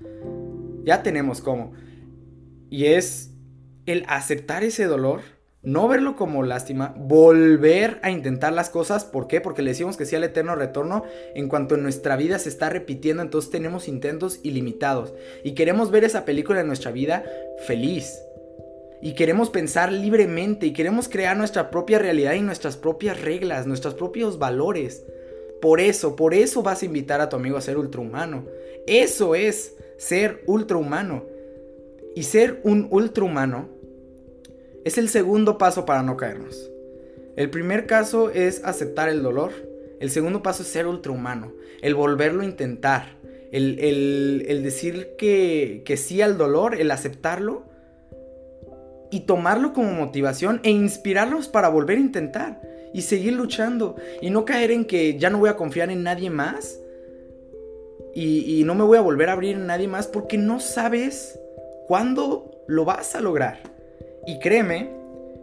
Ya 0.84 1.04
tenemos 1.04 1.42
cómo. 1.42 1.74
Y 2.70 2.86
es 2.86 3.32
el 3.86 4.06
aceptar 4.08 4.64
ese 4.64 4.86
dolor, 4.86 5.22
no 5.64 5.88
verlo 5.88 6.18
como 6.18 6.44
lástima, 6.44 6.94
volver 6.98 8.00
a 8.02 8.12
intentar 8.12 8.52
las 8.52 8.70
cosas. 8.70 9.06
¿Por 9.06 9.28
qué? 9.28 9.40
Porque 9.40 9.62
le 9.62 9.72
decimos 9.72 9.96
que 9.96 10.06
sí 10.06 10.16
al 10.16 10.26
eterno 10.26 10.56
retorno 10.56 11.04
en 11.36 11.48
cuanto 11.48 11.76
en 11.76 11.84
nuestra 11.84 12.18
vida 12.18 12.38
se 12.38 12.50
está 12.50 12.70
repitiendo, 12.70 13.24
entonces 13.24 13.50
tenemos 13.50 13.88
intentos 13.88 14.42
ilimitados. 14.44 15.14
Y 15.42 15.54
queremos 15.54 15.90
ver 15.90 16.04
esa 16.04 16.26
película 16.26 16.60
en 16.60 16.68
nuestra 16.68 16.92
vida 16.92 17.24
feliz. 17.66 18.22
Y 19.02 19.14
queremos 19.16 19.50
pensar 19.50 19.92
libremente 19.92 20.66
y 20.66 20.74
queremos 20.74 21.08
crear 21.08 21.38
nuestra 21.38 21.72
propia 21.72 21.98
realidad 21.98 22.34
y 22.34 22.42
nuestras 22.42 22.76
propias 22.76 23.22
reglas, 23.22 23.66
nuestros 23.66 23.94
propios 23.96 24.40
valores. 24.40 25.06
Por 25.62 25.80
eso, 25.80 26.18
por 26.18 26.34
eso 26.34 26.62
vas 26.62 26.82
a 26.82 26.86
invitar 26.86 27.22
a 27.22 27.30
tu 27.30 27.38
amigo 27.38 27.58
a 27.58 27.62
ser 27.62 27.78
ultrahumano. 27.78 28.46
Eso 28.86 29.34
es 29.34 29.76
ser 29.98 30.44
ultrahumano. 30.46 31.26
Y 32.16 32.24
ser 32.24 32.60
un 32.64 32.88
ultrahumano 32.92 33.70
es 34.84 34.98
el 34.98 35.10
segundo 35.10 35.58
paso 35.58 35.86
para 35.86 36.04
no 36.04 36.18
caernos. 36.18 36.70
El 37.36 37.50
primer 37.50 37.88
caso 37.88 38.30
es 38.30 38.64
aceptar 38.64 39.10
el 39.10 39.24
dolor. 39.24 39.52
El 40.00 40.12
segundo 40.12 40.44
paso 40.44 40.64
es 40.64 40.70
ser 40.70 40.88
ultrahumano. 40.88 41.54
El 41.82 41.96
volverlo 41.96 42.42
a 42.42 42.46
intentar. 42.46 43.18
El, 43.52 44.62
decir 44.64 45.16
que, 45.18 45.84
que 45.86 45.98
sí 45.98 46.22
al 46.22 46.38
dolor, 46.38 46.76
el 46.76 46.92
aceptarlo. 46.92 47.64
Y 49.10 49.22
tomarlo 49.22 49.74
como 49.74 49.92
motivación 49.92 50.60
e 50.64 50.72
inspirarlos 50.72 51.48
para 51.48 51.70
volver 51.70 51.98
a 51.98 52.02
intentar. 52.02 52.62
Y 52.94 53.04
seguir 53.04 53.34
luchando. 53.34 53.96
Y 54.22 54.30
no 54.30 54.46
caer 54.46 54.72
en 54.72 54.86
que 54.86 55.18
ya 55.18 55.30
no 55.30 55.40
voy 55.40 55.50
a 55.50 55.56
confiar 55.56 55.90
en 55.90 56.04
nadie 56.04 56.30
más. 56.30 56.80
Y, 58.14 58.60
y 58.60 58.64
no 58.64 58.76
me 58.76 58.84
voy 58.84 58.98
a 58.98 59.02
volver 59.02 59.30
a 59.30 59.34
abrir 59.34 59.56
en 59.56 59.66
nadie 59.66 59.88
más 59.88 60.08
porque 60.08 60.38
no 60.38 60.60
sabes 60.60 61.40
cuándo 61.88 62.64
lo 62.68 62.86
vas 62.86 63.16
a 63.16 63.22
lograr. 63.22 63.73
Y 64.26 64.40
créeme, 64.40 64.90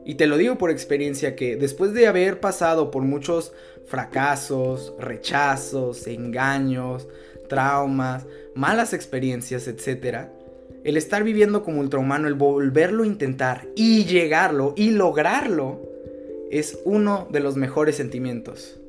y 0.04 0.14
te 0.14 0.26
lo 0.26 0.36
digo 0.36 0.56
por 0.56 0.70
experiencia, 0.70 1.36
que 1.36 1.56
después 1.56 1.92
de 1.92 2.06
haber 2.06 2.40
pasado 2.40 2.90
por 2.90 3.02
muchos 3.02 3.52
fracasos, 3.86 4.94
rechazos, 4.98 6.06
engaños, 6.06 7.08
traumas, 7.48 8.26
malas 8.54 8.92
experiencias, 8.92 9.68
etc., 9.68 10.28
el 10.82 10.96
estar 10.96 11.24
viviendo 11.24 11.62
como 11.62 11.80
ultrahumano, 11.80 12.26
el 12.26 12.34
volverlo 12.34 13.02
a 13.02 13.06
intentar 13.06 13.66
y 13.76 14.06
llegarlo 14.06 14.72
y 14.76 14.90
lograrlo, 14.90 15.82
es 16.50 16.78
uno 16.84 17.28
de 17.30 17.40
los 17.40 17.56
mejores 17.56 17.96
sentimientos. 17.96 18.80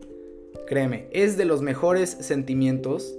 Créeme, 0.67 1.07
es 1.11 1.35
de 1.35 1.43
los 1.43 1.61
mejores 1.61 2.11
sentimientos 2.21 3.13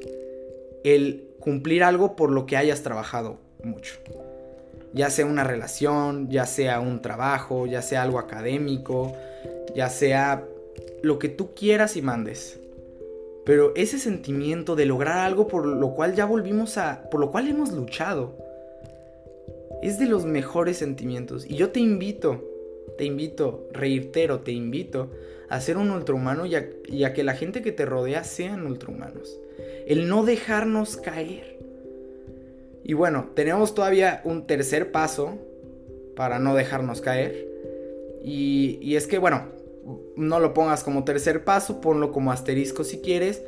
el 0.85 1.29
cumplir 1.39 1.85
algo 1.85 2.17
por 2.17 2.31
lo 2.31 2.47
que 2.47 2.57
hayas 2.57 2.83
trabajado 2.83 3.39
mucho 3.63 3.99
ya 4.93 5.11
sea 5.11 5.27
una 5.27 5.45
relación, 5.45 6.29
ya 6.29 6.47
sea 6.47 6.81
un 6.81 7.01
trabajo, 7.01 7.67
ya 7.67 7.83
sea 7.83 8.03
algo 8.03 8.19
académico, 8.19 9.13
ya 9.75 9.89
sea 9.89 10.45
lo 11.03 11.19
que 11.19 11.29
tú 11.29 11.55
quieras 11.55 11.97
y 11.97 12.03
mandes. 12.03 12.61
Pero 13.45 13.73
ese 13.75 13.99
sentimiento 13.99 14.77
de 14.77 14.87
lograr 14.87 15.19
algo 15.19 15.49
por 15.49 15.67
lo 15.67 15.95
cual 15.95 16.15
ya 16.15 16.27
volvimos 16.27 16.79
a, 16.79 17.09
por 17.11 17.21
lo 17.21 17.31
cual 17.31 17.49
hemos 17.49 17.73
luchado, 17.73 18.37
es 19.83 19.99
de 19.99 20.07
los 20.07 20.25
mejores 20.25 20.77
sentimientos. 20.77 21.45
Y 21.45 21.57
yo 21.57 21.71
te 21.71 21.81
invito, 21.81 22.45
te 22.97 23.05
invito, 23.05 23.67
reitero, 23.73 24.41
te 24.41 24.53
invito 24.53 25.11
a 25.49 25.61
ser 25.61 25.77
un 25.77 25.91
ultrahumano 25.91 26.47
y 26.47 26.55
a, 26.55 26.71
y 26.87 27.05
a 27.05 27.13
que 27.13 27.25
la 27.25 27.35
gente 27.35 27.63
que 27.63 27.73
te 27.73 27.85
rodea 27.85 28.23
sean 28.23 28.65
ultrahumanos. 28.65 29.41
El 29.87 30.09
no 30.09 30.25
dejarnos 30.25 30.97
caer. 30.97 31.52
Y 32.85 32.95
bueno, 32.95 33.31
tenemos 33.35 33.75
todavía 33.75 34.21
un 34.25 34.47
tercer 34.47 34.91
paso 34.91 35.39
para 36.17 36.39
no 36.39 36.55
dejarnos 36.55 37.01
caer. 37.01 37.49
Y, 38.25 38.95
es 38.95 39.07
que, 39.07 39.19
bueno, 39.19 39.49
no 40.17 40.41
lo 40.41 40.55
pongas 40.55 40.85
como 40.85 41.05
tercer 41.05 41.45
paso, 41.45 41.81
ponlo 41.81 42.13
como 42.13 42.33
asterisco 42.33 42.85
si 42.85 43.01
quieres. 43.01 43.43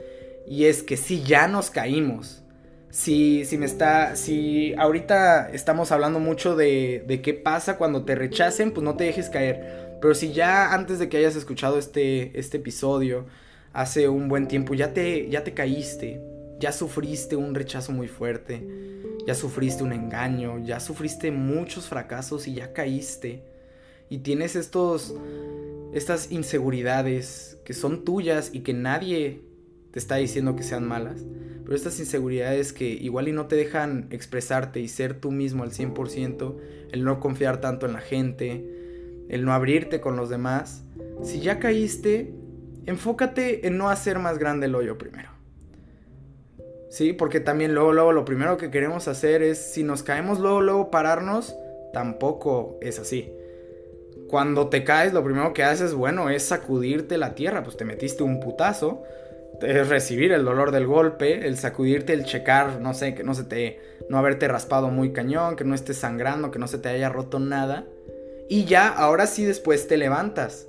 Y 0.47 0.67
es 0.67 0.83
que 0.83 0.97
si 0.97 1.23
ya 1.23 1.49
nos 1.49 1.71
caímos. 1.71 2.43
Si, 2.91 3.45
si 3.45 3.59
me 3.59 3.67
está. 3.67 4.15
Si 4.15 4.73
ahorita 4.75 5.51
estamos 5.51 5.91
hablando 5.91 6.21
mucho 6.21 6.55
de, 6.55 7.05
de 7.07 7.23
qué 7.23 7.35
pasa 7.35 7.77
cuando 7.77 8.05
te 8.05 8.15
rechacen, 8.15 8.73
pues 8.73 8.85
no 8.85 8.97
te 8.97 9.05
dejes 9.05 9.31
caer. 9.31 9.99
Pero 10.01 10.15
si 10.15 10.33
ya 10.33 10.73
antes 10.73 11.01
de 11.01 11.09
que 11.09 11.17
hayas 11.17 11.35
escuchado 11.35 11.79
este, 11.79 12.39
este 12.39 12.59
episodio, 12.59 13.27
hace 13.73 14.09
un 14.09 14.29
buen 14.29 14.47
tiempo, 14.47 14.75
ya 14.75 14.93
te, 14.93 15.29
ya 15.29 15.43
te 15.43 15.55
caíste, 15.55 16.21
ya 16.61 16.71
sufriste 16.71 17.35
un 17.35 17.55
rechazo 17.55 17.91
muy 17.91 18.07
fuerte 18.07 18.94
ya 19.27 19.35
sufriste 19.35 19.83
un 19.83 19.93
engaño, 19.93 20.59
ya 20.65 20.81
sufriste 20.81 21.31
muchos 21.31 21.89
fracasos 21.89 22.47
y 22.47 22.55
ya 22.55 22.73
caíste. 22.73 23.43
Y 24.11 24.19
tienes 24.19 24.57
estos 24.57 25.15
estas 25.95 26.33
inseguridades 26.33 27.57
que 27.65 27.73
son 27.73 28.05
tuyas 28.05 28.51
y 28.53 28.61
que 28.61 28.75
nadie 28.75 29.43
te 29.93 30.01
está 30.01 30.17
diciendo 30.17 30.57
que 30.57 30.65
sean 30.65 30.87
malas, 30.89 31.25
pero 31.63 31.77
estas 31.77 32.01
inseguridades 32.01 32.73
que 32.73 32.89
igual 32.89 33.29
y 33.29 33.33
no 33.33 33.47
te 33.47 33.55
dejan 33.55 34.09
expresarte 34.11 34.81
y 34.81 34.89
ser 34.89 35.15
tú 35.15 35.31
mismo 35.31 35.63
al 35.63 35.71
100%, 35.71 36.57
el 36.91 37.05
no 37.05 37.21
confiar 37.21 37.61
tanto 37.61 37.87
en 37.87 37.93
la 37.93 38.01
gente, 38.01 39.25
el 39.29 39.45
no 39.45 39.53
abrirte 39.53 40.01
con 40.01 40.17
los 40.17 40.29
demás, 40.29 40.83
si 41.23 41.39
ya 41.39 41.61
caíste, 41.61 42.35
enfócate 42.87 43.69
en 43.69 43.79
no 43.79 43.89
hacer 43.89 44.19
más 44.19 44.39
grande 44.39 44.67
el 44.67 44.75
hoyo 44.75 44.99
primero. 44.99 45.34
Sí, 46.95 47.13
porque 47.13 47.41
también 47.41 47.75
luego, 47.75 47.93
luego 47.93 48.13
lo 48.13 48.25
primero 48.25 48.57
que 48.57 48.71
queremos 48.71 49.09
hacer 49.09 49.43
es, 49.43 49.59
si 49.59 49.83
nos 49.83 50.05
caemos 50.05 50.39
luego, 50.39 50.61
luego 50.61 50.91
pararnos, 50.93 51.57
tampoco 51.93 52.79
es 52.81 53.01
así. 53.01 53.33
Cuando 54.29 54.69
te 54.69 54.85
caes, 54.85 55.13
lo 55.13 55.25
primero 55.25 55.53
que 55.53 55.65
haces, 55.65 55.93
bueno, 55.93 56.31
es 56.31 56.45
sacudirte 56.45 57.19
la 57.19 57.35
tierra, 57.35 57.65
pues 57.65 57.77
te 57.77 57.85
metiste 57.85 58.23
un 58.23 58.39
putazo, 58.39 59.03
es 59.61 59.89
recibir 59.89 60.31
el 60.31 60.45
dolor 60.45 60.71
del 60.71 60.87
golpe, 60.87 61.49
el 61.49 61.59
sacudirte, 61.59 62.13
el 62.13 62.27
checar, 62.27 62.81
no 62.81 62.95
sé, 62.95 63.17
que 63.17 63.25
no 63.25 63.35
se 63.35 63.43
te, 63.43 63.81
no 64.09 64.17
haberte 64.17 64.47
raspado 64.47 64.87
muy 64.91 65.13
cañón, 65.13 65.57
que 65.57 65.65
no 65.65 65.75
estés 65.75 65.97
sangrando, 65.97 66.53
que 66.53 66.61
no 66.61 66.69
se 66.69 66.79
te 66.79 66.91
haya 66.91 67.09
roto 67.09 67.41
nada. 67.41 67.87
Y 68.49 68.67
ya, 68.67 68.87
ahora 68.87 69.27
sí 69.27 69.45
después 69.45 69.89
te 69.89 69.97
levantas. 69.97 70.69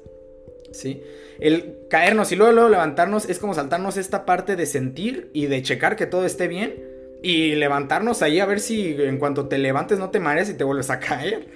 El 1.40 1.78
caernos 1.90 2.32
y 2.32 2.36
luego, 2.36 2.54
luego 2.54 2.70
levantarnos 2.70 3.30
es 3.30 3.40
como 3.40 3.54
saltarnos 3.54 3.98
esta 3.98 4.26
parte 4.26 4.56
de 4.56 4.66
sentir 4.66 5.30
y 5.34 5.48
de 5.48 5.62
checar 5.62 5.96
que 5.96 6.06
todo 6.06 6.26
esté 6.26 6.48
bien 6.48 6.76
y 7.22 7.56
levantarnos 7.56 8.22
ahí 8.22 8.40
a 8.40 8.46
ver 8.46 8.60
si 8.60 8.96
en 9.02 9.18
cuanto 9.18 9.48
te 9.48 9.58
levantes 9.58 9.98
no 9.98 10.12
te 10.12 10.20
mareas 10.20 10.50
y 10.50 10.54
te 10.54 10.64
vuelves 10.64 10.90
a 10.90 11.00
caer. 11.00 11.48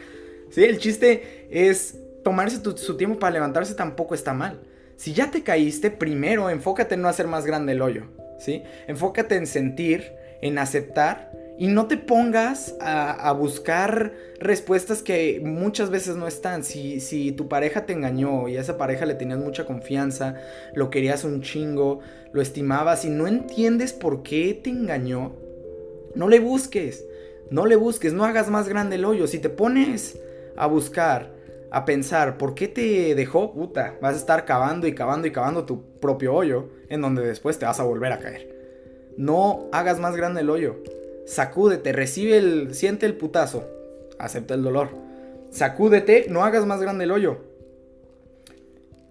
¿Sí? 0.49 0.63
El 0.63 0.79
chiste 0.79 1.47
es 1.51 1.97
tomarse 2.23 2.59
su 2.75 2.97
tiempo 2.97 3.19
para 3.19 3.33
levantarse 3.33 3.75
tampoco 3.75 4.15
está 4.15 4.33
mal. 4.33 4.59
Si 4.95 5.13
ya 5.13 5.31
te 5.31 5.43
caíste, 5.43 5.91
primero 5.91 6.49
enfócate 6.49 6.95
en 6.95 7.01
no 7.01 7.07
hacer 7.07 7.27
más 7.27 7.45
grande 7.45 7.71
el 7.71 7.81
hoyo, 7.81 8.07
¿sí? 8.37 8.63
Enfócate 8.87 9.35
en 9.35 9.47
sentir, 9.47 10.11
en 10.41 10.57
aceptar 10.57 11.31
y 11.59 11.67
no 11.67 11.87
te 11.87 11.97
pongas 11.97 12.73
a, 12.79 13.33
buscar 13.33 14.13
respuestas 14.39 15.03
que 15.03 15.41
muchas 15.43 15.89
veces 15.89 16.15
no 16.15 16.25
están. 16.25 16.63
Si, 16.63 17.01
si, 17.01 17.33
tu 17.33 17.49
pareja 17.49 17.85
te 17.85 17.91
engañó 17.91 18.47
y 18.47 18.55
a 18.55 18.61
esa 18.61 18.77
pareja 18.77 19.05
le 19.05 19.13
tenías 19.13 19.39
mucha 19.39 19.65
confianza, 19.65 20.37
lo 20.73 20.89
querías 20.89 21.25
un 21.25 21.41
chingo, 21.41 21.99
lo 22.31 22.41
estimabas 22.41 23.03
y 23.03 23.09
no 23.09 23.27
entiendes 23.27 23.91
por 23.91 24.23
qué 24.23 24.53
te 24.53 24.69
engañó, 24.69 25.33
no 26.15 26.29
le 26.29 26.39
busques. 26.39 27.05
No 27.51 27.65
le 27.65 27.75
busques, 27.75 28.13
no 28.13 28.23
hagas 28.23 28.49
más 28.49 28.69
grande 28.69 28.95
el 28.95 29.03
hoyo. 29.03 29.27
Si 29.27 29.39
te 29.39 29.49
pones 29.49 30.17
a 30.55 30.65
buscar, 30.65 31.33
a 31.71 31.83
pensar 31.83 32.37
por 32.37 32.55
qué 32.55 32.69
te 32.69 33.15
dejó, 33.15 33.53
puta, 33.53 33.97
vas 34.01 34.13
a 34.13 34.17
estar 34.17 34.45
cavando 34.45 34.87
y 34.87 34.95
cavando 34.95 35.27
y 35.27 35.31
cavando 35.31 35.65
tu 35.65 35.99
propio 35.99 36.35
hoyo 36.35 36.69
en 36.87 37.01
donde 37.01 37.25
después 37.25 37.59
te 37.59 37.65
vas 37.65 37.81
a 37.81 37.83
volver 37.83 38.13
a 38.13 38.19
caer. 38.19 38.47
No 39.17 39.67
hagas 39.73 39.99
más 39.99 40.15
grande 40.15 40.41
el 40.41 40.49
hoyo 40.49 40.77
sacúdete, 41.29 41.93
recibe 41.93 42.37
el, 42.37 42.73
siente 42.73 43.05
el 43.05 43.15
putazo, 43.15 43.63
acepta 44.17 44.55
el 44.55 44.63
dolor. 44.63 44.89
Sacúdete, 45.51 46.25
no 46.29 46.43
hagas 46.43 46.65
más 46.65 46.81
grande 46.81 47.03
el 47.03 47.11
hoyo. 47.11 47.37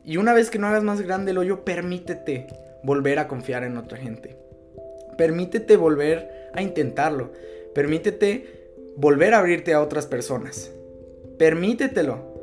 Y 0.05 0.17
una 0.17 0.35
vez 0.35 0.51
que 0.51 0.59
no 0.59 0.67
hagas 0.67 0.83
más 0.83 1.01
grande 1.01 1.31
el 1.31 1.39
hoyo, 1.39 1.65
permítete 1.65 2.47
volver 2.83 3.19
a 3.19 3.29
confiar 3.29 3.63
en 3.65 3.77
otra 3.77 3.99
gente. 3.99 4.37
Permítete 5.17 5.77
volver 5.77 6.51
a 6.55 6.63
intentarlo. 6.63 7.33
Permítete 7.75 8.71
volver 8.97 9.35
a 9.35 9.39
abrirte 9.39 9.75
a 9.75 9.83
otras 9.83 10.07
personas. 10.07 10.71
Permítetelo. 11.39 12.37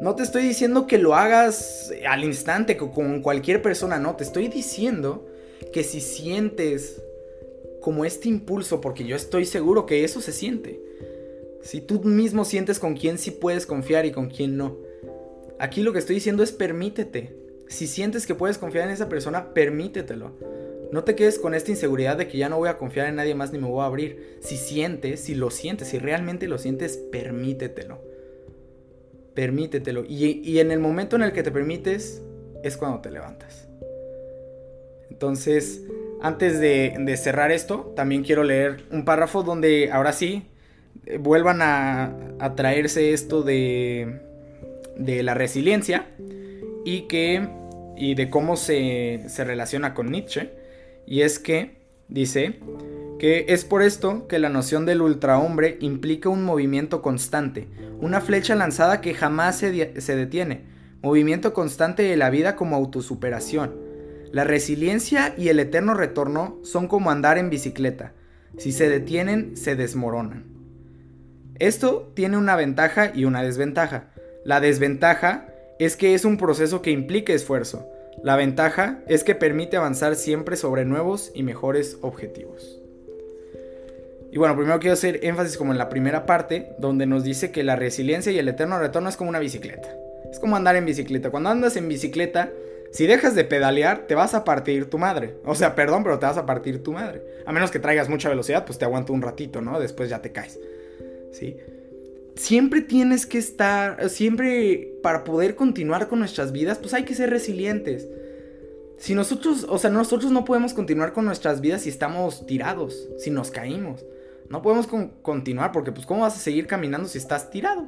No 0.00 0.14
te 0.14 0.22
estoy 0.22 0.42
diciendo 0.42 0.86
que 0.86 0.98
lo 0.98 1.16
hagas 1.16 1.92
al 2.08 2.22
instante 2.22 2.76
con 2.76 3.20
cualquier 3.20 3.62
persona, 3.62 3.98
no. 3.98 4.14
Te 4.14 4.22
estoy 4.22 4.48
diciendo 4.48 5.26
que 5.72 5.82
si 5.82 6.00
sientes 6.00 7.02
como 7.88 8.04
este 8.04 8.28
impulso, 8.28 8.82
porque 8.82 9.06
yo 9.06 9.16
estoy 9.16 9.46
seguro 9.46 9.86
que 9.86 10.04
eso 10.04 10.20
se 10.20 10.30
siente. 10.30 10.78
Si 11.62 11.80
tú 11.80 12.02
mismo 12.02 12.44
sientes 12.44 12.78
con 12.78 12.94
quién 12.94 13.16
sí 13.16 13.30
puedes 13.30 13.64
confiar 13.64 14.04
y 14.04 14.12
con 14.12 14.28
quién 14.28 14.58
no. 14.58 14.76
Aquí 15.58 15.80
lo 15.80 15.94
que 15.94 15.98
estoy 15.98 16.16
diciendo 16.16 16.42
es 16.42 16.52
permítete. 16.52 17.34
Si 17.66 17.86
sientes 17.86 18.26
que 18.26 18.34
puedes 18.34 18.58
confiar 18.58 18.84
en 18.84 18.92
esa 18.92 19.08
persona, 19.08 19.54
permítetelo. 19.54 20.32
No 20.92 21.02
te 21.02 21.14
quedes 21.14 21.38
con 21.38 21.54
esta 21.54 21.70
inseguridad 21.70 22.18
de 22.18 22.28
que 22.28 22.36
ya 22.36 22.50
no 22.50 22.58
voy 22.58 22.68
a 22.68 22.76
confiar 22.76 23.06
en 23.06 23.16
nadie 23.16 23.34
más 23.34 23.54
ni 23.54 23.58
me 23.58 23.68
voy 23.68 23.80
a 23.80 23.86
abrir. 23.86 24.36
Si 24.42 24.58
sientes, 24.58 25.20
si 25.20 25.34
lo 25.34 25.50
sientes, 25.50 25.88
si 25.88 25.98
realmente 25.98 26.46
lo 26.46 26.58
sientes, 26.58 26.98
permítetelo. 26.98 28.02
permítetelo. 29.32 30.04
Y, 30.06 30.58
en 30.58 30.72
el 30.72 30.78
momento 30.78 31.16
en 31.16 31.22
el 31.22 31.32
que 31.32 31.42
te 31.42 31.50
permites, 31.50 32.20
es 32.62 32.76
cuando 32.76 33.00
te 33.00 33.10
levantas. 33.10 33.66
Entonces, 35.08 35.80
antes 36.22 36.60
de, 36.60 37.16
cerrar 37.16 37.50
esto, 37.50 37.92
también 37.96 38.24
quiero 38.24 38.44
leer 38.44 38.84
un 38.90 39.04
párrafo 39.04 39.42
donde 39.42 39.90
ahora 39.92 40.12
sí 40.12 40.46
eh, 41.06 41.18
vuelvan 41.18 41.60
a, 41.62 42.54
traerse 42.56 43.12
esto 43.12 43.42
de, 43.42 44.20
la 44.96 45.34
resiliencia 45.34 46.06
y 46.84 47.02
que 47.02 47.48
y 47.96 48.14
de 48.14 48.30
cómo 48.30 48.56
se 48.56 49.20
relaciona 49.38 49.94
con 49.94 50.10
Nietzsche. 50.10 50.50
Y 51.06 51.22
es 51.22 51.38
que 51.38 51.78
dice 52.08 52.60
que 53.18 53.46
es 53.48 53.64
por 53.64 53.82
esto 53.82 54.28
que 54.28 54.38
la 54.38 54.48
noción 54.48 54.86
del 54.86 55.02
ultrahombre 55.02 55.76
implica 55.80 56.28
un 56.28 56.44
movimiento 56.44 57.02
constante, 57.02 57.68
una 58.00 58.20
flecha 58.20 58.54
lanzada 58.54 59.00
que 59.00 59.14
jamás 59.14 59.58
se, 59.58 59.70
detiene, 59.72 60.62
movimiento 61.02 61.52
constante 61.52 62.04
de 62.04 62.16
la 62.16 62.30
vida 62.30 62.54
como 62.54 62.76
autosuperación. 62.76 63.87
La 64.32 64.44
resiliencia 64.44 65.34
y 65.36 65.48
el 65.48 65.58
eterno 65.58 65.94
retorno 65.94 66.58
son 66.62 66.88
como 66.88 67.10
andar 67.10 67.38
en 67.38 67.50
bicicleta. 67.50 68.12
Si 68.58 68.72
se 68.72 68.88
detienen, 68.88 69.56
se 69.56 69.76
desmoronan. 69.76 70.44
Esto 71.58 72.12
tiene 72.14 72.36
una 72.36 72.56
ventaja 72.56 73.10
y 73.14 73.24
una 73.24 73.42
desventaja. 73.42 74.10
La 74.44 74.60
desventaja 74.60 75.48
es 75.78 75.96
que 75.96 76.14
es 76.14 76.24
un 76.24 76.36
proceso 76.36 76.82
que 76.82 76.90
implica 76.90 77.32
esfuerzo. 77.32 77.88
La 78.22 78.36
ventaja 78.36 79.00
es 79.06 79.24
que 79.24 79.34
permite 79.34 79.76
avanzar 79.76 80.16
siempre 80.16 80.56
sobre 80.56 80.84
nuevos 80.84 81.30
y 81.34 81.42
mejores 81.42 81.98
objetivos. 82.00 82.80
Y 84.30 84.38
bueno, 84.38 84.56
primero 84.56 84.78
quiero 84.78 84.94
hacer 84.94 85.20
énfasis 85.22 85.56
como 85.56 85.72
en 85.72 85.78
la 85.78 85.88
primera 85.88 86.26
parte, 86.26 86.72
donde 86.78 87.06
nos 87.06 87.24
dice 87.24 87.50
que 87.50 87.62
la 87.62 87.76
resiliencia 87.76 88.30
y 88.30 88.38
el 88.38 88.48
eterno 88.48 88.78
retorno 88.78 89.08
es 89.08 89.16
como 89.16 89.30
una 89.30 89.38
bicicleta. 89.38 89.88
Es 90.30 90.38
como 90.38 90.56
andar 90.56 90.76
en 90.76 90.84
bicicleta. 90.84 91.30
Cuando 91.30 91.48
andas 91.48 91.76
en 91.76 91.88
bicicleta, 91.88 92.50
si 92.90 93.06
dejas 93.06 93.34
de 93.34 93.44
pedalear, 93.44 94.06
te 94.06 94.14
vas 94.14 94.34
a 94.34 94.44
partir 94.44 94.88
tu 94.88 94.98
madre. 94.98 95.36
O 95.44 95.54
sea, 95.54 95.74
perdón, 95.74 96.02
pero 96.04 96.18
te 96.18 96.26
vas 96.26 96.38
a 96.38 96.46
partir 96.46 96.82
tu 96.82 96.92
madre. 96.92 97.22
A 97.46 97.52
menos 97.52 97.70
que 97.70 97.78
traigas 97.78 98.08
mucha 98.08 98.28
velocidad, 98.28 98.64
pues 98.64 98.78
te 98.78 98.84
aguanto 98.84 99.12
un 99.12 99.22
ratito, 99.22 99.60
¿no? 99.60 99.78
Después 99.78 100.08
ya 100.08 100.22
te 100.22 100.32
caes. 100.32 100.58
¿Sí? 101.32 101.56
Siempre 102.34 102.80
tienes 102.80 103.26
que 103.26 103.38
estar, 103.38 104.08
siempre 104.08 104.92
para 105.02 105.24
poder 105.24 105.54
continuar 105.54 106.08
con 106.08 106.20
nuestras 106.20 106.52
vidas, 106.52 106.78
pues 106.78 106.94
hay 106.94 107.04
que 107.04 107.14
ser 107.14 107.30
resilientes. 107.30 108.08
Si 108.96 109.14
nosotros, 109.14 109.66
o 109.68 109.78
sea, 109.78 109.90
nosotros 109.90 110.32
no 110.32 110.44
podemos 110.44 110.72
continuar 110.72 111.12
con 111.12 111.24
nuestras 111.24 111.60
vidas 111.60 111.82
si 111.82 111.88
estamos 111.88 112.46
tirados, 112.46 113.08
si 113.18 113.30
nos 113.30 113.50
caímos. 113.50 114.04
No 114.48 114.62
podemos 114.62 114.88
continuar 115.22 115.72
porque 115.72 115.92
pues 115.92 116.06
cómo 116.06 116.22
vas 116.22 116.36
a 116.36 116.40
seguir 116.40 116.66
caminando 116.66 117.08
si 117.08 117.18
estás 117.18 117.50
tirado. 117.50 117.86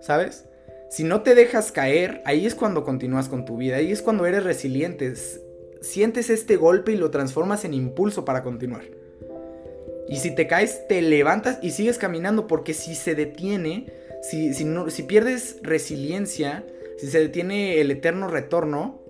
¿Sabes? 0.00 0.44
Si 0.92 1.04
no 1.04 1.22
te 1.22 1.34
dejas 1.34 1.72
caer, 1.72 2.20
ahí 2.26 2.44
es 2.44 2.54
cuando 2.54 2.84
continúas 2.84 3.30
con 3.30 3.46
tu 3.46 3.56
vida, 3.56 3.76
ahí 3.76 3.90
es 3.90 4.02
cuando 4.02 4.26
eres 4.26 4.44
resiliente. 4.44 5.14
Sientes 5.80 6.28
este 6.28 6.56
golpe 6.56 6.92
y 6.92 6.96
lo 6.96 7.10
transformas 7.10 7.64
en 7.64 7.72
impulso 7.72 8.26
para 8.26 8.42
continuar. 8.42 8.82
Y 10.06 10.18
si 10.18 10.34
te 10.34 10.46
caes, 10.46 10.86
te 10.88 11.00
levantas 11.00 11.60
y 11.62 11.70
sigues 11.70 11.96
caminando 11.96 12.46
porque 12.46 12.74
si 12.74 12.94
se 12.94 13.14
detiene, 13.14 13.90
si, 14.20 14.52
si, 14.52 14.66
no, 14.66 14.84
pierdes 15.08 15.60
resiliencia, 15.62 16.66
si 16.98 17.06
se 17.06 17.20
detiene 17.20 17.80
el 17.80 17.90
eterno 17.90 18.28
retorno, 18.28 19.00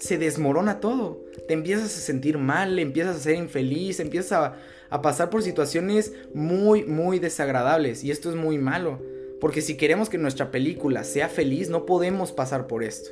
se 0.00 0.18
desmorona 0.18 0.80
todo. 0.80 1.24
Te 1.46 1.54
empiezas 1.54 1.96
a 1.96 2.00
sentir 2.00 2.38
mal, 2.38 2.76
empiezas 2.80 3.18
a 3.18 3.20
ser 3.20 3.36
infeliz, 3.36 4.00
empiezas 4.00 4.32
a, 4.32 4.56
a 4.90 5.00
pasar 5.00 5.30
por 5.30 5.44
situaciones 5.44 6.12
muy, 6.34 6.82
muy 6.82 7.20
desagradables. 7.20 8.02
Y 8.02 8.10
esto 8.10 8.30
es 8.30 8.34
muy 8.34 8.58
malo. 8.58 9.00
Porque 9.40 9.60
si 9.62 9.76
queremos 9.76 10.08
que 10.08 10.18
nuestra 10.18 10.50
película 10.50 11.04
sea 11.04 11.28
feliz, 11.28 11.70
no 11.70 11.86
podemos 11.86 12.32
pasar 12.32 12.66
por 12.66 12.82
esto. 12.82 13.10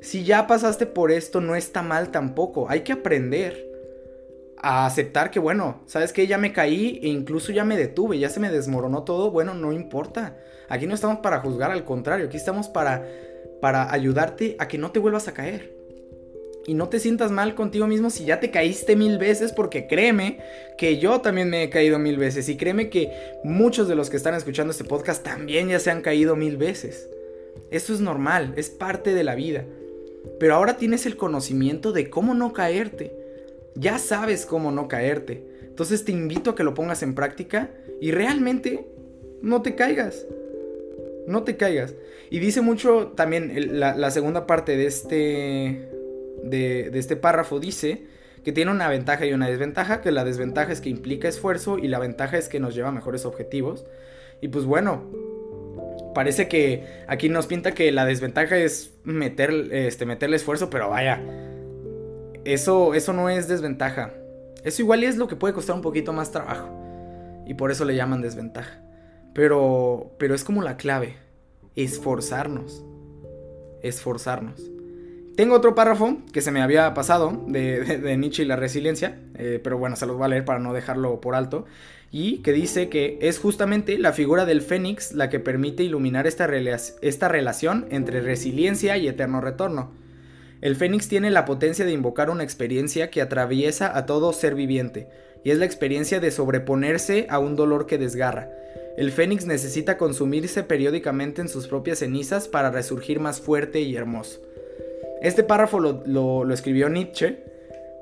Si 0.00 0.24
ya 0.24 0.46
pasaste 0.46 0.86
por 0.86 1.10
esto, 1.10 1.40
no 1.40 1.56
está 1.56 1.82
mal 1.82 2.10
tampoco. 2.10 2.68
Hay 2.70 2.80
que 2.80 2.92
aprender 2.92 3.66
a 4.56 4.86
aceptar 4.86 5.30
que, 5.30 5.38
bueno, 5.38 5.82
sabes 5.86 6.12
que 6.12 6.26
ya 6.26 6.38
me 6.38 6.52
caí 6.52 6.98
e 7.02 7.08
incluso 7.08 7.52
ya 7.52 7.64
me 7.64 7.76
detuve, 7.76 8.18
ya 8.18 8.30
se 8.30 8.40
me 8.40 8.50
desmoronó 8.50 9.04
todo. 9.04 9.30
Bueno, 9.30 9.54
no 9.54 9.72
importa. 9.72 10.36
Aquí 10.68 10.86
no 10.86 10.94
estamos 10.94 11.18
para 11.18 11.40
juzgar, 11.40 11.70
al 11.70 11.84
contrario, 11.84 12.26
aquí 12.26 12.36
estamos 12.36 12.68
para, 12.68 13.06
para 13.60 13.92
ayudarte 13.92 14.56
a 14.58 14.68
que 14.68 14.78
no 14.78 14.90
te 14.90 14.98
vuelvas 14.98 15.28
a 15.28 15.34
caer 15.34 15.77
y 16.68 16.74
no 16.74 16.90
te 16.90 17.00
sientas 17.00 17.30
mal 17.30 17.54
contigo 17.54 17.86
mismo 17.86 18.10
si 18.10 18.26
ya 18.26 18.40
te 18.40 18.50
caíste 18.50 18.94
mil 18.94 19.16
veces, 19.16 19.52
porque 19.52 19.86
créeme 19.86 20.38
que 20.76 20.98
yo 20.98 21.22
también 21.22 21.48
me 21.48 21.62
he 21.62 21.70
caído 21.70 21.98
mil 21.98 22.18
veces 22.18 22.46
y 22.50 22.58
créeme 22.58 22.90
que 22.90 23.10
muchos 23.42 23.88
de 23.88 23.94
los 23.94 24.10
que 24.10 24.18
están 24.18 24.34
escuchando 24.34 24.70
este 24.70 24.84
podcast 24.84 25.24
también 25.24 25.70
ya 25.70 25.78
se 25.78 25.90
han 25.90 26.02
caído 26.02 26.36
mil 26.36 26.58
veces. 26.58 27.08
Eso 27.70 27.94
es 27.94 28.00
normal, 28.00 28.52
es 28.56 28.68
parte 28.68 29.14
de 29.14 29.24
la 29.24 29.34
vida. 29.34 29.64
Pero 30.38 30.54
ahora 30.54 30.76
tienes 30.76 31.06
el 31.06 31.16
conocimiento 31.16 31.92
de 31.92 32.10
cómo 32.10 32.34
no 32.34 32.52
caerte. 32.52 33.16
Ya 33.74 33.98
sabes 33.98 34.44
cómo 34.44 34.70
no 34.70 34.88
caerte. 34.88 35.42
Entonces 35.62 36.04
te 36.04 36.12
invito 36.12 36.50
a 36.50 36.54
que 36.54 36.64
lo 36.64 36.74
pongas 36.74 37.02
en 37.02 37.14
práctica 37.14 37.70
y 37.98 38.10
realmente 38.10 38.86
no 39.40 39.62
te 39.62 39.74
caigas. 39.74 40.26
No 41.26 41.44
te 41.44 41.56
caigas. 41.56 41.94
Y 42.28 42.40
dice 42.40 42.60
mucho 42.60 43.14
también 43.16 43.80
la, 43.80 43.96
la 43.96 44.10
segunda 44.10 44.46
parte 44.46 44.76
de 44.76 44.84
este, 44.84 45.97
de, 46.42 46.90
este 46.94 47.16
párrafo 47.16 47.60
dice 47.60 48.06
que 48.44 48.52
tiene 48.52 48.70
una 48.70 48.88
ventaja 48.88 49.26
y 49.26 49.32
una 49.32 49.48
desventaja, 49.48 50.00
que 50.00 50.10
la 50.10 50.24
desventaja 50.24 50.72
es 50.72 50.80
que 50.80 50.88
implica 50.88 51.28
esfuerzo 51.28 51.78
y 51.78 51.88
la 51.88 51.98
ventaja 51.98 52.38
es 52.38 52.48
que 52.48 52.60
nos 52.60 52.74
lleva 52.74 52.88
a 52.88 52.92
mejores 52.92 53.26
objetivos. 53.26 53.84
Y 54.40 54.48
pues 54.48 54.64
bueno, 54.64 55.04
parece 56.14 56.48
que 56.48 56.84
aquí 57.08 57.28
nos 57.28 57.46
pinta 57.46 57.72
que 57.72 57.92
la 57.92 58.04
desventaja 58.04 58.56
es 58.56 58.94
meter, 59.04 59.50
este, 59.72 60.06
meterle 60.06 60.36
esfuerzo, 60.36 60.70
pero 60.70 60.90
vaya, 60.90 61.20
eso, 62.44 62.94
eso 62.94 63.12
no 63.12 63.28
es 63.28 63.48
desventaja. 63.48 64.14
Eso 64.64 64.82
igual 64.82 65.04
es 65.04 65.16
lo 65.16 65.28
que 65.28 65.36
puede 65.36 65.54
costar 65.54 65.76
un 65.76 65.82
poquito 65.82 66.12
más 66.12 66.30
trabajo. 66.30 66.68
Y 67.46 67.54
por 67.54 67.70
eso 67.70 67.84
le 67.84 67.94
llaman 67.94 68.22
desventaja. 68.22 68.82
Pero, 69.34 70.12
pero 70.18 70.34
es 70.34 70.44
como 70.44 70.62
la 70.62 70.76
clave, 70.76 71.16
esforzarnos. 71.74 72.84
Esforzarnos. 73.82 74.77
Tengo 75.38 75.54
otro 75.54 75.76
párrafo 75.76 76.18
que 76.32 76.40
se 76.40 76.50
me 76.50 76.62
había 76.62 76.92
pasado 76.94 77.44
de, 77.46 78.16
Nietzsche 78.18 78.42
y 78.42 78.46
la 78.46 78.56
resiliencia, 78.56 79.20
eh, 79.36 79.60
pero 79.62 79.78
bueno, 79.78 79.94
se 79.94 80.04
los 80.04 80.16
voy 80.16 80.24
a 80.24 80.28
leer 80.30 80.44
para 80.44 80.58
no 80.58 80.72
dejarlo 80.72 81.20
por 81.20 81.36
alto, 81.36 81.64
y 82.10 82.38
que 82.38 82.52
dice 82.52 82.88
que 82.88 83.20
es 83.22 83.38
justamente 83.38 83.98
la 83.98 84.12
figura 84.12 84.46
del 84.46 84.62
fénix 84.62 85.12
la 85.12 85.30
que 85.30 85.38
permite 85.38 85.84
iluminar 85.84 86.26
esta, 86.26 86.48
esta 87.02 87.28
relación 87.28 87.86
entre 87.90 88.20
resiliencia 88.20 88.96
y 88.96 89.06
eterno 89.06 89.40
retorno. 89.40 89.92
El 90.60 90.74
fénix 90.74 91.06
tiene 91.06 91.30
la 91.30 91.44
potencia 91.44 91.84
de 91.84 91.92
invocar 91.92 92.30
una 92.30 92.42
experiencia 92.42 93.08
que 93.08 93.22
atraviesa 93.22 93.96
a 93.96 94.06
todo 94.06 94.32
ser 94.32 94.56
viviente, 94.56 95.06
y 95.44 95.52
es 95.52 95.58
la 95.58 95.66
experiencia 95.66 96.18
de 96.18 96.32
sobreponerse 96.32 97.28
a 97.30 97.38
un 97.38 97.54
dolor 97.54 97.86
que 97.86 97.96
desgarra. 97.96 98.50
El 98.96 99.12
fénix 99.12 99.46
necesita 99.46 99.98
consumirse 99.98 100.64
periódicamente 100.64 101.42
en 101.42 101.48
sus 101.48 101.68
propias 101.68 102.00
cenizas 102.00 102.48
para 102.48 102.72
resurgir 102.72 103.20
más 103.20 103.40
fuerte 103.40 103.82
y 103.82 103.94
hermoso. 103.94 104.40
Este 105.20 105.42
párrafo 105.42 105.80
lo, 105.80 106.52
escribió 106.52 106.88
Nietzsche 106.88 107.38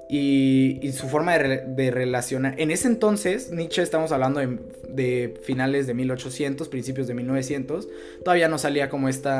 y, 0.08 0.90
su 0.92 1.08
forma 1.08 1.36
de, 1.38 1.90
relacionar. 1.90 2.54
En 2.58 2.70
ese 2.70 2.88
entonces, 2.88 3.50
Nietzsche, 3.50 3.82
estamos 3.82 4.12
hablando 4.12 4.40
de, 4.40 5.34
finales 5.42 5.86
de 5.86 5.94
1800, 5.94 6.68
principios 6.68 7.06
de 7.06 7.14
1900, 7.14 7.88
todavía 8.24 8.48
no 8.48 8.58
salía 8.58 8.88
como 8.88 9.08
este 9.08 9.30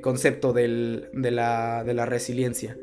concepto 0.00 0.52
de, 0.52 0.68
la, 1.12 2.06
resiliencia. 2.06 2.76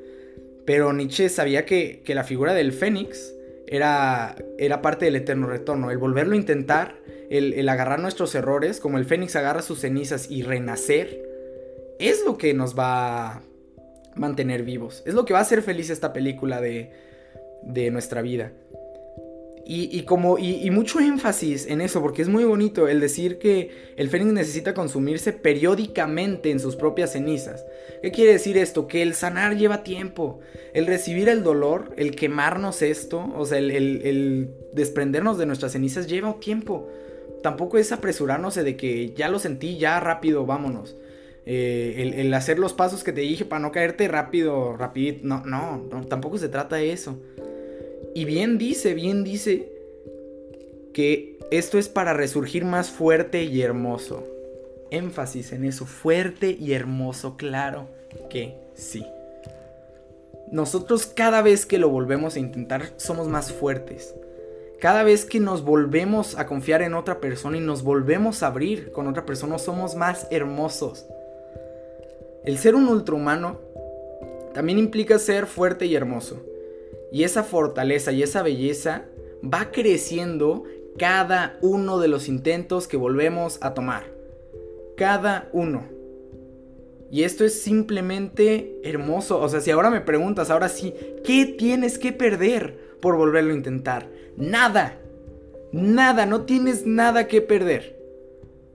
Pero 0.66 0.93
Nietzsche 0.93 1.30
sabía 1.30 1.66
que, 1.66 2.02
la 2.08 2.24
figura 2.24 2.54
del 2.54 2.74
fénix 2.74 3.34
era, 3.68 4.36
era, 4.58 4.82
parte 4.82 5.06
del 5.06 5.16
eterno 5.16 5.48
retorno. 5.48 5.89
El 5.89 5.98
volverlo 5.98 6.34
a 6.34 6.38
intentar, 6.38 6.98
el, 7.30 7.54
el 7.54 7.70
agarrar 7.70 8.00
nuestros 8.00 8.36
errores, 8.36 8.80
como 8.80 8.98
el 8.98 9.06
fénix 9.06 9.36
agarra 9.36 9.62
sus 9.62 9.80
cenizas 9.80 10.30
y 10.30 10.43
renacer, 10.43 11.24
es 11.98 12.24
lo 12.26 12.38
que 12.38 12.54
nos 12.54 12.78
va 12.78 13.41
mantener 14.16 14.63
vivos. 14.63 15.03
Es 15.05 15.13
lo 15.13 15.26
que 15.26 15.34
va 15.34 15.39
a 15.39 15.43
hacer 15.43 15.61
feliz 15.61 15.89
esta 15.89 16.13
película 16.13 16.61
de, 16.61 16.91
de 17.63 17.91
nuestra 17.91 18.22
vida. 18.22 18.51
Y, 19.68 20.03
como, 20.03 20.38
y, 20.38 20.70
mucho 20.70 20.99
énfasis 20.99 21.66
en 21.66 21.82
eso, 21.82 21.99
porque 21.99 22.22
es 22.22 22.28
muy 22.28 22.43
bonito 22.43 22.88
el 22.88 22.99
decir 22.99 23.39
que 23.39 23.72
el 23.97 24.09
fénix 24.09 24.32
necesita 24.32 24.76
consumirse 24.76 25.34
periódicamente 25.34 26.51
en 26.51 26.59
sus 26.59 26.76
propias 26.76 27.13
cenizas. 27.13 27.66
¿Qué 28.03 28.11
quiere 28.11 28.34
decir 28.34 28.59
esto? 28.59 28.88
Que 28.88 29.01
el 29.01 29.16
sanar 29.16 29.57
lleva 29.57 29.82
tiempo. 29.82 30.39
El 30.76 30.86
recibir 30.86 31.30
el 31.30 31.41
dolor, 31.41 31.95
el 31.97 32.16
quemarnos 32.16 32.84
esto, 32.84 33.34
o 33.36 33.43
sea, 33.47 33.57
el, 33.57 33.72
el 33.72 34.51
desprendernos 34.74 35.39
de 35.39 35.47
nuestras 35.47 35.72
cenizas 35.72 36.05
lleva 36.05 36.39
tiempo. 36.39 36.88
Tampoco 37.41 37.80
es 37.80 37.91
apresurarnos 37.91 38.53
de 38.53 38.78
que 38.78 39.16
ya 39.16 39.30
lo 39.30 39.39
sentí, 39.39 39.80
ya 39.80 39.99
rápido, 39.99 40.45
vámonos. 40.45 40.95
Eh, 41.46 42.14
el, 42.18 42.34
hacer 42.34 42.58
los 42.58 42.74
pasos 42.74 43.04
que 43.04 43.14
te 43.14 43.22
dije 43.22 43.46
para 43.46 43.60
no 43.60 43.72
caerte 43.72 44.08
rápido, 44.08 44.76
rapidito. 44.76 45.20
No, 45.24 45.46
no, 45.46 45.78
no, 45.78 46.06
tampoco 46.08 46.38
se 46.38 46.50
trata 46.50 46.78
de 46.78 46.91
eso. 46.91 47.20
Y 48.16 48.26
bien 48.26 48.58
dice, 48.58 48.93
bien 48.93 49.24
dice 49.24 49.72
que 50.93 51.38
esto 51.52 51.78
es 51.78 51.89
para 51.89 52.14
resurgir 52.14 52.66
más 52.66 52.89
fuerte 52.89 53.43
y 53.43 53.62
hermoso. 53.62 54.24
énfasis 54.91 55.52
en 55.52 55.66
eso, 55.66 55.86
fuerte 55.86 56.56
y 56.60 56.74
hermoso, 56.74 57.38
claro 57.38 57.88
que 58.30 58.56
sí. 58.76 59.06
Nosotros 60.52 61.06
cada 61.06 61.41
vez 61.41 61.66
que 61.66 61.80
lo 61.80 61.89
volvemos 61.89 62.36
a 62.36 62.39
intentar 62.39 62.93
somos 62.98 63.28
más 63.28 63.52
fuertes. 63.52 64.16
Cada 64.80 65.04
vez 65.04 65.26
que 65.26 65.39
nos 65.39 65.64
volvemos 65.64 66.38
a 66.38 66.46
confiar 66.46 66.82
en 66.82 66.93
otra 66.93 67.20
persona 67.20 67.58
y 67.58 67.62
nos 67.62 67.84
volvemos 67.84 68.43
a 68.43 68.48
abrir 68.48 68.91
con 68.91 69.08
otra 69.08 69.26
persona 69.26 69.58
somos 69.58 69.96
más 69.96 70.28
hermosos. 70.32 71.06
El 72.46 72.60
ser 72.60 72.76
un 72.76 72.88
ultrahumano 72.88 73.60
también 74.54 74.78
implica 74.78 75.18
ser 75.18 75.48
fuerte 75.48 75.88
y 75.88 75.96
hermoso. 75.96 76.46
Y 77.12 77.24
esa 77.24 77.43
fortaleza 77.43 78.12
y 78.12 78.22
esa 78.22 78.43
belleza 78.43 79.06
va 79.43 79.72
creciendo 79.72 80.64
cada 80.98 81.58
uno 81.62 82.00
de 82.00 82.08
los 82.08 82.30
intentos 82.30 82.88
que 82.88 82.98
volvemos 82.98 83.58
a 83.62 83.74
tomar. 83.74 84.04
Cada 84.96 85.50
uno. 85.54 85.86
Y 87.10 87.24
esto 87.24 87.46
es 87.46 87.62
simplemente 87.64 88.80
hermoso. 88.84 89.41
O 89.41 89.50
sea, 89.50 89.60
si 89.60 89.72
ahora 89.72 89.89
me 89.89 90.02
preguntas, 90.02 90.52
ahora 90.52 90.70
sí, 90.70 90.93
¿qué 91.24 91.48
tienes 91.58 91.98
que 91.98 92.14
perder 92.14 92.98
por 93.02 93.18
volverlo 93.18 93.54
a 93.54 93.58
intentar? 93.58 94.08
Nada. 94.38 95.00
Nada, 95.72 96.28
no 96.28 96.43
tienes 96.43 96.86
nada 96.86 97.28
que 97.28 97.41
perder. 97.41 98.00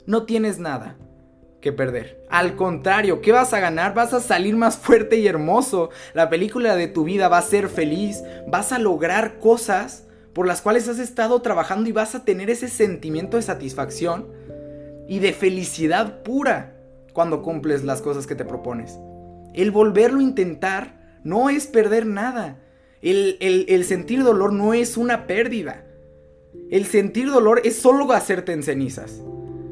No 0.07 0.25
tienes 0.25 0.59
nada 0.59 0.99
que 1.61 1.73
perder. 1.73 2.25
Al 2.29 2.57
contrario, 2.57 3.21
¿qué 3.21 3.33
vas 3.33 3.53
a 3.53 3.61
ganar? 3.61 3.95
Vas 3.95 4.13
a 4.13 4.21
salir 4.21 4.57
más 4.57 4.77
fuerte 4.79 5.19
y 5.19 5.27
hermoso. 5.27 5.91
La 6.15 6.31
película 6.31 6.77
de 6.77 6.89
tu 6.89 7.05
vida 7.05 7.29
va 7.29 7.39
a 7.39 7.43
ser 7.43 7.69
feliz. 7.69 8.23
Vas 8.49 8.73
a 8.73 8.79
lograr 8.79 9.39
cosas 9.39 10.05
por 10.33 10.47
las 10.47 10.63
cuales 10.63 10.89
has 10.89 10.99
estado 10.99 11.43
trabajando 11.43 11.89
y 11.89 11.93
vas 11.93 12.15
a 12.15 12.25
tener 12.25 12.51
ese 12.51 12.69
sentimiento 12.69 13.37
de 13.37 13.43
satisfacción 13.43 14.29
y 15.09 15.19
de 15.19 15.33
felicidad 15.33 16.23
pura 16.23 16.77
cuando 17.13 17.43
cumples 17.43 17.85
las 17.85 18.01
cosas 18.01 18.27
que 18.27 18.37
te 18.37 18.45
propones. 18.45 18.99
El 19.55 19.71
volverlo 19.71 20.21
a 20.21 20.25
intentar 20.25 21.19
no 21.25 21.51
es 21.51 21.67
perder 21.67 22.07
nada. 22.07 22.59
El, 23.03 23.37
el 23.41 23.85
sentir 23.85 24.23
dolor 24.23 24.53
no 24.53 24.73
es 24.73 24.97
una 24.97 25.27
pérdida. 25.27 25.85
El 26.71 26.87
sentir 26.87 27.31
dolor 27.31 27.61
es 27.65 27.77
solo 27.77 28.11
hacerte 28.13 28.53
en 28.53 28.63
cenizas. 28.63 29.21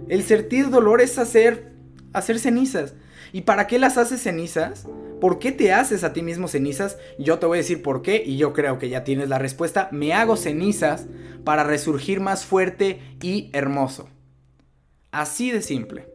El 0.09 0.23
sentir 0.25 0.71
dolor 0.71 1.01
es 1.01 1.19
hacer 1.19 1.78
hacer 2.13 2.39
cenizas. 2.39 2.95
¿Y 3.33 3.43
para 3.43 3.67
qué 3.67 3.79
las 3.79 3.99
haces 3.99 4.23
cenizas? 4.23 4.87
¿Por 5.21 5.39
qué 5.39 5.53
te 5.53 5.73
haces 5.73 6.05
a 6.05 6.13
ti 6.13 6.23
mismo 6.23 6.49
cenizas? 6.49 6.99
Yo 7.19 7.39
te 7.39 7.47
voy 7.47 7.59
a 7.59 7.61
decir 7.61 7.83
por 7.83 8.03
qué 8.03 8.23
y 8.25 8.37
yo 8.37 8.53
creo 8.53 8.79
que 8.79 8.89
ya 8.89 9.05
tienes 9.05 9.29
la 9.29 9.39
respuesta. 9.39 9.89
Me 9.93 10.13
hago 10.13 10.37
cenizas 10.37 11.07
para 11.45 11.65
resurgir 11.65 12.21
más 12.21 12.45
fuerte 12.45 13.01
y 13.21 13.51
hermoso. 13.53 14.09
Así 15.11 15.51
de 15.51 15.63
simple. 15.63 16.07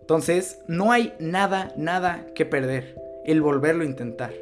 Entonces, 0.00 0.58
no 0.66 0.90
hay 0.90 1.12
nada, 1.20 1.72
nada 1.76 2.26
que 2.34 2.46
perder. 2.46 2.96
El 3.24 3.42
volverlo 3.42 3.82
a 3.82 3.86
intentar. 3.86 4.32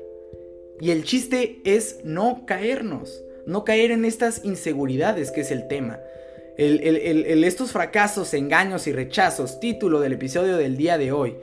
Y 0.81 0.93
el 0.93 1.05
chiste 1.05 1.61
es 1.65 1.99
no 2.05 2.47
caernos. 2.47 3.23
No 3.47 3.65
caer 3.65 3.91
en 3.91 4.05
estas 4.05 4.45
inseguridades 4.45 5.31
que 5.31 5.41
es 5.41 5.51
el 5.51 5.69
tema 5.69 5.99
el, 6.59 7.45
estos 7.45 7.71
fracasos, 7.71 8.35
engaños 8.35 8.87
y 8.89 8.93
rechazos, 8.93 9.61
título 9.61 10.01
del 10.01 10.15
episodio 10.15 10.57
del 10.57 10.77
día 10.77 10.99
de 10.99 11.13
hoy, 11.13 11.37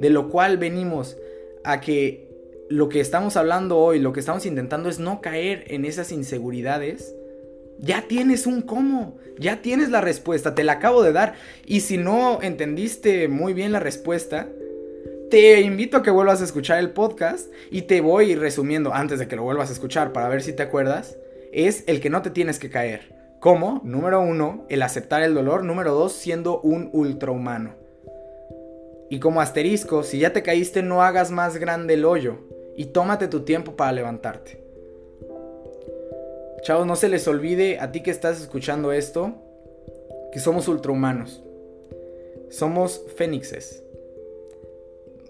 de 0.00 0.10
lo 0.10 0.28
cual 0.28 0.58
venimos 0.58 1.16
a 1.64 1.80
que 1.80 2.28
lo 2.68 2.90
que 2.90 3.00
estamos 3.00 3.36
hablando 3.36 3.78
hoy, 3.78 3.98
lo 3.98 4.12
que 4.12 4.20
estamos 4.20 4.44
intentando 4.44 4.88
es 4.88 4.98
no 4.98 5.20
caer 5.20 5.64
en 5.68 5.84
esas 5.84 6.12
inseguridades. 6.12 7.14
Ya 7.78 8.02
tienes 8.06 8.46
un 8.46 8.62
cómo, 8.62 9.16
ya 9.38 9.62
tienes 9.62 9.90
la 9.90 10.00
respuesta, 10.00 10.54
te 10.54 10.62
la 10.62 10.74
acabo 10.74 11.02
de 11.02 11.12
dar. 11.12 11.34
Y 11.66 11.80
si 11.80 11.96
no 11.96 12.40
entendiste 12.42 13.28
muy 13.28 13.54
bien 13.54 13.72
la 13.72 13.80
respuesta, 13.80 14.48
te 15.30 15.60
invito 15.62 15.96
a 15.96 16.02
que 16.02 16.10
vuelvas 16.10 16.42
a 16.42 16.44
escuchar 16.44 16.78
el 16.78 16.90
podcast 16.90 17.50
y 17.70 17.82
te 17.82 18.00
voy 18.00 18.34
resumiendo 18.34 18.92
antes 18.92 19.18
de 19.18 19.26
que 19.26 19.36
lo 19.36 19.42
vuelvas 19.42 19.70
a 19.70 19.72
escuchar 19.72 20.12
para 20.12 20.28
ver 20.28 20.42
si 20.42 20.52
te 20.52 20.62
acuerdas. 20.62 21.16
Es 21.52 21.84
el 21.86 22.00
que 22.00 22.10
no 22.10 22.20
te 22.20 22.30
tienes 22.30 22.58
que 22.58 22.70
caer. 22.70 23.13
¿Cómo? 23.44 23.82
Número 23.84 24.22
uno, 24.22 24.64
el 24.70 24.80
aceptar 24.80 25.22
el 25.22 25.34
dolor. 25.34 25.64
Número 25.64 25.92
dos, 25.92 26.14
siendo 26.14 26.62
un 26.62 26.88
ultrahumano. 26.94 27.74
Y 29.10 29.20
como 29.20 29.42
asterisco, 29.42 30.02
si 30.02 30.18
ya 30.18 30.32
te 30.32 30.42
caíste, 30.42 30.82
no 30.82 31.02
hagas 31.02 31.30
más 31.30 31.58
grande 31.58 31.92
el 31.92 32.06
hoyo 32.06 32.38
y 32.74 32.86
tómate 32.86 33.28
tu 33.28 33.40
tiempo 33.40 33.76
para 33.76 33.92
levantarte. 33.92 34.64
Chavos, 36.62 36.86
no 36.86 36.96
se 36.96 37.10
les 37.10 37.28
olvide 37.28 37.80
a 37.80 37.92
ti 37.92 38.02
que 38.02 38.10
estás 38.10 38.40
escuchando 38.40 38.92
esto, 38.92 39.34
que 40.32 40.38
somos 40.38 40.66
ultrahumanos. 40.66 41.42
Somos 42.48 43.04
fénixes. 43.14 43.84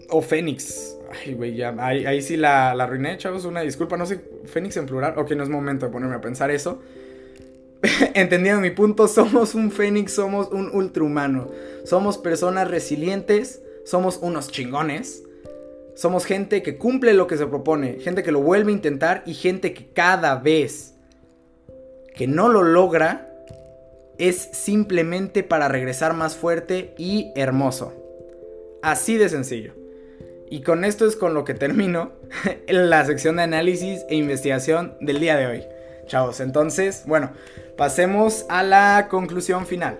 O 0.09 0.21
fénix. 0.21 0.97
Ay, 1.11 1.33
güey, 1.33 1.53
ya. 1.57 1.75
Ahí, 1.79 2.21
sí 2.21 2.37
la, 2.37 2.73
la 2.75 3.17
chavos. 3.17 3.43
Una 3.43 3.59
disculpa, 3.59 3.97
no 3.97 4.05
sé. 4.05 4.21
Fénix 4.45 4.77
en 4.77 4.85
plural. 4.85 5.15
Ok, 5.17 5.31
no 5.31 5.43
es 5.43 5.49
momento 5.49 5.87
de 5.87 5.91
ponerme 5.91 6.15
a 6.15 6.21
pensar 6.21 6.49
eso. 6.49 6.79
entendiendo 8.13 8.61
mi 8.61 8.71
punto, 8.71 9.07
somos 9.07 9.55
un 9.55 9.71
fénix, 9.71 10.13
somos 10.13 10.49
un 10.51 10.69
ultrahumano. 10.73 11.49
Somos 11.83 12.17
personas 12.17 12.69
resilientes, 12.69 13.61
somos 13.85 14.19
unos 14.21 14.49
chingones. 14.49 15.23
Somos 15.95 16.25
gente 16.25 16.61
que 16.61 16.77
cumple 16.77 17.13
lo 17.13 17.25
que 17.25 17.37
se 17.37 17.47
propone, 17.47 17.99
gente 18.01 18.21
que 18.21 18.33
lo 18.33 18.41
vuelve 18.41 18.71
a 18.71 18.75
intentar 18.75 19.23
y 19.25 19.33
gente 19.33 19.73
que 19.73 19.87
cada 19.93 20.35
vez 20.35 20.93
que 22.13 22.27
no 22.27 22.49
lo 22.49 22.63
logra 22.63 23.31
es 24.17 24.49
simplemente 24.51 25.43
para 25.43 25.69
regresar 25.69 26.13
más 26.13 26.35
fuerte 26.35 26.93
y 26.97 27.31
hermoso. 27.35 27.93
Así 28.81 29.17
de 29.17 29.29
sencillo. 29.29 29.73
Y 30.49 30.61
con 30.61 30.83
esto 30.83 31.07
es 31.07 31.15
con 31.15 31.33
lo 31.33 31.45
que 31.45 31.53
termino 31.53 32.11
la 32.67 33.05
sección 33.05 33.37
de 33.37 33.43
análisis 33.43 34.05
e 34.09 34.15
investigación 34.15 34.95
del 34.99 35.19
día 35.21 35.37
de 35.37 35.47
hoy. 35.47 35.63
Chavos, 36.05 36.39
entonces, 36.39 37.03
bueno, 37.05 37.31
pasemos 37.77 38.45
a 38.49 38.63
la 38.63 39.07
conclusión 39.09 39.65
final. 39.65 39.97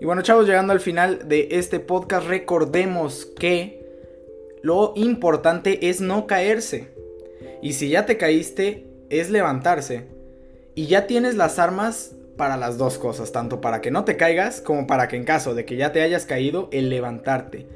Y 0.00 0.04
bueno, 0.04 0.22
chavos, 0.22 0.46
llegando 0.46 0.72
al 0.72 0.80
final 0.80 1.28
de 1.28 1.48
este 1.52 1.80
podcast, 1.80 2.26
recordemos 2.26 3.26
que 3.26 3.84
lo 4.62 4.92
importante 4.96 5.88
es 5.88 6.00
no 6.00 6.26
caerse. 6.26 6.88
Y 7.62 7.74
si 7.74 7.88
ya 7.88 8.04
te 8.04 8.16
caíste, 8.16 8.86
es 9.08 9.30
levantarse. 9.30 10.06
Y 10.74 10.86
ya 10.86 11.06
tienes 11.06 11.36
las 11.36 11.58
armas 11.58 12.12
para 12.36 12.56
las 12.56 12.76
dos 12.78 12.98
cosas, 12.98 13.32
tanto 13.32 13.60
para 13.60 13.80
que 13.80 13.90
no 13.90 14.04
te 14.04 14.16
caigas 14.16 14.60
como 14.60 14.86
para 14.86 15.08
que 15.08 15.16
en 15.16 15.24
caso 15.24 15.54
de 15.54 15.64
que 15.64 15.76
ya 15.76 15.92
te 15.92 16.02
hayas 16.02 16.26
caído, 16.26 16.68
el 16.72 16.90
levantarte. 16.90 17.66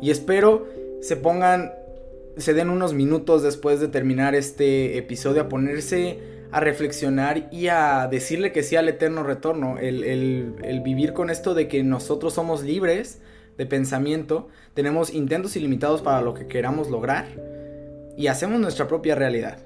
Y 0.00 0.10
espero 0.10 0.68
se 1.00 1.16
pongan 1.16 1.72
se 2.36 2.54
den 2.54 2.70
unos 2.70 2.94
minutos 2.94 3.42
después 3.42 3.80
de 3.80 3.88
terminar 3.88 4.34
este 4.34 4.98
episodio 4.98 5.42
a 5.42 5.48
ponerse 5.48 6.18
a 6.50 6.60
reflexionar 6.60 7.48
y 7.50 7.66
a 7.66 8.06
decirle 8.08 8.52
que 8.52 8.62
sí 8.62 8.76
al 8.76 8.88
eterno 8.88 9.24
retorno, 9.24 9.76
el, 9.78 10.80
vivir 10.84 11.12
con 11.12 11.30
esto 11.30 11.52
de 11.52 11.66
que 11.66 11.82
nosotros 11.82 12.34
somos 12.34 12.62
libres 12.62 13.20
de 13.58 13.66
pensamiento, 13.66 14.48
tenemos 14.72 15.12
intentos 15.12 15.56
ilimitados 15.56 16.00
para 16.00 16.20
lo 16.20 16.34
que 16.34 16.46
queramos 16.46 16.90
lograr 16.90 17.26
y 18.16 18.28
hacemos 18.28 18.60
nuestra 18.60 18.86
propia 18.86 19.16
realidad. 19.16 19.58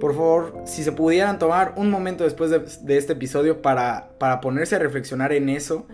Por 0.00 0.14
favor, 0.14 0.62
si 0.64 0.84
se 0.84 0.92
pudieran 0.92 1.40
tomar 1.40 1.74
un 1.76 1.90
momento 1.90 2.22
después 2.22 2.50
de, 2.50 2.96
este 2.96 3.14
episodio 3.14 3.60
para, 3.60 4.10
para, 4.18 4.40
ponerse 4.40 4.76
a 4.76 4.78
reflexionar 4.78 5.32
en 5.32 5.48
eso, 5.48 5.86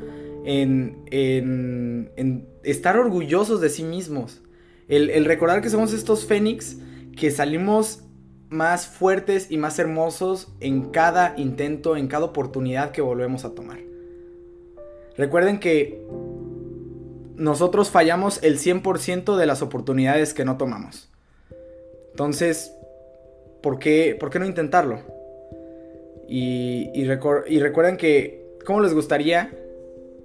en, 0.45 1.05
en, 1.11 2.11
en 2.17 2.47
estar 2.65 2.99
orgullosos 2.99 3.63
de 3.63 3.71
sí 3.71 3.83
mismos, 3.83 4.43
el, 4.91 5.25
recordar 5.25 5.63
que 5.63 5.71
somos 5.71 5.93
estos 5.93 6.27
fénix 6.27 6.77
que 7.17 7.31
salimos 7.31 8.03
más 8.49 8.89
fuertes 8.89 9.51
y 9.51 9.57
más 9.57 9.79
hermosos 9.79 10.49
en 10.59 10.91
cada 10.91 11.35
intento, 11.37 11.97
en 11.97 12.09
cada 12.09 12.25
oportunidad 12.25 12.91
que 12.91 13.01
volvemos 13.01 13.45
a 13.45 13.55
tomar. 13.55 13.79
Recuerden 15.17 15.61
que 15.61 16.05
nosotros 17.37 17.91
fallamos 17.91 18.43
el 18.43 18.59
100% 18.59 19.37
de 19.37 19.47
las 19.47 19.63
oportunidades 19.63 20.35
que 20.35 20.45
no 20.45 20.57
tomamos. 20.57 21.09
Entonces, 22.11 22.75
¿por 23.63 23.79
qué, 23.79 24.17
por 24.19 24.31
qué 24.31 24.41
no 24.41 24.47
intentarlo? 24.47 25.01
Y, 26.29 26.91
y, 26.95 27.03
y 27.03 27.61
recuerden 27.61 27.97
que, 27.97 28.45
¿cómo 28.67 28.81
les 28.81 28.93
gustaría 28.93 29.53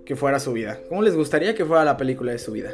que 0.06 0.16
fuera 0.16 0.40
su 0.40 0.54
vida? 0.54 0.80
¿Cómo 0.90 1.04
les 1.04 1.16
gustaría 1.16 1.54
que 1.54 1.66
fuera 1.66 1.86
la 1.86 1.98
película 1.98 2.32
de 2.32 2.40
su 2.40 2.52
vida? 2.52 2.72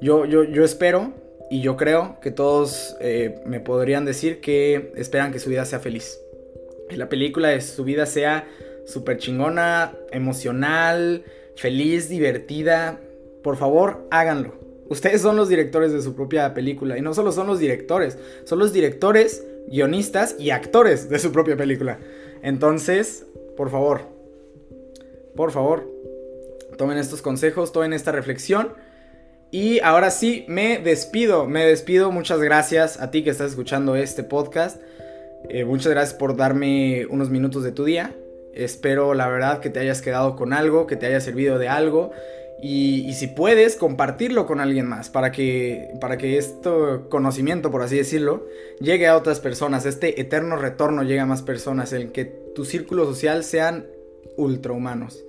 Yo, 0.00 0.24
yo, 0.24 0.44
yo 0.44 0.64
espero 0.64 1.12
y 1.50 1.60
yo 1.60 1.76
creo 1.76 2.18
que 2.20 2.30
todos 2.30 2.96
eh, 3.00 3.40
me 3.44 3.60
podrían 3.60 4.04
decir 4.04 4.40
que 4.40 4.92
esperan 4.96 5.32
que 5.32 5.38
su 5.38 5.50
vida 5.50 5.64
sea 5.64 5.80
feliz. 5.80 6.18
Que 6.88 6.96
la 6.96 7.08
película 7.08 7.48
de 7.48 7.60
su 7.60 7.84
vida 7.84 8.06
sea 8.06 8.46
súper 8.86 9.18
chingona, 9.18 9.92
emocional, 10.12 11.24
feliz, 11.56 12.08
divertida. 12.08 13.00
Por 13.42 13.56
favor, 13.56 14.06
háganlo. 14.10 14.54
Ustedes 14.88 15.22
son 15.22 15.36
los 15.36 15.48
directores 15.48 15.92
de 15.92 16.02
su 16.02 16.14
propia 16.14 16.54
película. 16.54 16.98
Y 16.98 17.02
no 17.02 17.14
solo 17.14 17.32
son 17.32 17.46
los 17.46 17.58
directores, 17.58 18.18
son 18.44 18.58
los 18.58 18.72
directores, 18.72 19.44
guionistas 19.68 20.36
y 20.38 20.50
actores 20.50 21.08
de 21.08 21.18
su 21.18 21.32
propia 21.32 21.56
película. 21.56 21.98
Entonces, 22.42 23.26
por 23.56 23.70
favor, 23.70 24.02
por 25.36 25.52
favor, 25.52 25.88
tomen 26.76 26.98
estos 26.98 27.22
consejos, 27.22 27.72
tomen 27.72 27.92
esta 27.92 28.12
reflexión. 28.12 28.72
Y 29.50 29.80
ahora 29.80 30.10
sí, 30.10 30.44
me 30.46 30.78
despido, 30.78 31.46
me 31.46 31.64
despido. 31.66 32.12
Muchas 32.12 32.40
gracias 32.40 33.00
a 33.00 33.10
ti 33.10 33.24
que 33.24 33.30
estás 33.30 33.50
escuchando 33.50 33.96
este 33.96 34.22
podcast. 34.22 34.80
Eh, 35.48 35.64
muchas 35.64 35.90
gracias 35.90 36.16
por 36.16 36.36
darme 36.36 37.06
unos 37.06 37.30
minutos 37.30 37.64
de 37.64 37.72
tu 37.72 37.84
día. 37.84 38.14
Espero 38.54 39.14
la 39.14 39.28
verdad 39.28 39.60
que 39.60 39.70
te 39.70 39.80
hayas 39.80 40.02
quedado 40.02 40.36
con 40.36 40.52
algo, 40.52 40.86
que 40.86 40.94
te 40.94 41.06
haya 41.06 41.20
servido 41.20 41.58
de 41.58 41.68
algo. 41.68 42.12
Y, 42.62 43.14
si 43.14 43.26
puedes, 43.26 43.74
compartirlo 43.74 44.46
con 44.46 44.60
alguien 44.60 44.86
más 44.86 45.08
para 45.08 45.32
que, 45.32 45.94
para 45.98 46.18
que 46.18 46.36
este 46.36 46.70
conocimiento, 47.08 47.70
por 47.70 47.82
así 47.82 47.96
decirlo, 47.96 48.46
llegue 48.80 49.06
a 49.08 49.16
otras 49.16 49.40
personas. 49.40 49.86
Este 49.86 50.20
eterno 50.20 50.56
retorno 50.56 51.02
llegue 51.02 51.20
a 51.20 51.26
más 51.26 51.42
personas. 51.42 51.94
El 51.94 52.12
que 52.12 52.26
tu 52.26 52.66
círculo 52.66 53.06
social 53.06 53.44
sean 53.44 53.86
ultrahumanos. 54.36 55.24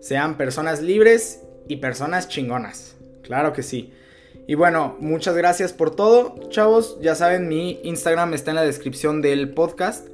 Sean 0.00 0.36
personas 0.36 0.82
libres 0.82 1.40
y 1.68 1.76
personas 1.76 2.28
chingonas. 2.28 2.95
Claro 3.26 3.52
que 3.52 3.62
sí. 3.62 3.92
Y 4.46 4.54
bueno, 4.54 4.96
muchas 5.00 5.36
gracias 5.36 5.72
por 5.72 5.94
todo, 5.94 6.38
chavos. 6.50 6.98
Ya 7.00 7.16
saben, 7.16 7.48
mi 7.48 7.80
Instagram 7.82 8.32
está 8.34 8.52
en 8.52 8.56
la 8.56 8.62
descripción 8.62 9.20
del 9.20 9.50
podcast. 9.50 10.06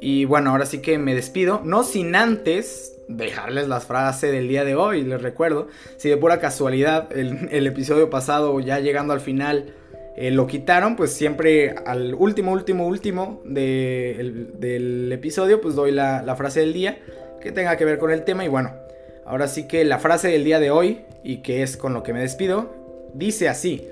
Y 0.00 0.24
bueno, 0.24 0.50
ahora 0.50 0.64
sí 0.64 0.80
que 0.80 0.96
me 0.96 1.14
despido. 1.14 1.60
No 1.64 1.82
sin 1.82 2.16
antes 2.16 2.94
dejarles 3.08 3.68
las 3.68 3.84
frases 3.84 4.32
del 4.32 4.48
día 4.48 4.64
de 4.64 4.74
hoy. 4.74 5.02
Les 5.02 5.20
recuerdo, 5.20 5.68
si 5.98 6.08
de 6.08 6.16
pura 6.16 6.40
casualidad 6.40 7.14
el, 7.14 7.66
episodio 7.66 8.08
pasado, 8.08 8.58
ya 8.60 8.78
llegando 8.78 9.12
al 9.12 9.20
final, 9.20 9.74
eh, 10.16 10.30
lo 10.30 10.46
quitaron, 10.46 10.96
pues 10.96 11.12
siempre 11.12 11.74
al 11.84 12.14
último, 12.14 12.52
último, 12.52 12.86
último 12.86 13.42
del 13.44 15.10
episodio, 15.12 15.60
pues 15.60 15.74
doy 15.74 15.92
la, 15.92 16.22
la 16.22 16.36
frase 16.36 16.60
del 16.60 16.72
día 16.72 16.98
que 17.42 17.52
tenga 17.52 17.76
que 17.76 17.84
ver 17.84 17.98
con 17.98 18.10
el 18.10 18.24
tema. 18.24 18.44
Y 18.46 18.48
bueno, 18.48 18.72
ahora 19.28 19.46
sí 19.46 19.68
que 19.68 19.84
la 19.84 19.98
frase 19.98 20.28
del 20.28 20.42
día 20.42 20.58
de 20.58 20.70
hoy, 20.70 21.02
y 21.22 21.38
que 21.42 21.62
es 21.62 21.76
con 21.76 21.92
lo 21.92 22.02
que 22.02 22.12
me 22.12 22.20
despido, 22.20 22.74
dice 23.12 23.48
así. 23.48 23.86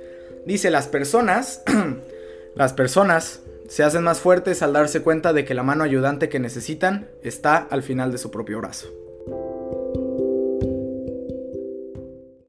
Dice, 0.47 0.70
las 0.70 0.89
personas, 0.89 1.62
las 2.55 2.72
personas 2.72 3.41
se 3.68 3.82
hacen 3.82 4.03
más 4.03 4.20
fuertes 4.20 4.62
al 4.62 4.72
darse 4.72 5.03
cuenta 5.03 5.32
de 5.32 5.45
que 5.45 5.55
la 5.55 5.62
mano 5.62 5.84
ayudante 5.84 6.28
que 6.28 6.39
necesitan 6.39 7.09
está 7.22 7.57
al 7.59 7.82
final 7.82 8.12
de 8.12 8.18
su 8.18 8.30
propio 8.30 8.59
brazo. 8.59 8.89